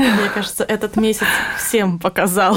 Мне 0.00 0.30
кажется, 0.32 0.64
этот 0.64 0.96
месяц 0.96 1.26
всем 1.58 1.98
показал, 1.98 2.56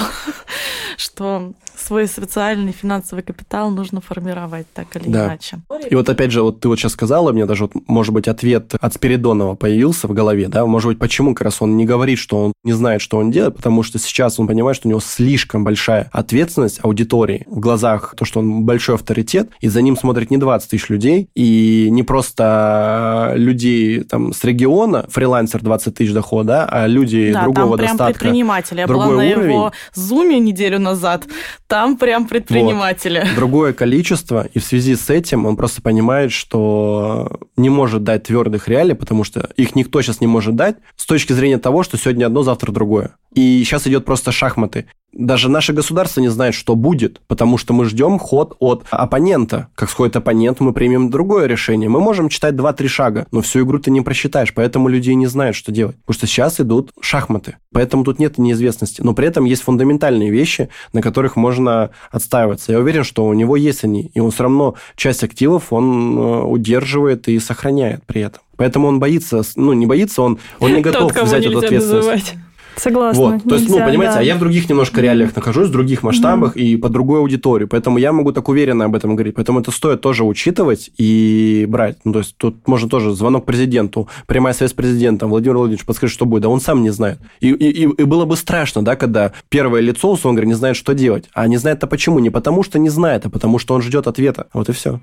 что 0.97 1.53
свой 1.77 2.07
социальный 2.07 2.71
финансовый 2.71 3.21
капитал 3.21 3.69
нужно 3.71 4.01
формировать 4.01 4.67
так 4.73 4.95
или 4.95 5.09
да. 5.09 5.25
иначе. 5.27 5.61
И 5.89 5.95
вот 5.95 6.09
опять 6.09 6.31
же, 6.31 6.41
вот 6.41 6.59
ты 6.59 6.67
вот 6.67 6.79
сейчас 6.79 6.93
сказала, 6.93 7.31
мне 7.31 7.45
даже, 7.45 7.65
вот, 7.65 7.73
может 7.87 8.13
быть, 8.13 8.27
ответ 8.27 8.73
от 8.79 8.93
Спиридонова 8.93 9.55
появился 9.55 10.07
в 10.07 10.13
голове, 10.13 10.47
да, 10.47 10.65
может 10.65 10.89
быть, 10.89 10.99
почему 10.99 11.33
как 11.33 11.45
раз 11.45 11.61
он 11.61 11.77
не 11.77 11.85
говорит, 11.85 12.19
что 12.19 12.45
он 12.45 12.53
не 12.63 12.73
знает, 12.73 13.01
что 13.01 13.17
он 13.17 13.31
делает, 13.31 13.55
потому 13.55 13.83
что 13.83 13.99
сейчас 13.99 14.39
он 14.39 14.47
понимает, 14.47 14.77
что 14.77 14.87
у 14.87 14.89
него 14.89 14.99
слишком 14.99 15.63
большая 15.63 16.09
ответственность 16.11 16.79
аудитории 16.83 17.45
в 17.47 17.59
глазах, 17.59 18.15
то, 18.17 18.25
что 18.25 18.39
он 18.39 18.63
большой 18.63 18.95
авторитет, 18.95 19.49
и 19.59 19.67
за 19.67 19.81
ним 19.81 19.97
смотрит 19.97 20.31
не 20.31 20.37
20 20.37 20.69
тысяч 20.69 20.89
людей, 20.89 21.29
и 21.35 21.87
не 21.89 22.03
просто 22.03 23.33
людей 23.35 24.01
там 24.01 24.33
с 24.33 24.43
региона, 24.43 25.05
фрилансер 25.09 25.61
20 25.61 25.95
тысяч 25.95 26.13
дохода, 26.13 26.65
а 26.65 26.87
люди 26.87 27.31
да, 27.33 27.43
другого 27.43 27.77
там 27.77 27.85
прям 27.85 27.97
достатка. 27.97 28.19
предприниматели. 28.19 28.79
Я 28.79 28.87
была 28.87 29.07
на 29.07 29.13
уровень. 29.13 29.51
его 29.51 29.71
зуме 29.93 30.39
неделю 30.39 30.79
назад, 30.79 31.25
там 31.67 31.97
прям 31.97 32.27
предприниматели. 32.27 33.19
Вот. 33.19 33.35
Другое 33.35 33.73
количество, 33.73 34.47
и 34.53 34.59
в 34.59 34.63
связи 34.63 34.95
с 34.95 35.09
этим 35.09 35.45
он 35.45 35.55
просто 35.55 35.81
понимает, 35.81 36.31
что 36.31 37.39
не 37.57 37.69
может 37.69 38.03
дать 38.03 38.23
твердых 38.23 38.67
реалий, 38.67 38.95
потому 38.95 39.23
что 39.23 39.49
их 39.55 39.75
никто 39.75 40.01
сейчас 40.01 40.21
не 40.21 40.27
может 40.27 40.55
дать 40.55 40.77
с 40.95 41.05
точки 41.05 41.33
зрения 41.33 41.57
того, 41.57 41.83
что 41.83 41.97
сегодня 41.97 42.25
одно, 42.25 42.43
завтра 42.43 42.71
другое. 42.71 43.15
И 43.33 43.63
сейчас 43.63 43.87
идет 43.87 44.05
просто 44.05 44.31
шахматы 44.31 44.87
даже 45.13 45.49
наше 45.49 45.73
государство 45.73 46.21
не 46.21 46.29
знает, 46.29 46.55
что 46.55 46.75
будет, 46.75 47.21
потому 47.27 47.57
что 47.57 47.73
мы 47.73 47.85
ждем 47.85 48.19
ход 48.19 48.55
от 48.59 48.85
оппонента. 48.89 49.67
Как 49.75 49.89
сходит 49.89 50.15
оппонент, 50.15 50.59
мы 50.59 50.73
примем 50.73 51.09
другое 51.09 51.45
решение. 51.45 51.89
Мы 51.89 51.99
можем 51.99 52.29
читать 52.29 52.55
2-3 52.55 52.87
шага, 52.87 53.27
но 53.31 53.41
всю 53.41 53.63
игру 53.63 53.79
ты 53.79 53.91
не 53.91 54.01
просчитаешь, 54.01 54.53
поэтому 54.53 54.87
люди 54.87 55.11
не 55.11 55.27
знают, 55.27 55.55
что 55.55 55.71
делать. 55.71 55.95
Потому 56.05 56.17
что 56.17 56.27
сейчас 56.27 56.59
идут 56.59 56.91
шахматы, 56.99 57.57
поэтому 57.71 58.03
тут 58.03 58.19
нет 58.19 58.37
неизвестности. 58.37 59.01
Но 59.01 59.13
при 59.13 59.27
этом 59.27 59.45
есть 59.45 59.61
фундаментальные 59.63 60.31
вещи, 60.31 60.69
на 60.91 61.01
которых 61.01 61.35
можно 61.35 61.91
отстаиваться. 62.11 62.71
Я 62.71 62.79
уверен, 62.79 63.03
что 63.03 63.25
у 63.25 63.33
него 63.33 63.55
есть 63.55 63.83
они, 63.83 64.11
и 64.13 64.19
он 64.19 64.31
все 64.31 64.43
равно 64.43 64.75
часть 64.95 65.23
активов 65.23 65.71
он 65.71 66.17
э, 66.17 66.41
удерживает 66.43 67.27
и 67.27 67.39
сохраняет 67.39 68.03
при 68.05 68.21
этом. 68.21 68.41
Поэтому 68.55 68.87
он 68.87 68.99
боится, 68.99 69.41
ну, 69.55 69.73
не 69.73 69.85
боится, 69.85 70.21
он, 70.21 70.39
он 70.59 70.73
не 70.73 70.81
готов 70.83 71.13
Тот, 71.13 71.23
взять 71.23 71.45
эту 71.45 71.59
ответственность. 71.59 72.07
Называть. 72.07 72.35
Согласна. 72.75 73.23
Вот. 73.23 73.43
То 73.43 73.55
есть, 73.55 73.69
ну, 73.69 73.77
понимаете, 73.77 74.15
да. 74.15 74.19
а 74.19 74.23
я 74.23 74.35
в 74.35 74.39
других 74.39 74.69
немножко 74.69 75.01
реалиях 75.01 75.35
нахожусь, 75.35 75.69
в 75.69 75.71
других 75.71 76.03
масштабах 76.03 76.55
mm-hmm. 76.55 76.61
и 76.61 76.77
по 76.77 76.89
другой 76.89 77.19
аудитории. 77.19 77.65
Поэтому 77.65 77.97
я 77.97 78.11
могу 78.11 78.31
так 78.31 78.49
уверенно 78.49 78.85
об 78.85 78.95
этом 78.95 79.15
говорить. 79.15 79.35
Поэтому 79.35 79.59
это 79.59 79.71
стоит 79.71 80.01
тоже 80.01 80.23
учитывать 80.23 80.91
и 80.97 81.65
брать. 81.69 81.97
Ну, 82.03 82.13
то 82.13 82.19
есть, 82.19 82.35
тут 82.37 82.67
можно 82.67 82.89
тоже 82.89 83.13
звонок 83.13 83.45
президенту, 83.45 84.07
прямая 84.27 84.53
связь 84.53 84.71
с 84.71 84.73
президентом. 84.73 85.29
Владимир 85.29 85.57
Владимирович, 85.57 85.85
подскажи, 85.85 86.13
что 86.13 86.25
будет. 86.25 86.43
Да 86.43 86.49
он 86.49 86.61
сам 86.61 86.81
не 86.81 86.89
знает. 86.89 87.19
И, 87.39 87.49
и, 87.49 87.83
и 87.83 88.03
было 88.03 88.25
бы 88.25 88.35
страшно, 88.35 88.83
да, 88.83 88.95
когда 88.95 89.33
первое 89.49 89.81
лицо, 89.81 90.11
условно 90.11 90.37
говоря, 90.37 90.47
не 90.47 90.55
знает, 90.55 90.75
что 90.75 90.93
делать. 90.93 91.29
А 91.33 91.47
не 91.47 91.57
знает-то 91.57 91.87
почему? 91.87 92.19
Не 92.19 92.29
потому, 92.29 92.63
что 92.63 92.79
не 92.79 92.89
знает, 92.89 93.25
а 93.25 93.29
потому, 93.29 93.59
что 93.59 93.75
он 93.75 93.81
ждет 93.81 94.07
ответа. 94.07 94.47
Вот 94.53 94.69
и 94.69 94.71
все. 94.71 94.99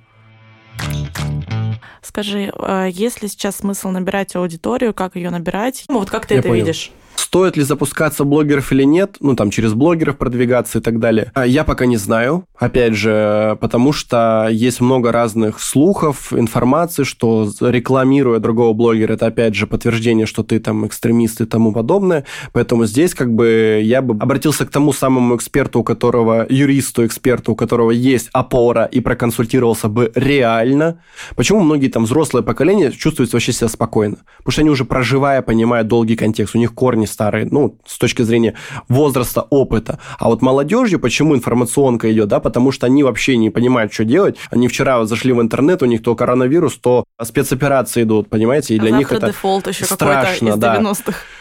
Скажи, 2.02 2.50
а 2.56 2.86
есть 2.86 3.22
ли 3.22 3.28
сейчас 3.28 3.56
смысл 3.56 3.90
набирать 3.90 4.34
аудиторию, 4.34 4.94
как 4.94 5.16
ее 5.16 5.30
набирать? 5.30 5.84
Ну, 5.88 5.98
вот 5.98 6.10
как 6.10 6.26
ты 6.26 6.34
Я 6.34 6.40
это 6.40 6.48
понял. 6.48 6.64
видишь? 6.64 6.90
Стоит 7.20 7.58
ли 7.58 7.62
запускаться 7.62 8.24
блогеров 8.24 8.72
или 8.72 8.82
нет, 8.82 9.18
ну, 9.20 9.36
там, 9.36 9.50
через 9.50 9.74
блогеров 9.74 10.16
продвигаться 10.16 10.78
и 10.78 10.80
так 10.80 10.98
далее, 10.98 11.30
а 11.34 11.46
я 11.46 11.64
пока 11.64 11.84
не 11.84 11.98
знаю. 11.98 12.46
Опять 12.58 12.94
же, 12.94 13.58
потому 13.60 13.92
что 13.92 14.48
есть 14.50 14.80
много 14.80 15.12
разных 15.12 15.60
слухов, 15.60 16.32
информации, 16.32 17.04
что 17.04 17.50
рекламируя 17.60 18.38
другого 18.38 18.72
блогера, 18.72 19.12
это, 19.12 19.26
опять 19.26 19.54
же, 19.54 19.66
подтверждение, 19.66 20.24
что 20.24 20.42
ты 20.42 20.58
там 20.60 20.86
экстремист 20.86 21.42
и 21.42 21.44
тому 21.44 21.72
подобное. 21.72 22.24
Поэтому 22.54 22.86
здесь, 22.86 23.12
как 23.12 23.34
бы, 23.34 23.82
я 23.84 24.00
бы 24.00 24.16
обратился 24.18 24.64
к 24.64 24.70
тому 24.70 24.94
самому 24.94 25.36
эксперту, 25.36 25.80
у 25.80 25.84
которого, 25.84 26.46
юристу, 26.48 27.04
эксперту, 27.04 27.52
у 27.52 27.54
которого 27.54 27.90
есть 27.90 28.30
опора, 28.32 28.86
и 28.86 29.00
проконсультировался 29.00 29.88
бы 29.88 30.10
реально. 30.14 31.02
Почему 31.36 31.60
многие 31.60 31.88
там 31.88 32.04
взрослое 32.04 32.42
поколение 32.42 32.90
чувствуют 32.92 33.30
вообще 33.34 33.52
себя 33.52 33.68
спокойно? 33.68 34.16
Потому 34.38 34.52
что 34.52 34.60
они 34.62 34.70
уже 34.70 34.86
проживая, 34.86 35.42
понимают 35.42 35.86
долгий 35.86 36.16
контекст, 36.16 36.54
у 36.54 36.58
них 36.58 36.72
корни 36.72 37.09
старые, 37.11 37.46
ну, 37.50 37.76
с 37.86 37.98
точки 37.98 38.22
зрения 38.22 38.54
возраста, 38.88 39.46
опыта. 39.50 39.98
А 40.18 40.28
вот 40.28 40.42
молодежью, 40.42 41.00
почему 41.00 41.34
информационка 41.34 42.12
идет, 42.12 42.28
да, 42.28 42.40
потому 42.40 42.72
что 42.72 42.86
они 42.86 43.02
вообще 43.02 43.36
не 43.36 43.50
понимают, 43.50 43.92
что 43.92 44.04
делать. 44.04 44.36
Они 44.50 44.68
вчера 44.68 45.04
зашли 45.04 45.32
в 45.32 45.40
интернет, 45.40 45.82
у 45.82 45.86
них 45.86 46.02
то 46.02 46.14
коронавирус, 46.14 46.76
то 46.76 47.04
спецоперации 47.22 48.02
идут, 48.02 48.28
понимаете, 48.28 48.74
и 48.74 48.78
а 48.78 48.80
для 48.80 48.90
них 48.90 49.12
это 49.12 49.28
дефолт 49.28 49.68
еще 49.68 49.84
страшно, 49.84 50.56
да. 50.56 50.82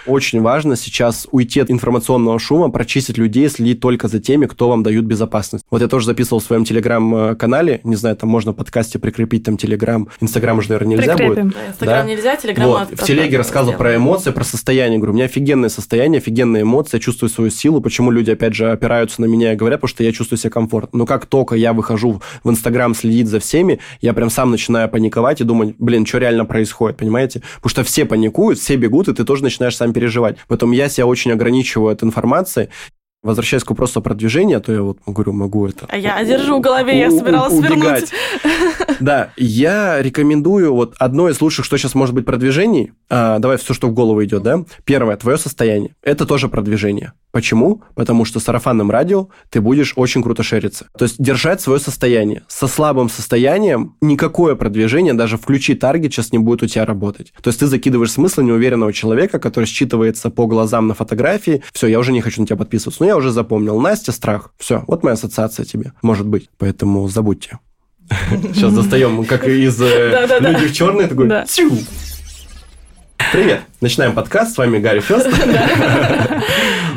Очень 0.06 0.42
важно 0.42 0.76
сейчас 0.76 1.28
уйти 1.32 1.60
от 1.60 1.72
информационного 1.72 2.40
шума, 2.40 2.70
прочистить 2.70 3.18
людей, 3.18 3.50
следить 3.50 3.80
только 3.80 4.08
за 4.08 4.20
теми, 4.20 4.46
кто 4.46 4.70
вам 4.70 4.84
дают 4.84 5.06
безопасность. 5.06 5.66
Вот 5.70 5.82
я 5.82 5.88
тоже 5.88 6.06
записывал 6.06 6.40
в 6.40 6.44
своем 6.44 6.66
телеграм-канале, 6.66 7.82
не 7.84 7.96
знаю, 7.96 8.16
там 8.16 8.30
можно 8.30 8.52
в 8.52 8.56
подкасте 8.56 9.00
прикрепить 9.00 9.44
там 9.44 9.58
телеграм, 9.58 10.08
инстаграм 10.20 10.58
уже, 10.58 10.70
наверное, 10.70 10.98
нельзя 10.98 11.16
Прикрепим. 11.16 11.48
будет. 11.50 11.58
Инстаграм 11.70 12.06
да? 12.06 12.12
нельзя, 12.12 12.36
телеграм 12.36 12.68
вот. 12.68 12.90
В 12.92 13.04
телеге 13.04 13.38
рассказывал 13.38 13.78
про 13.78 13.96
эмоции, 13.96 14.32
про 14.32 14.44
состояние, 14.44 14.98
говорю, 14.98 15.14
у 15.14 15.16
меня 15.16 15.26
офигенно 15.26 15.59
офигенное 15.60 15.70
состояние, 15.70 16.20
офигенные 16.20 16.64
эмоции, 16.64 16.98
я 16.98 17.02
чувствую 17.02 17.30
свою 17.30 17.52
силу. 17.52 17.82
Почему 17.82 18.12
люди, 18.12 18.32
опять 18.32 18.54
же, 18.54 18.72
опираются 18.72 19.22
на 19.22 19.26
меня 19.26 19.54
и 19.54 19.56
говорят, 19.56 19.82
потому 19.82 19.90
что 19.90 20.04
я 20.04 20.12
чувствую 20.12 20.40
себя 20.40 20.50
комфортно. 20.50 21.00
Но 21.00 21.06
как 21.06 21.26
только 21.26 21.56
я 21.56 21.74
выхожу 21.74 22.22
в 22.44 22.50
Инстаграм 22.50 22.96
следить 22.96 23.28
за 23.28 23.40
всеми, 23.40 23.80
я 24.02 24.14
прям 24.14 24.30
сам 24.30 24.52
начинаю 24.52 24.90
паниковать 24.90 25.42
и 25.42 25.44
думать, 25.44 25.76
блин, 25.78 26.06
что 26.06 26.20
реально 26.20 26.46
происходит, 26.46 26.98
понимаете? 26.98 27.42
Потому 27.56 27.70
что 27.70 27.84
все 27.84 28.06
паникуют, 28.06 28.60
все 28.60 28.76
бегут, 28.76 29.08
и 29.08 29.14
ты 29.14 29.24
тоже 29.24 29.44
начинаешь 29.44 29.76
сам 29.76 29.94
переживать. 29.94 30.38
Поэтому 30.48 30.74
я 30.74 30.90
себя 30.90 31.06
очень 31.06 31.32
ограничиваю 31.32 31.92
от 31.92 32.04
информации, 32.04 32.70
Возвращаясь 33.22 33.66
к 33.66 33.70
вопросу 33.70 34.00
о 34.00 34.02
продвижении, 34.02 34.56
а 34.56 34.62
то 34.62 34.72
я 34.72 34.82
вот 34.82 35.00
говорю, 35.06 35.34
могу 35.34 35.68
это... 35.68 35.86
А 35.90 35.98
я 35.98 36.24
держу 36.24 36.60
в 36.60 36.62
голове, 36.62 36.98
я 36.98 37.12
собиралась 37.12 37.54
убегать. 37.54 38.12
вернуть. 38.12 38.12
Да, 39.00 39.32
я 39.38 40.02
рекомендую 40.02 40.74
вот 40.74 40.96
одно 41.00 41.30
из 41.30 41.40
лучших, 41.40 41.64
что 41.64 41.78
сейчас 41.78 41.96
может 41.96 42.14
быть 42.14 42.26
продвижений. 42.26 42.92
А, 43.10 43.40
давай 43.40 43.58
все, 43.58 43.74
что 43.74 43.88
в 43.88 43.94
голову 43.94 44.24
идет, 44.26 44.44
да? 44.44 44.64
Первое, 44.84 45.16
твое 45.16 45.38
состояние. 45.38 45.96
Это 46.02 46.26
тоже 46.26 46.50
продвижение. 46.50 47.14
Почему? 47.32 47.84
Потому 47.96 48.26
что 48.26 48.40
сарафанным 48.40 48.90
радио 48.90 49.30
ты 49.50 49.62
будешь 49.62 49.94
очень 49.96 50.24
круто 50.24 50.44
шериться. 50.44 50.88
То 50.98 51.06
есть 51.06 51.22
держать 51.22 51.62
свое 51.62 51.80
состояние. 51.80 52.44
Со 52.48 52.68
слабым 52.68 53.10
состоянием 53.10 53.96
никакое 54.02 54.56
продвижение, 54.56 55.14
даже 55.14 55.38
включи 55.38 55.76
таргет, 55.76 56.12
сейчас 56.14 56.32
не 56.32 56.40
будет 56.40 56.64
у 56.64 56.68
тебя 56.68 56.86
работать. 56.86 57.34
То 57.42 57.50
есть 57.50 57.60
ты 57.60 57.68
закидываешь 57.68 58.12
смысл 58.12 58.42
неуверенного 58.42 58.94
человека, 58.94 59.40
который 59.40 59.66
считывается 59.66 60.30
по 60.30 60.48
глазам 60.48 60.88
на 60.88 60.94
фотографии. 60.94 61.64
Все, 61.72 61.88
я 61.88 62.00
уже 62.00 62.12
не 62.12 62.22
хочу 62.22 62.42
на 62.42 62.48
тебя 62.48 62.58
подписываться. 62.58 63.04
Но 63.04 63.08
я 63.08 63.18
уже 63.18 63.32
запомнил. 63.32 63.80
Настя, 63.80 64.12
страх. 64.12 64.54
Все, 64.58 64.84
вот 64.88 65.04
моя 65.04 65.14
ассоциация 65.14 65.66
тебе. 65.66 65.94
Может 66.02 66.26
быть. 66.26 66.50
Поэтому 66.58 67.08
забудьте. 67.08 67.60
Сейчас 68.54 68.74
достаем, 68.74 69.24
как 69.26 69.48
из 69.48 69.80
э, 69.82 70.40
«Люди 70.40 70.68
в 70.68 70.74
черной», 70.74 71.08
такой 71.08 71.28
Привет! 73.32 73.62
Начинаем 73.80 74.16
подкаст. 74.16 74.56
С 74.56 74.58
вами 74.58 74.80
Гарри 74.80 75.02
Фест. 75.02 75.28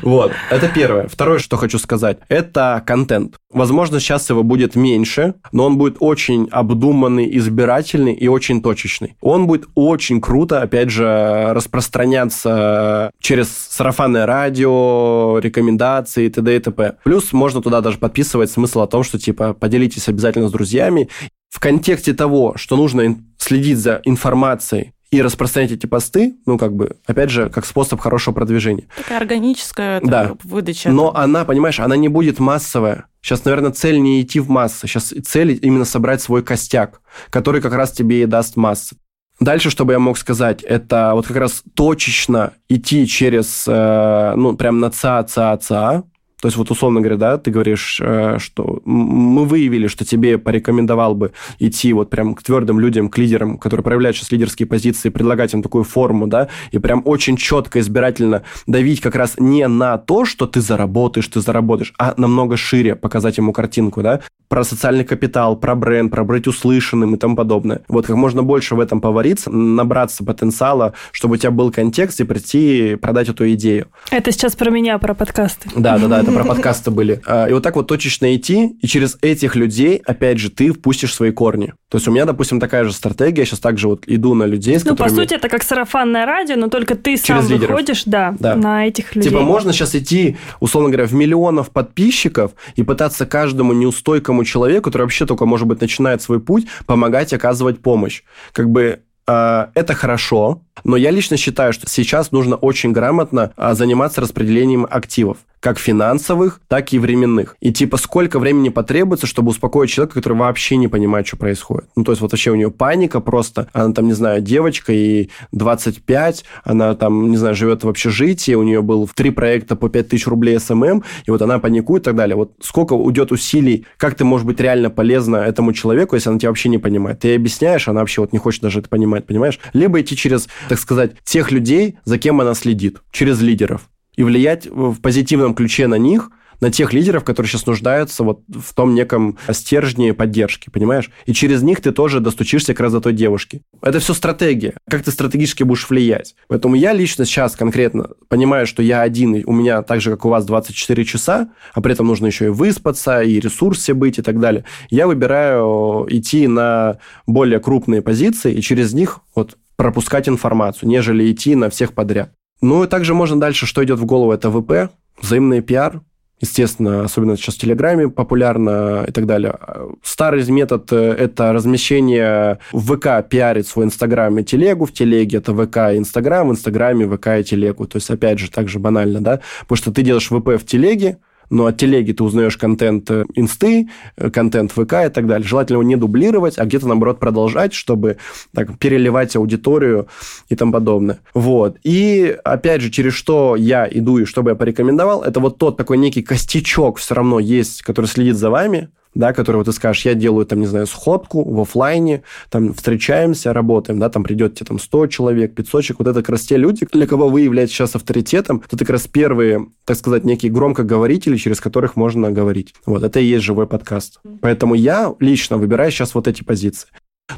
Вот, 0.03 0.33
это 0.51 0.66
первое. 0.66 1.07
Второе, 1.07 1.39
что 1.39 1.57
хочу 1.57 1.79
сказать, 1.79 2.18
это 2.29 2.83
контент. 2.85 3.37
Возможно, 3.53 4.01
сейчас 4.01 4.29
его 4.31 4.43
будет 4.43 4.75
меньше, 4.75 5.35
но 5.53 5.66
он 5.66 5.79
будет 5.79 5.99
очень 6.01 6.49
обдуманный, 6.51 7.39
избирательный 7.39 8.12
и 8.12 8.27
очень 8.27 8.62
точечный. 8.62 9.14
Он 9.20 9.47
будет 9.47 9.68
очень 9.77 10.20
круто, 10.20 10.61
опять 10.61 10.91
же, 10.91 11.53
распространяться 11.53 13.12
через 13.20 13.49
сарафанное 13.49 14.27
радио, 14.27 15.39
рекомендации 15.39 16.25
и 16.25 16.31
т.д. 16.31 16.57
и 16.57 16.59
т.п. 16.59 16.97
Плюс 17.05 17.33
можно 17.33 17.62
туда 17.62 17.81
даже 17.81 17.99
подписывать 17.99 18.51
смысл 18.51 18.81
о 18.81 18.89
том, 18.89 19.05
что, 19.05 19.20
типа, 19.20 19.55
поделитесь 19.55 20.09
обязательно 20.09 20.49
с 20.49 20.53
друзьями. 20.53 21.09
В 21.49 21.61
контексте 21.61 22.12
того, 22.12 22.55
что 22.57 22.77
нужно 22.77 23.18
следить 23.39 23.79
за 23.79 24.01
информацией 24.05 24.95
и 25.13 25.21
распространять 25.21 25.73
эти 25.73 25.85
посты, 25.85 26.37
ну, 26.47 26.57
как 26.57 26.75
бы, 26.75 26.97
опять 27.07 27.29
же, 27.29 27.51
как 27.51 27.67
способ 27.67 28.01
хорошего 28.01 28.35
продвижения. 28.35 28.89
Такая 28.97 29.19
органическая 29.19 30.01
да. 30.01 30.33
выдача. 30.43 30.89
Но 30.91 31.15
она, 31.15 31.45
понимаешь, 31.45 31.79
она 31.79 31.97
не 31.97 32.09
будет 32.09 32.39
массовая. 32.39 33.05
Сейчас, 33.21 33.45
наверное, 33.45 33.73
цель 33.73 34.01
не 34.01 34.23
идти 34.23 34.41
в 34.41 34.49
массы. 34.49 34.89
Сейчас 34.89 35.13
цель 35.25 35.59
именно 35.61 35.85
собрать 35.85 36.23
свой 36.23 36.43
костяк, 36.43 37.03
который 37.29 37.61
как 37.61 37.75
раз 37.75 37.93
тебе 37.93 38.23
и 38.23 38.27
даст 38.27 38.57
массы. 38.57 38.97
Дальше, 39.39 39.69
что 39.69 39.85
бы 39.85 39.93
я 39.93 39.99
мог 39.99 40.17
сказать, 40.17 40.63
это 40.63 41.13
вот 41.15 41.27
как 41.27 41.37
раз 41.37 41.63
точечно 41.75 42.55
идти 42.71 43.07
через, 43.07 43.65
э, 43.69 44.33
ну, 44.37 44.57
прям 44.57 44.81
на 44.81 44.91
ЦА, 44.91 45.25
ЦА, 45.25 45.59
ЦА, 45.59 46.05
то 46.43 46.49
есть 46.49 46.59
вот 46.59 46.72
условно 46.72 47.01
говоря, 47.01 47.16
да, 47.16 47.38
ты 47.38 47.53
говоришь, 47.53 48.01
э, 48.03 48.38
что 48.40 48.82
мы 48.84 49.45
выявили, 49.45 49.86
что 49.86 50.05
тебе 50.05 50.38
порекомендовал 50.38 51.14
бы 51.14 51.30
идти 51.61 51.93
вот 51.93 52.11
прям 52.11 52.34
к 52.34 52.43
твердым 52.43 52.80
людям, 52.80 53.11
к 53.11 53.16
лидерам, 53.16 53.59
которые 53.59 53.84
проявляют 53.84 54.16
сейчас 54.16 54.32
лидерские 54.32 54.66
позиции, 54.66 55.09
предлагать 55.09 55.55
им 55.55 55.62
такую 55.62 55.84
форму, 55.84 56.26
да, 56.26 56.49
и 56.72 56.78
прям 56.78 57.03
очень 57.05 57.36
четко, 57.36 57.78
избирательно 57.78 58.43
давить 58.66 59.01
как 59.01 59.14
раз 59.14 59.36
не 59.38 59.68
на 59.68 59.99
то, 59.99 60.24
что 60.24 60.49
ты 60.49 60.61
заработаешь, 60.61 61.28
ты 61.28 61.40
заработаешь, 61.40 61.95
а 61.97 62.14
намного 62.16 62.57
шире 62.57 62.97
показать 62.97 63.38
ему 63.38 63.53
картинку, 63.53 64.03
да, 64.03 64.20
про 64.49 64.64
социальный 64.64 65.05
капитал, 65.05 65.57
про 65.57 65.76
бренд, 65.76 66.11
про 66.11 66.24
быть 66.24 66.49
услышанным 66.49 67.14
и 67.14 67.18
тому 67.18 67.36
подобное. 67.36 67.82
Вот 67.88 68.07
как 68.07 68.16
можно 68.16 68.43
больше 68.43 68.74
в 68.74 68.80
этом 68.80 69.01
повариться, 69.01 69.49
набраться 69.51 70.24
потенциала, 70.24 70.93
чтобы 71.12 71.34
у 71.34 71.36
тебя 71.36 71.53
был 71.53 71.70
контекст 71.70 72.20
и 72.20 72.24
прийти 72.24 72.97
продать 72.97 73.28
эту 73.28 73.51
идею. 73.53 73.86
Это 74.11 74.32
сейчас 74.32 74.57
про 74.57 74.70
меня, 74.70 74.99
про 74.99 75.14
подкасты. 75.14 75.70
Да, 75.74 75.99
да, 75.99 76.07
да, 76.07 76.20
это 76.20 76.32
про 76.35 76.45
подкасты 76.45 76.91
были. 76.91 77.20
А, 77.26 77.47
и 77.47 77.53
вот 77.53 77.62
так 77.62 77.76
вот 77.76 77.87
точечно 77.87 78.35
идти, 78.35 78.76
и 78.80 78.87
через 78.87 79.18
этих 79.22 79.57
людей, 79.57 80.03
опять 80.05 80.39
же, 80.39 80.51
ты 80.51 80.72
впустишь 80.72 81.14
свои 81.14 81.30
корни. 81.30 81.74
То 81.89 81.99
есть 81.99 82.09
у 82.09 82.11
меня, 82.11 82.24
допустим, 82.24 82.61
такая 82.61 82.85
же 82.85 82.93
стратегия, 82.93 83.43
я 83.43 83.47
сейчас 83.47 83.59
также 83.61 83.89
вот 83.89 84.05
иду 84.07 84.35
на 84.35 84.45
людей, 84.45 84.78
с 84.78 84.85
Ну, 84.85 84.93
которыми... 84.93 85.14
по 85.16 85.22
сути, 85.22 85.35
это 85.35 85.49
как 85.49 85.62
сарафанное 85.62 86.24
радио, 86.26 86.57
но 86.57 86.68
только 86.68 86.95
ты 86.95 87.16
сам 87.16 87.43
лидеров. 87.43 87.70
выходишь, 87.70 88.03
да, 88.07 88.35
Да. 88.39 88.57
на 88.57 88.87
этих 88.87 89.14
людей. 89.14 89.30
Типа 89.30 89.43
можно 89.43 89.72
сейчас 89.72 89.95
идти, 89.95 90.37
условно 90.61 90.89
говоря, 90.91 91.07
в 91.07 91.12
миллионов 91.14 91.70
подписчиков 91.70 92.53
и 92.76 92.83
пытаться 92.83 93.26
каждому 93.26 93.72
неустойкому 93.72 94.45
человеку, 94.45 94.85
который 94.91 95.03
вообще 95.03 95.26
только, 95.26 95.45
может 95.47 95.66
быть, 95.66 95.80
начинает 95.80 96.22
свой 96.22 96.41
путь, 96.41 96.66
помогать, 96.87 97.33
оказывать 97.33 97.80
помощь. 97.80 98.22
Как 98.53 98.70
бы 98.70 99.01
э, 99.26 99.66
это 99.74 99.95
хорошо, 99.95 100.62
но 100.85 100.97
я 100.97 101.11
лично 101.11 101.37
считаю, 101.37 101.72
что 101.72 101.89
сейчас 101.89 102.33
нужно 102.33 102.57
очень 102.57 102.93
грамотно 102.93 103.53
а, 103.57 103.74
заниматься 103.74 104.20
распределением 104.20 104.87
активов, 104.91 105.39
как 105.63 105.79
финансовых, 105.79 106.61
так 106.67 106.93
и 106.93 106.99
временных. 106.99 107.57
И 107.61 107.73
типа 107.73 107.97
сколько 107.97 108.41
времени 108.41 108.69
потребуется, 108.69 109.29
чтобы 109.29 109.51
успокоить 109.51 109.91
человека, 109.91 110.15
который 110.17 110.37
вообще 110.37 110.77
не 110.77 110.89
понимает, 110.89 111.29
что 111.29 111.37
происходит. 111.37 111.89
Ну, 111.95 112.03
то 112.03 112.11
есть 112.11 112.21
вот 112.21 112.33
вообще 112.33 112.51
у 112.51 112.57
нее 112.57 112.73
паника 112.73 113.21
просто, 113.21 113.69
она 113.73 113.95
там, 113.95 114.07
не 114.07 114.13
знаю, 114.13 114.43
девочка, 114.43 114.93
ей 114.93 115.31
25, 115.53 116.45
она 116.65 116.97
там, 116.97 117.31
не 117.31 117.37
знаю, 117.37 117.55
живет 117.55 117.85
в 117.85 117.89
общежитии, 117.89 118.55
у 118.55 118.65
нее 118.65 118.83
был 118.83 119.09
три 119.15 119.31
проекта 119.31 119.77
по 119.77 119.89
5000 119.89 120.27
рублей 120.27 120.59
SMM, 120.59 121.05
и 121.27 121.31
вот 121.31 121.41
она 121.41 121.61
паникует 121.61 122.03
и 122.03 122.05
так 122.07 122.17
далее. 122.17 122.35
Вот 122.35 122.55
сколько 122.61 122.95
уйдет 122.95 123.31
усилий, 123.31 123.87
как 123.99 124.17
ты 124.17 124.25
можешь 124.25 124.45
быть 124.45 124.59
реально 124.59 124.91
полезна 124.91 125.37
этому 125.37 125.73
человеку, 125.73 126.17
если 126.17 126.29
она 126.29 126.41
тебя 126.41 126.49
вообще 126.49 126.71
не 126.71 126.79
понимает. 126.79 127.21
Ты 127.21 127.29
ей 127.29 127.37
объясняешь, 127.37 127.87
она 127.87 128.01
вообще 128.01 128.21
вот 128.21 128.33
не 128.33 128.41
хочет 128.41 128.63
даже 128.63 128.81
это 128.81 128.89
понимать, 128.89 129.27
понимаешь? 129.27 129.61
Либо 129.75 130.01
идти 130.01 130.17
через, 130.17 130.49
так 130.69 130.81
сказать, 130.81 131.13
тех 131.23 131.53
людей, 131.53 131.99
за 132.05 132.19
кем 132.19 132.41
она 132.41 132.55
следит, 132.55 132.99
через 133.13 133.41
лидеров 133.41 133.89
и 134.17 134.23
влиять 134.23 134.67
в 134.67 135.01
позитивном 135.01 135.55
ключе 135.55 135.87
на 135.87 135.97
них, 135.97 136.31
на 136.63 136.71
тех 136.71 136.93
лидеров, 136.93 137.25
которые 137.25 137.51
сейчас 137.51 137.67
нуждаются 137.67 138.23
вот 138.23 138.43
в 138.47 138.73
том 138.73 138.95
неком 138.95 139.37
стержне 139.51 140.15
поддержки, 140.15 140.71
понимаешь? 140.71 141.11
И 141.27 141.33
через 141.33 141.61
них 141.63 141.81
ты 141.81 141.91
тоже 141.91 142.21
достучишься 142.21 142.73
как 142.73 142.81
раз 142.81 142.93
до 142.93 143.01
той 143.01 143.13
девушки. 143.13 143.63
Это 143.83 143.99
все 143.99 144.15
стратегия. 144.15 144.75
Как 144.89 145.03
ты 145.03 145.11
стратегически 145.11 145.65
будешь 145.65 145.91
влиять. 145.91 146.37
Поэтому 146.47 146.77
я 146.77 146.93
лично 146.93 147.25
сейчас 147.25 147.57
конкретно 147.57 148.11
понимаю, 148.29 148.69
что 148.69 148.81
я 148.81 149.03
один, 149.03 149.35
и 149.35 149.45
у 149.45 149.53
меня 149.53 149.83
так 149.83 150.01
же, 150.01 150.11
как 150.13 150.25
у 150.25 150.29
вас, 150.29 150.45
24 150.45 151.05
часа, 151.05 151.51
а 151.75 151.81
при 151.81 151.95
этом 151.95 152.07
нужно 152.07 152.27
еще 152.27 152.47
и 152.47 152.51
выспаться, 152.51 153.23
и 153.23 153.32
в 153.32 153.41
ресурсе 153.41 153.93
быть, 153.93 154.21
и 154.21 154.23
так 154.23 154.39
далее. 154.39 154.65
Я 154.89 155.09
выбираю 155.09 156.07
идти 156.09 156.47
на 156.47 156.99
более 157.27 157.59
крупные 157.59 158.03
позиции, 158.03 158.55
и 158.55 158.61
через 158.63 158.93
них 158.93 159.19
вот 159.35 159.57
пропускать 159.75 160.29
информацию, 160.29 160.89
нежели 160.89 161.29
идти 161.33 161.57
на 161.57 161.71
всех 161.71 161.93
подряд. 161.93 162.31
Ну 162.63 162.85
и 162.85 162.87
также 162.87 163.13
можно 163.13 163.39
дальше, 163.39 163.67
что 163.67 163.85
идет 163.85 163.99
в 163.99 164.07
голову, 164.07 164.33
это 164.33 164.51
ВП, 164.51 164.93
взаимный 165.21 165.61
пиар, 165.61 166.01
естественно, 166.41 167.05
особенно 167.05 167.37
сейчас 167.37 167.57
в 167.57 167.59
Телеграме 167.59 168.09
популярно 168.09 169.05
и 169.07 169.11
так 169.11 169.27
далее. 169.27 169.57
Старый 170.03 170.49
метод– 170.49 170.93
это 170.93 171.53
размещение 171.53 172.59
в 172.73 172.97
ВК, 172.97 173.29
пиарить 173.29 173.67
свой 173.67 173.87
Инстаграм 173.87 174.39
и 174.39 174.45
Телегу, 174.45 174.87
в 174.87 174.93
Телеге 174.93 175.39
это 175.39 175.53
ВК 175.53 175.77
и 175.93 175.99
Инстаграм, 175.99 176.49
в 176.49 176.53
Инстаграме 176.53 177.07
ВК 177.09 177.29
и 177.41 177.45
Телегу. 177.45 177.87
То 177.87 177.97
есть, 177.97 178.11
опять 178.11 178.39
же, 178.39 178.51
так 178.51 178.69
же 178.69 178.79
банально, 178.79 179.21
да? 179.21 179.41
Потому 179.63 179.77
что 179.77 179.93
ты 179.93 180.03
делаешь 180.03 180.31
ВП 180.31 180.61
в 180.61 180.65
Телеге, 180.65 181.19
но 181.51 181.66
от 181.66 181.76
телеги 181.76 182.12
ты 182.12 182.24
узнаешь 182.24 182.57
контент 182.57 183.11
э, 183.11 183.24
инсты, 183.34 183.88
э, 184.16 184.30
контент 184.30 184.72
ВК 184.72 184.95
и 185.07 185.09
так 185.09 185.26
далее. 185.26 185.47
Желательно 185.47 185.76
его 185.76 185.82
не 185.82 185.97
дублировать, 185.97 186.59
а 186.59 186.64
где-то, 186.64 186.88
наоборот, 186.88 187.18
продолжать, 187.18 187.72
чтобы 187.72 188.18
так, 188.55 188.78
переливать 188.78 189.36
аудиторию 189.36 190.09
и 190.49 190.57
тому 190.57 190.72
подобное. 190.72 191.20
Вот. 191.34 191.76
И, 191.82 192.36
опять 192.45 192.80
же, 192.80 192.90
через 192.90 193.14
что 193.14 193.57
я 193.57 193.88
иду 193.90 194.18
и 194.18 194.24
что 194.24 194.43
бы 194.43 194.51
я 194.51 194.57
порекомендовал, 194.57 195.22
это 195.22 195.40
вот 195.40 195.59
тот 195.59 195.76
такой 195.76 195.99
некий 195.99 196.22
костячок 196.22 196.99
все 196.99 197.14
равно 197.14 197.38
есть, 197.38 197.82
который 197.82 198.07
следит 198.07 198.36
за 198.36 198.51
вами, 198.51 198.88
да, 199.15 199.33
который 199.33 199.59
вот 199.59 199.67
ты 199.67 199.73
скажешь, 199.73 200.05
я 200.05 200.15
делаю 200.15 200.47
там, 200.47 200.61
не 200.61 200.67
знаю, 200.67 200.87
сходку 200.87 201.43
в 201.45 201.61
офлайне, 201.61 202.23
там 202.51 202.73
встречаемся, 202.73 203.53
работаем, 203.53 203.99
да, 203.99 204.09
там 204.09 204.25
придет 204.25 204.55
тебе 204.55 204.67
там 204.67 204.79
100 204.79 205.07
человек, 205.09 205.55
500 205.55 205.85
человек, 205.85 205.99
вот 205.99 206.09
это 206.09 206.21
как 206.21 206.31
раз 206.31 206.43
те 206.43 206.57
люди, 206.57 206.87
для 206.91 207.07
кого 207.07 207.29
вы 207.29 207.43
являетесь 207.43 207.75
сейчас 207.75 207.95
авторитетом, 207.95 208.63
это 208.71 208.79
как 208.79 208.91
раз 208.91 209.07
первые, 209.07 209.69
так 209.85 209.97
сказать, 209.97 210.25
некие 210.25 210.51
громкоговорители, 210.51 211.37
через 211.37 211.61
которых 211.61 211.97
можно 211.97 212.31
говорить. 212.31 212.75
Вот, 212.87 213.03
это 213.03 213.21
и 213.21 213.25
есть 213.25 213.45
живой 213.45 213.67
подкаст. 213.67 214.21
Поэтому 214.41 214.75
я 214.75 215.15
лично 215.21 215.59
выбираю 215.59 215.91
сейчас 215.91 216.15
вот 216.15 216.29
эти 216.29 216.43
позиции. 216.43 216.89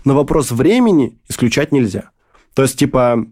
Но 0.05 0.15
вопрос 0.15 0.51
времени 0.51 1.19
исключать 1.29 1.73
нельзя. 1.73 2.11
То 2.55 2.63
есть, 2.63 2.79
типа, 2.79 3.27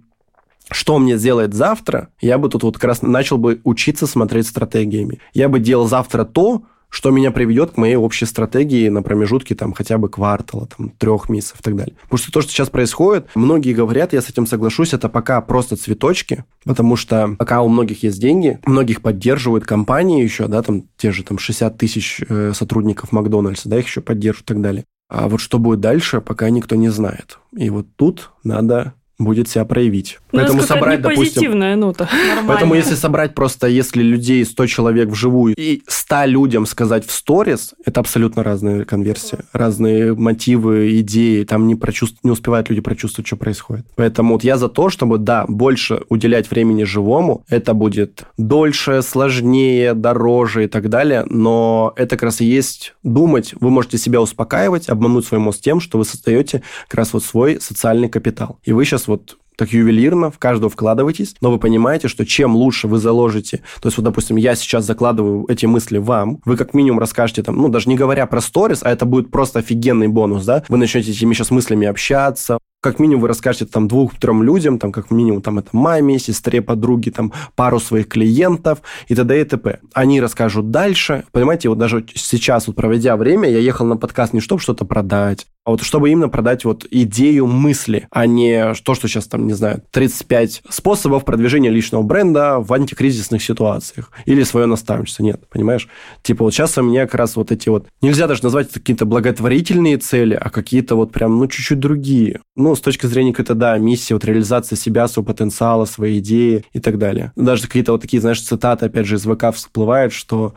что 0.70 0.98
мне 0.98 1.16
сделает 1.16 1.54
завтра, 1.54 2.08
я 2.20 2.38
бы 2.38 2.48
тут 2.48 2.62
вот 2.62 2.74
как 2.74 2.84
раз 2.84 3.02
начал 3.02 3.38
бы 3.38 3.60
учиться 3.64 4.06
смотреть 4.06 4.46
стратегиями. 4.46 5.20
Я 5.34 5.48
бы 5.48 5.60
делал 5.60 5.88
завтра 5.88 6.24
то, 6.24 6.62
что 6.92 7.10
меня 7.10 7.30
приведет 7.30 7.72
к 7.72 7.76
моей 7.78 7.96
общей 7.96 8.26
стратегии 8.26 8.90
на 8.90 9.02
промежутке 9.02 9.54
там 9.54 9.72
хотя 9.72 9.96
бы 9.96 10.10
квартала, 10.10 10.66
там, 10.66 10.90
трех 10.90 11.30
месяцев 11.30 11.58
и 11.60 11.62
так 11.62 11.74
далее. 11.74 11.96
Потому 12.02 12.18
что 12.18 12.30
то, 12.30 12.42
что 12.42 12.52
сейчас 12.52 12.68
происходит, 12.68 13.28
многие 13.34 13.72
говорят, 13.72 14.12
я 14.12 14.20
с 14.20 14.28
этим 14.28 14.46
соглашусь, 14.46 14.92
это 14.92 15.08
пока 15.08 15.40
просто 15.40 15.76
цветочки, 15.76 16.44
потому 16.64 16.96
что 16.96 17.34
пока 17.38 17.62
у 17.62 17.68
многих 17.68 18.02
есть 18.02 18.20
деньги, 18.20 18.60
многих 18.66 19.00
поддерживают 19.00 19.64
компании 19.64 20.22
еще, 20.22 20.48
да, 20.48 20.62
там 20.62 20.84
те 20.98 21.12
же 21.12 21.24
там 21.24 21.38
60 21.38 21.78
тысяч 21.78 22.20
э, 22.28 22.52
сотрудников 22.54 23.10
Макдональдса, 23.10 23.70
да, 23.70 23.78
их 23.78 23.86
еще 23.86 24.02
поддерживают 24.02 24.50
и 24.50 24.52
так 24.52 24.60
далее. 24.60 24.84
А 25.08 25.28
вот 25.28 25.40
что 25.40 25.58
будет 25.58 25.80
дальше, 25.80 26.20
пока 26.20 26.50
никто 26.50 26.76
не 26.76 26.90
знает. 26.90 27.38
И 27.56 27.70
вот 27.70 27.86
тут 27.96 28.30
надо 28.44 28.94
будет 29.24 29.48
себя 29.48 29.64
проявить. 29.64 30.18
Ну, 30.32 30.40
Поэтому 30.40 30.58
это 30.58 30.68
собрать, 30.68 30.98
не 30.98 31.02
допустим... 31.02 31.24
позитивная 31.24 31.76
нота. 31.76 32.08
Нормально. 32.12 32.48
Поэтому 32.48 32.74
если 32.74 32.94
собрать 32.94 33.34
просто, 33.34 33.66
если 33.66 34.02
людей 34.02 34.44
100 34.44 34.66
человек 34.66 35.08
вживую 35.08 35.54
и 35.56 35.82
100 35.86 36.24
людям 36.26 36.66
сказать 36.66 37.06
в 37.06 37.10
сторис, 37.10 37.74
это 37.84 38.00
абсолютно 38.00 38.42
разные 38.42 38.84
конверсии, 38.84 39.38
разные 39.52 40.14
мотивы, 40.14 40.98
идеи, 41.00 41.44
там 41.44 41.66
не, 41.66 41.74
прочувств... 41.74 42.18
не 42.22 42.30
успевают 42.30 42.68
люди 42.70 42.80
прочувствовать, 42.80 43.26
что 43.26 43.36
происходит. 43.36 43.86
Поэтому 43.96 44.34
вот 44.34 44.44
я 44.44 44.56
за 44.56 44.68
то, 44.68 44.88
чтобы, 44.88 45.18
да, 45.18 45.44
больше 45.48 46.02
уделять 46.08 46.50
времени 46.50 46.84
живому, 46.84 47.44
это 47.48 47.74
будет 47.74 48.24
дольше, 48.36 49.02
сложнее, 49.02 49.94
дороже 49.94 50.64
и 50.64 50.66
так 50.68 50.88
далее, 50.88 51.24
но 51.28 51.92
это 51.96 52.16
как 52.16 52.24
раз 52.24 52.40
и 52.40 52.44
есть 52.44 52.94
думать, 53.02 53.54
вы 53.60 53.70
можете 53.70 53.98
себя 53.98 54.20
успокаивать, 54.20 54.88
обмануть 54.88 55.26
свой 55.26 55.40
мозг 55.40 55.60
тем, 55.60 55.80
что 55.80 55.98
вы 55.98 56.04
создаете 56.04 56.62
как 56.88 56.98
раз 56.98 57.12
вот 57.12 57.24
свой 57.24 57.60
социальный 57.60 58.08
капитал. 58.08 58.58
И 58.64 58.72
вы 58.72 58.84
сейчас 58.84 59.08
вот 59.12 59.38
так 59.56 59.72
ювелирно 59.72 60.30
в 60.30 60.38
каждого 60.38 60.70
вкладываетесь, 60.70 61.36
но 61.40 61.50
вы 61.50 61.58
понимаете, 61.58 62.08
что 62.08 62.24
чем 62.24 62.56
лучше 62.56 62.88
вы 62.88 62.98
заложите, 62.98 63.58
то 63.80 63.88
есть 63.88 63.96
вот, 63.96 64.04
допустим, 64.04 64.36
я 64.36 64.54
сейчас 64.54 64.84
закладываю 64.84 65.46
эти 65.48 65.66
мысли 65.66 65.98
вам, 65.98 66.40
вы 66.44 66.56
как 66.56 66.74
минимум 66.74 66.98
расскажете 66.98 67.42
там, 67.42 67.56
ну, 67.56 67.68
даже 67.68 67.88
не 67.88 67.96
говоря 67.96 68.26
про 68.26 68.40
сторис, 68.40 68.82
а 68.82 68.90
это 68.90 69.04
будет 69.04 69.30
просто 69.30 69.60
офигенный 69.60 70.08
бонус, 70.08 70.44
да, 70.44 70.64
вы 70.68 70.78
начнете 70.78 71.10
этими 71.12 71.34
сейчас 71.34 71.50
мыслями 71.50 71.86
общаться, 71.86 72.58
как 72.82 72.98
минимум 72.98 73.22
вы 73.22 73.28
расскажете 73.28 73.66
там 73.66 73.86
двух-трем 73.86 74.42
людям, 74.42 74.78
там 74.78 74.90
как 74.90 75.10
минимум 75.12 75.40
там 75.40 75.60
это 75.60 75.68
маме, 75.72 76.18
сестре, 76.18 76.60
подруге, 76.60 77.12
там 77.12 77.32
пару 77.54 77.78
своих 77.78 78.08
клиентов 78.08 78.80
и 79.06 79.14
т.д. 79.14 79.40
и 79.40 79.44
т.п. 79.44 79.78
Они 79.94 80.20
расскажут 80.20 80.70
дальше. 80.72 81.24
Понимаете, 81.30 81.68
вот 81.68 81.78
даже 81.78 82.04
сейчас, 82.14 82.66
вот 82.66 82.74
проведя 82.74 83.16
время, 83.16 83.48
я 83.48 83.58
ехал 83.58 83.86
на 83.86 83.96
подкаст 83.96 84.32
не 84.32 84.40
чтобы 84.40 84.60
что-то 84.60 84.84
продать, 84.84 85.46
а 85.64 85.70
вот 85.70 85.82
чтобы 85.82 86.10
именно 86.10 86.28
продать 86.28 86.64
вот 86.64 86.86
идею 86.90 87.46
мысли, 87.46 88.08
а 88.10 88.26
не 88.26 88.74
то, 88.84 88.94
что 88.94 89.06
сейчас 89.06 89.28
там, 89.28 89.46
не 89.46 89.52
знаю, 89.52 89.82
35 89.92 90.62
способов 90.68 91.24
продвижения 91.24 91.70
личного 91.70 92.02
бренда 92.02 92.58
в 92.58 92.72
антикризисных 92.72 93.42
ситуациях 93.44 94.10
или 94.26 94.42
свое 94.42 94.66
наставничество. 94.66 95.22
Нет, 95.22 95.42
понимаешь? 95.48 95.88
Типа 96.22 96.42
вот 96.42 96.52
сейчас 96.52 96.76
у 96.78 96.82
меня 96.82 97.06
как 97.06 97.14
раз 97.14 97.36
вот 97.36 97.52
эти 97.52 97.68
вот... 97.68 97.86
Нельзя 98.00 98.26
даже 98.26 98.42
назвать 98.42 98.70
это 98.70 98.80
какие-то 98.80 99.06
благотворительные 99.06 99.98
цели, 99.98 100.34
а 100.34 100.50
какие-то 100.50 100.96
вот 100.96 101.12
прям, 101.12 101.38
ну, 101.38 101.46
чуть-чуть 101.46 101.78
другие. 101.78 102.40
Ну, 102.56 102.71
Ну, 102.72 102.76
с 102.76 102.80
точки 102.80 103.04
зрения 103.04 103.32
какой-то, 103.32 103.54
да, 103.54 103.76
миссии, 103.76 104.14
вот 104.14 104.24
реализации 104.24 104.76
себя, 104.76 105.06
своего 105.06 105.26
потенциала, 105.30 105.84
своей 105.84 106.20
идеи 106.20 106.64
и 106.72 106.80
так 106.80 106.96
далее. 106.96 107.30
Даже 107.36 107.64
какие-то 107.64 107.92
вот 107.92 108.00
такие, 108.00 108.18
знаешь, 108.18 108.40
цитаты, 108.40 108.86
опять 108.86 109.04
же, 109.04 109.16
из 109.16 109.26
ВК 109.26 109.54
всплывают, 109.54 110.14
что... 110.14 110.54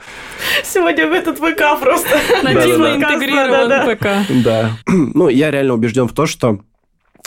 Сегодня 0.63 1.07
в 1.07 1.11
этот 1.11 1.39
ВК 1.39 1.77
просто 1.81 2.17
нативно 2.43 2.95
интегрирован 2.95 3.97
ВК. 3.97 4.07
Да. 4.45 4.77
Ну, 4.87 5.27
я 5.27 5.51
реально 5.51 5.73
убежден 5.73 6.07
в 6.07 6.13
том, 6.13 6.25
что 6.25 6.61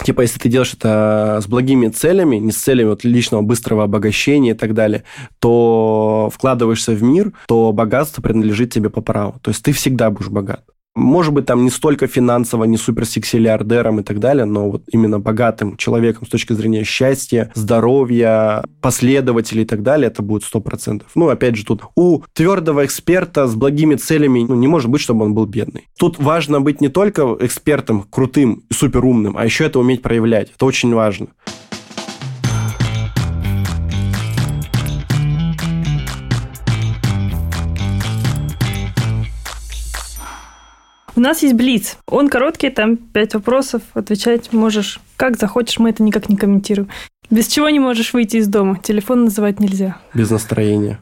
Типа, 0.03 0.22
если 0.22 0.39
ты 0.39 0.49
делаешь 0.49 0.72
это 0.72 1.41
с 1.43 1.47
благими 1.47 1.89
целями, 1.89 2.36
не 2.36 2.53
с 2.53 2.57
целями 2.57 2.89
вот 2.89 3.05
личного 3.05 3.43
быстрого 3.43 3.84
обогащения 3.84 4.53
и 4.53 4.55
так 4.55 4.72
далее, 4.72 5.05
то 5.39 6.30
вкладываешься 6.32 6.93
в 6.93 7.03
мир, 7.03 7.32
то 7.47 7.72
богатство 7.72 8.22
принадлежит 8.22 8.72
тебе 8.72 8.89
по 8.89 9.03
праву. 9.03 9.39
То 9.43 9.51
есть 9.51 9.62
ты 9.62 9.72
всегда 9.72 10.11
будешь 10.11 10.30
богат 10.30 10.64
может 10.99 11.33
быть, 11.33 11.47
там 11.47 11.65
не 11.65 11.71
столько 11.71 12.07
финансово, 12.07 12.65
не 12.65 12.77
суперсексилиардером 12.77 14.01
и 14.01 14.03
так 14.03 14.19
далее, 14.19 14.45
но 14.45 14.71
вот 14.71 14.83
именно 14.93 15.19
богатым 15.19 15.77
человеком 15.77 16.27
с 16.27 16.31
точки 16.31 16.53
зрения 16.53 16.85
счастья, 16.85 17.51
здоровья, 17.55 18.65
последователей 18.81 19.63
и 19.63 19.67
так 19.67 19.83
далее, 19.83 20.09
это 20.09 20.23
будет 20.23 20.43
100%. 20.43 21.03
Ну, 21.15 21.29
опять 21.29 21.57
же, 21.57 21.65
тут 21.65 21.83
у 21.95 22.23
твердого 22.33 22.85
эксперта 22.85 23.47
с 23.47 23.55
благими 23.55 23.95
целями 23.95 24.45
ну, 24.49 24.55
не 24.55 24.67
может 24.67 24.91
быть, 24.91 25.01
чтобы 25.01 25.25
он 25.25 25.35
был 25.35 25.47
бедный. 25.47 25.89
Тут 25.99 26.19
важно 26.19 26.61
быть 26.61 26.81
не 26.81 26.89
только 26.89 27.37
экспертом 27.41 28.03
крутым 28.03 28.65
и 28.71 28.75
суперумным, 28.75 29.37
а 29.37 29.45
еще 29.45 29.65
это 29.65 29.79
уметь 29.79 30.03
проявлять. 30.03 30.53
Это 30.55 30.67
очень 30.67 30.95
важно. 30.95 31.29
У 41.19 41.21
нас 41.21 41.43
есть 41.43 41.57
Блиц. 41.57 41.97
Он 42.07 42.29
короткий, 42.29 42.71
там 42.71 42.97
пять 42.97 43.35
вопросов. 43.35 43.83
Отвечать 43.95 44.53
можешь 44.53 45.01
как 45.16 45.37
захочешь, 45.37 45.81
мы 45.81 45.91
это 45.91 46.05
никак 46.05 46.29
не 46.29 46.37
комментируем. 46.37 46.91
Без 47.29 47.49
чего 47.49 47.69
не 47.71 47.81
можешь 47.81 48.12
выйти 48.12 48.37
из 48.37 48.47
дома? 48.47 48.79
Телефон 48.81 49.25
называть 49.25 49.59
нельзя. 49.59 49.97
Без 50.14 50.31
настроения. 50.31 51.01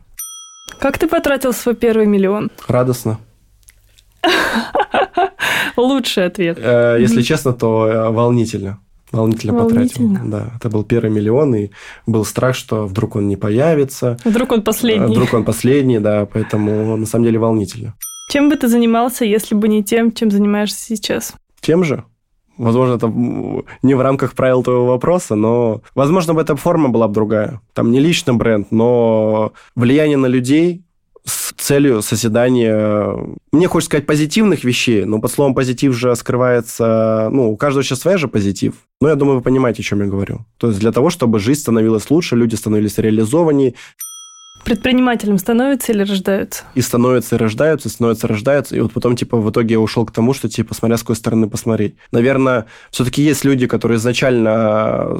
Как 0.81 0.97
ты 0.97 1.07
потратил 1.07 1.53
свой 1.53 1.75
первый 1.75 2.07
миллион? 2.07 2.51
Радостно. 2.67 3.19
Лучший 5.77 6.25
ответ. 6.25 6.57
Э, 6.63 6.97
если 6.99 7.21
честно, 7.21 7.53
то 7.53 7.87
э, 7.87 8.09
волнительно. 8.09 8.81
Волнительно, 9.13 9.53
волнительно 9.53 10.15
потратил. 10.15 10.31
Да, 10.31 10.53
это 10.57 10.71
был 10.71 10.83
первый 10.85 11.11
миллион, 11.11 11.55
и 11.57 11.71
был 12.07 12.25
страх, 12.25 12.57
что 12.57 12.87
вдруг 12.87 13.17
он 13.17 13.29
не 13.29 13.37
появится. 13.37 14.17
Вдруг 14.25 14.51
он 14.53 14.63
последний. 14.63 15.15
Вдруг 15.15 15.35
он 15.35 15.45
последний, 15.45 15.99
да, 15.99 16.25
поэтому 16.25 16.97
на 16.97 17.05
самом 17.05 17.27
деле 17.27 17.39
волнительно. 17.39 17.93
Чем 18.29 18.49
бы 18.49 18.57
ты 18.57 18.69
занимался, 18.69 19.25
если 19.25 19.55
бы 19.55 19.69
не 19.69 19.85
тем, 19.85 20.13
чем 20.13 20.31
занимаешься 20.31 20.85
сейчас? 20.85 21.35
Тем 21.61 21.85
же. 21.85 22.05
Возможно, 22.59 22.95
это 22.95 23.13
не 23.83 23.95
в 23.95 24.01
рамках 24.01 24.33
правил 24.33 24.63
твоего 24.63 24.87
вопроса, 24.87 25.35
но, 25.35 25.83
возможно, 25.95 26.33
бы 26.35 26.41
эта 26.41 26.57
форма 26.57 26.89
была 26.89 27.07
бы 27.07 27.15
другая. 27.15 27.61
Там 27.75 27.91
не 27.91 28.01
лично 28.01 28.35
бренд, 28.35 28.73
но 28.73 29.53
влияние 29.75 30.17
на 30.17 30.27
людей 30.27 30.83
с 31.25 31.53
целью 31.53 32.03
созидания, 32.03 33.17
мне 33.53 33.67
хочется 33.67 33.91
сказать, 33.91 34.07
позитивных 34.07 34.65
вещей, 34.65 35.05
но 35.05 35.21
под 35.21 35.31
словом 35.33 35.55
позитив 35.55 35.93
же 35.93 36.15
скрывается, 36.15 37.29
ну, 37.33 37.51
у 37.51 37.57
каждого 37.57 37.83
сейчас 37.83 38.01
своя 38.01 38.17
же 38.17 38.29
позитив. 38.29 38.75
Но 39.01 39.09
я 39.09 39.17
думаю, 39.17 39.39
вы 39.39 39.43
понимаете, 39.43 39.83
о 39.83 39.85
чем 39.85 40.01
я 40.01 40.07
говорю. 40.07 40.47
То 40.57 40.69
есть 40.69 40.79
для 40.79 40.93
того, 40.93 41.11
чтобы 41.11 41.41
жизнь 41.41 41.61
становилась 41.61 42.11
лучше, 42.11 42.37
люди 42.37 42.55
становились 42.55 42.99
реализованнее, 42.99 43.75
Предпринимателем 44.67 45.39
становятся 45.39 45.93
или 45.93 46.03
рождаются? 46.03 46.65
И 46.75 46.81
становятся, 46.81 47.37
и 47.37 47.39
рождаются, 47.39 47.89
и 47.89 47.93
становятся, 47.93 48.27
и 48.27 48.31
рождаются. 48.31 48.77
И 48.77 48.81
вот 48.81 48.93
потом, 48.93 49.15
типа, 49.15 49.37
в 49.37 49.49
итоге 49.49 49.75
я 49.75 49.81
ушел 49.81 50.05
к 50.05 50.11
тому, 50.11 50.35
что, 50.35 50.49
типа, 50.49 50.75
смотря 50.75 50.97
с 50.97 51.03
какой 51.03 51.15
стороны 51.15 51.49
посмотреть. 51.49 51.95
Наверное, 52.11 52.67
все-таки 52.91 53.23
есть 53.23 53.45
люди, 53.45 53.69
которые 53.69 53.99
изначально 53.99 54.49
э, 54.49 55.19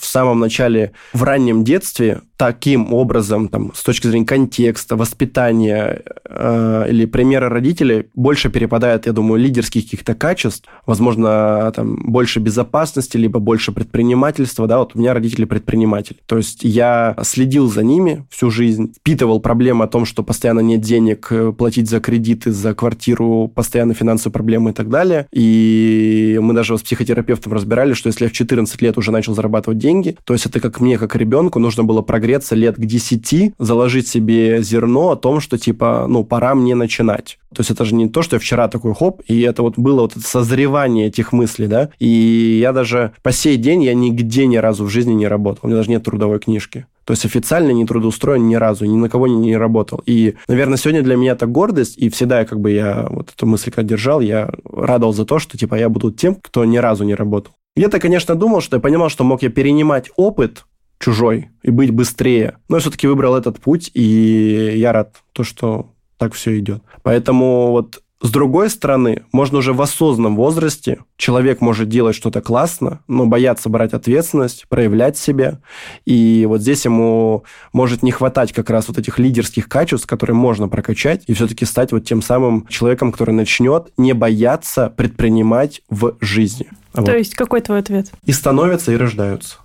в 0.00 0.06
самом 0.06 0.40
начале, 0.40 0.92
в 1.12 1.22
раннем 1.24 1.62
детстве, 1.62 2.22
таким 2.36 2.92
образом, 2.92 3.48
там, 3.48 3.72
с 3.74 3.82
точки 3.82 4.06
зрения 4.06 4.26
контекста, 4.26 4.96
воспитания 4.96 6.02
э, 6.24 6.86
или 6.88 7.06
примера 7.06 7.48
родителей, 7.48 8.06
больше 8.14 8.50
перепадает, 8.50 9.06
я 9.06 9.12
думаю, 9.12 9.40
лидерских 9.40 9.84
каких-то 9.84 10.14
качеств, 10.14 10.68
возможно, 10.84 11.72
там, 11.74 11.96
больше 11.96 12.40
безопасности, 12.40 13.16
либо 13.16 13.40
больше 13.40 13.72
предпринимательства, 13.72 14.66
да, 14.66 14.78
вот 14.78 14.94
у 14.94 14.98
меня 14.98 15.14
родители 15.14 15.44
предприниматели. 15.44 16.18
То 16.26 16.36
есть 16.36 16.62
я 16.62 17.16
следил 17.22 17.70
за 17.70 17.82
ними 17.82 18.26
всю 18.30 18.50
жизнь, 18.50 18.85
впитывал 18.94 19.40
проблемы 19.40 19.84
о 19.84 19.88
том, 19.88 20.04
что 20.04 20.22
постоянно 20.22 20.60
нет 20.60 20.80
денег 20.80 21.28
э, 21.30 21.52
платить 21.52 21.88
за 21.88 22.00
кредиты, 22.00 22.52
за 22.52 22.74
квартиру, 22.74 23.50
постоянно 23.54 23.94
финансовые 23.94 24.32
проблемы 24.32 24.70
и 24.70 24.72
так 24.72 24.88
далее. 24.88 25.26
И 25.32 26.38
мы 26.42 26.54
даже 26.54 26.76
с 26.76 26.82
психотерапевтом 26.82 27.52
разбирали, 27.52 27.92
что 27.94 28.08
если 28.08 28.24
я 28.24 28.30
в 28.30 28.32
14 28.32 28.80
лет 28.82 28.98
уже 28.98 29.10
начал 29.10 29.34
зарабатывать 29.34 29.78
деньги, 29.78 30.16
то 30.24 30.32
есть 30.32 30.46
это 30.46 30.60
как 30.60 30.80
мне, 30.80 30.98
как 30.98 31.16
ребенку, 31.16 31.58
нужно 31.58 31.84
было 31.84 32.02
прогреться 32.02 32.54
лет 32.54 32.76
к 32.76 32.84
10, 32.84 33.54
заложить 33.58 34.08
себе 34.08 34.62
зерно 34.62 35.10
о 35.10 35.16
том, 35.16 35.40
что 35.40 35.58
типа, 35.58 36.06
ну, 36.08 36.24
пора 36.24 36.54
мне 36.54 36.74
начинать. 36.74 37.38
То 37.54 37.60
есть 37.60 37.70
это 37.70 37.84
же 37.84 37.94
не 37.94 38.08
то, 38.08 38.22
что 38.22 38.36
я 38.36 38.40
вчера 38.40 38.68
такой 38.68 38.94
хоп, 38.94 39.22
и 39.26 39.40
это 39.40 39.62
вот 39.62 39.78
было 39.78 40.02
вот 40.02 40.16
это 40.16 40.26
созревание 40.26 41.06
этих 41.06 41.32
мыслей, 41.32 41.68
да. 41.68 41.90
И 41.98 42.58
я 42.60 42.72
даже 42.72 43.12
по 43.22 43.32
сей 43.32 43.56
день, 43.56 43.82
я 43.82 43.94
нигде 43.94 44.46
ни 44.46 44.56
разу 44.56 44.84
в 44.84 44.90
жизни 44.90 45.12
не 45.12 45.26
работал. 45.26 45.60
У 45.62 45.66
меня 45.68 45.78
даже 45.78 45.90
нет 45.90 46.04
трудовой 46.04 46.38
книжки. 46.38 46.86
То 47.06 47.12
есть 47.12 47.24
официально 47.24 47.70
не 47.70 47.86
трудоустроен 47.86 48.48
ни 48.48 48.56
разу, 48.56 48.84
ни 48.84 48.96
на 48.96 49.08
кого 49.08 49.28
не, 49.28 49.56
работал. 49.56 50.02
И, 50.06 50.34
наверное, 50.48 50.76
сегодня 50.76 51.02
для 51.02 51.14
меня 51.16 51.32
это 51.32 51.46
гордость, 51.46 51.96
и 51.96 52.10
всегда 52.10 52.44
как 52.44 52.60
бы 52.60 52.72
я 52.72 53.06
вот 53.08 53.30
эту 53.30 53.46
мысль 53.46 53.70
когда 53.70 53.88
держал, 53.88 54.20
я 54.20 54.50
радовал 54.64 55.14
за 55.14 55.24
то, 55.24 55.38
что 55.38 55.56
типа 55.56 55.76
я 55.76 55.88
буду 55.88 56.10
тем, 56.10 56.34
кто 56.34 56.64
ни 56.64 56.78
разу 56.78 57.04
не 57.04 57.14
работал. 57.14 57.54
Я-то, 57.76 58.00
конечно, 58.00 58.34
думал, 58.34 58.60
что 58.60 58.78
я 58.78 58.80
понимал, 58.80 59.08
что 59.08 59.22
мог 59.22 59.42
я 59.42 59.50
перенимать 59.50 60.10
опыт 60.16 60.64
чужой 60.98 61.50
и 61.62 61.70
быть 61.70 61.92
быстрее. 61.92 62.58
Но 62.68 62.76
я 62.76 62.80
все-таки 62.80 63.06
выбрал 63.06 63.36
этот 63.36 63.60
путь, 63.60 63.90
и 63.94 64.72
я 64.74 64.92
рад 64.92 65.14
то, 65.32 65.44
что 65.44 65.92
так 66.18 66.32
все 66.32 66.58
идет. 66.58 66.82
Поэтому 67.02 67.70
вот 67.70 68.02
с 68.22 68.30
другой 68.30 68.70
стороны, 68.70 69.24
можно 69.30 69.58
уже 69.58 69.74
в 69.74 69.82
осознанном 69.82 70.36
возрасте, 70.36 71.00
человек 71.18 71.60
может 71.60 71.90
делать 71.90 72.16
что-то 72.16 72.40
классно, 72.40 73.00
но 73.08 73.26
бояться 73.26 73.68
брать 73.68 73.92
ответственность, 73.92 74.66
проявлять 74.68 75.18
себя. 75.18 75.60
И 76.06 76.46
вот 76.48 76.62
здесь 76.62 76.86
ему 76.86 77.44
может 77.74 78.02
не 78.02 78.12
хватать 78.12 78.52
как 78.54 78.70
раз 78.70 78.88
вот 78.88 78.96
этих 78.96 79.18
лидерских 79.18 79.68
качеств, 79.68 80.06
которые 80.06 80.34
можно 80.34 80.66
прокачать, 80.66 81.24
и 81.26 81.34
все-таки 81.34 81.66
стать 81.66 81.92
вот 81.92 82.04
тем 82.04 82.22
самым 82.22 82.66
человеком, 82.68 83.12
который 83.12 83.34
начнет 83.34 83.92
не 83.98 84.14
бояться 84.14 84.88
предпринимать 84.88 85.82
в 85.90 86.16
жизни. 86.20 86.68
То 86.94 87.02
вот. 87.02 87.10
есть 87.10 87.34
какой 87.34 87.60
твой 87.60 87.80
ответ? 87.80 88.10
И 88.24 88.32
становятся, 88.32 88.92
и 88.92 88.96
рождаются. 88.96 89.58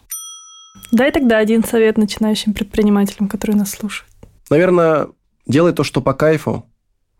Дай 0.91 1.11
тогда 1.13 1.37
один 1.37 1.63
совет 1.63 1.97
начинающим 1.97 2.53
предпринимателям, 2.53 3.29
которые 3.29 3.55
нас 3.55 3.71
слушают. 3.71 4.11
Наверное, 4.49 5.07
делай 5.47 5.71
то, 5.71 5.85
что 5.85 6.01
по 6.01 6.13
кайфу, 6.13 6.65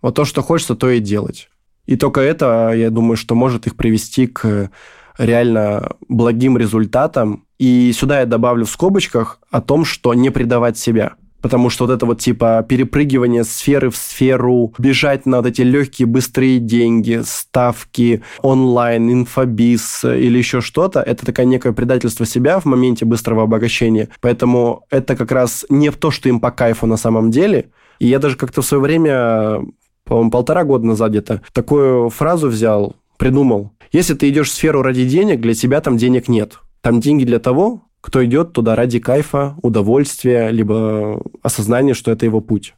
вот 0.01 0.15
то, 0.15 0.25
что 0.25 0.41
хочется, 0.41 0.75
то 0.75 0.89
и 0.89 0.99
делать. 0.99 1.49
И 1.85 1.95
только 1.95 2.21
это, 2.21 2.71
я 2.75 2.89
думаю, 2.89 3.17
что 3.17 3.35
может 3.35 3.67
их 3.67 3.75
привести 3.75 4.27
к 4.27 4.71
реально 5.17 5.95
благим 6.07 6.57
результатам. 6.57 7.45
И 7.59 7.91
сюда 7.93 8.21
я 8.21 8.25
добавлю 8.25 8.65
в 8.65 8.69
скобочках 8.69 9.39
о 9.51 9.61
том, 9.61 9.85
что 9.85 10.13
не 10.13 10.29
предавать 10.29 10.77
себя. 10.77 11.13
Потому 11.41 11.71
что 11.71 11.85
вот 11.85 11.93
это 11.93 12.05
вот 12.05 12.19
типа 12.19 12.63
перепрыгивание 12.67 13.43
сферы 13.43 13.89
в 13.89 13.97
сферу, 13.97 14.73
бежать 14.77 15.25
на 15.25 15.37
вот 15.37 15.47
эти 15.47 15.63
легкие, 15.63 16.05
быстрые 16.05 16.59
деньги, 16.59 17.21
ставки, 17.25 18.21
онлайн, 18.43 19.11
инфобиз 19.11 20.03
или 20.03 20.37
еще 20.37 20.61
что-то, 20.61 21.01
это 21.01 21.25
такое 21.25 21.47
некое 21.47 21.73
предательство 21.73 22.27
себя 22.27 22.59
в 22.59 22.65
моменте 22.65 23.05
быстрого 23.05 23.43
обогащения. 23.43 24.09
Поэтому 24.21 24.85
это 24.91 25.15
как 25.15 25.31
раз 25.31 25.65
не 25.69 25.89
то, 25.89 26.11
что 26.11 26.29
им 26.29 26.39
по 26.39 26.51
кайфу 26.51 26.85
на 26.85 26.97
самом 26.97 27.31
деле. 27.31 27.71
И 27.97 28.07
я 28.07 28.19
даже 28.19 28.37
как-то 28.37 28.61
в 28.61 28.65
свое 28.65 28.81
время 28.81 29.61
по-моему, 30.05 30.31
полтора 30.31 30.63
года 30.63 30.85
назад 30.85 31.11
где-то, 31.11 31.41
такую 31.53 32.09
фразу 32.09 32.47
взял, 32.49 32.95
придумал. 33.17 33.71
Если 33.91 34.13
ты 34.13 34.29
идешь 34.29 34.49
в 34.49 34.53
сферу 34.53 34.81
ради 34.81 35.05
денег, 35.05 35.41
для 35.41 35.53
тебя 35.53 35.81
там 35.81 35.97
денег 35.97 36.27
нет. 36.27 36.59
Там 36.81 36.99
деньги 36.99 37.25
для 37.25 37.39
того, 37.39 37.83
кто 38.01 38.23
идет 38.25 38.53
туда 38.53 38.75
ради 38.75 38.99
кайфа, 38.99 39.55
удовольствия, 39.61 40.49
либо 40.49 41.21
осознания, 41.43 41.93
что 41.93 42.11
это 42.11 42.25
его 42.25 42.41
путь. 42.41 42.73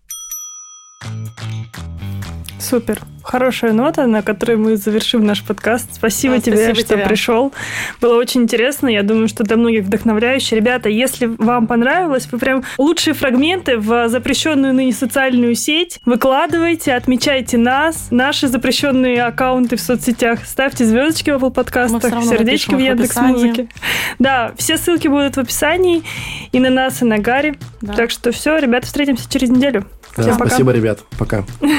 Супер. 2.64 3.02
Хорошая 3.24 3.74
нота, 3.74 4.06
на 4.06 4.22
которой 4.22 4.58
мы 4.58 4.78
завершим 4.78 5.26
наш 5.26 5.44
подкаст. 5.44 5.94
Спасибо 5.94 6.36
да, 6.36 6.42
тебе, 6.42 6.58
спасибо 6.58 6.80
что 6.80 6.96
тебе. 6.96 7.06
пришел. 7.06 7.54
Было 8.00 8.18
очень 8.18 8.44
интересно. 8.44 8.88
Я 8.88 9.04
думаю, 9.04 9.28
что 9.28 9.44
для 9.44 9.58
многих 9.58 9.84
вдохновляюще. 9.84 10.56
Ребята, 10.56 10.90
если 10.90 11.26
вам 11.26 11.68
понравилось, 11.68 12.28
вы 12.32 12.38
прям 12.38 12.64
лучшие 12.78 13.14
фрагменты 13.14 13.78
в 13.78 14.08
запрещенную 14.08 14.74
ныне 14.74 14.94
социальную 14.94 15.56
сеть 15.56 16.00
выкладывайте, 16.06 16.94
отмечайте 16.94 17.58
нас, 17.58 18.08
наши 18.12 18.48
запрещенные 18.48 19.24
аккаунты 19.24 19.76
в 19.76 19.82
соцсетях. 19.82 20.46
Ставьте 20.46 20.86
звездочки 20.86 21.32
в 21.32 21.36
Apple 21.36 21.52
подкастах, 21.52 22.24
сердечки 22.24 22.76
в 22.76 22.80
Яндекс 22.80 23.18
Музыке. 23.18 23.68
Да, 24.20 24.54
все 24.58 24.78
ссылки 24.78 25.08
будут 25.08 25.36
в 25.36 25.40
описании 25.40 26.04
и 26.52 26.60
на 26.60 26.70
нас, 26.70 27.02
и 27.02 27.06
на 27.06 27.20
Гарри. 27.20 27.58
Да. 27.82 27.94
Так 27.94 28.12
что 28.12 28.32
все, 28.32 28.58
ребята, 28.58 28.86
встретимся 28.86 29.30
через 29.30 29.50
неделю. 29.50 29.86
Да, 30.16 30.24
Всем 30.24 30.38
пока. 30.38 30.50
Спасибо, 30.50 30.72
ребят. 30.72 31.00
Пока. 31.18 31.44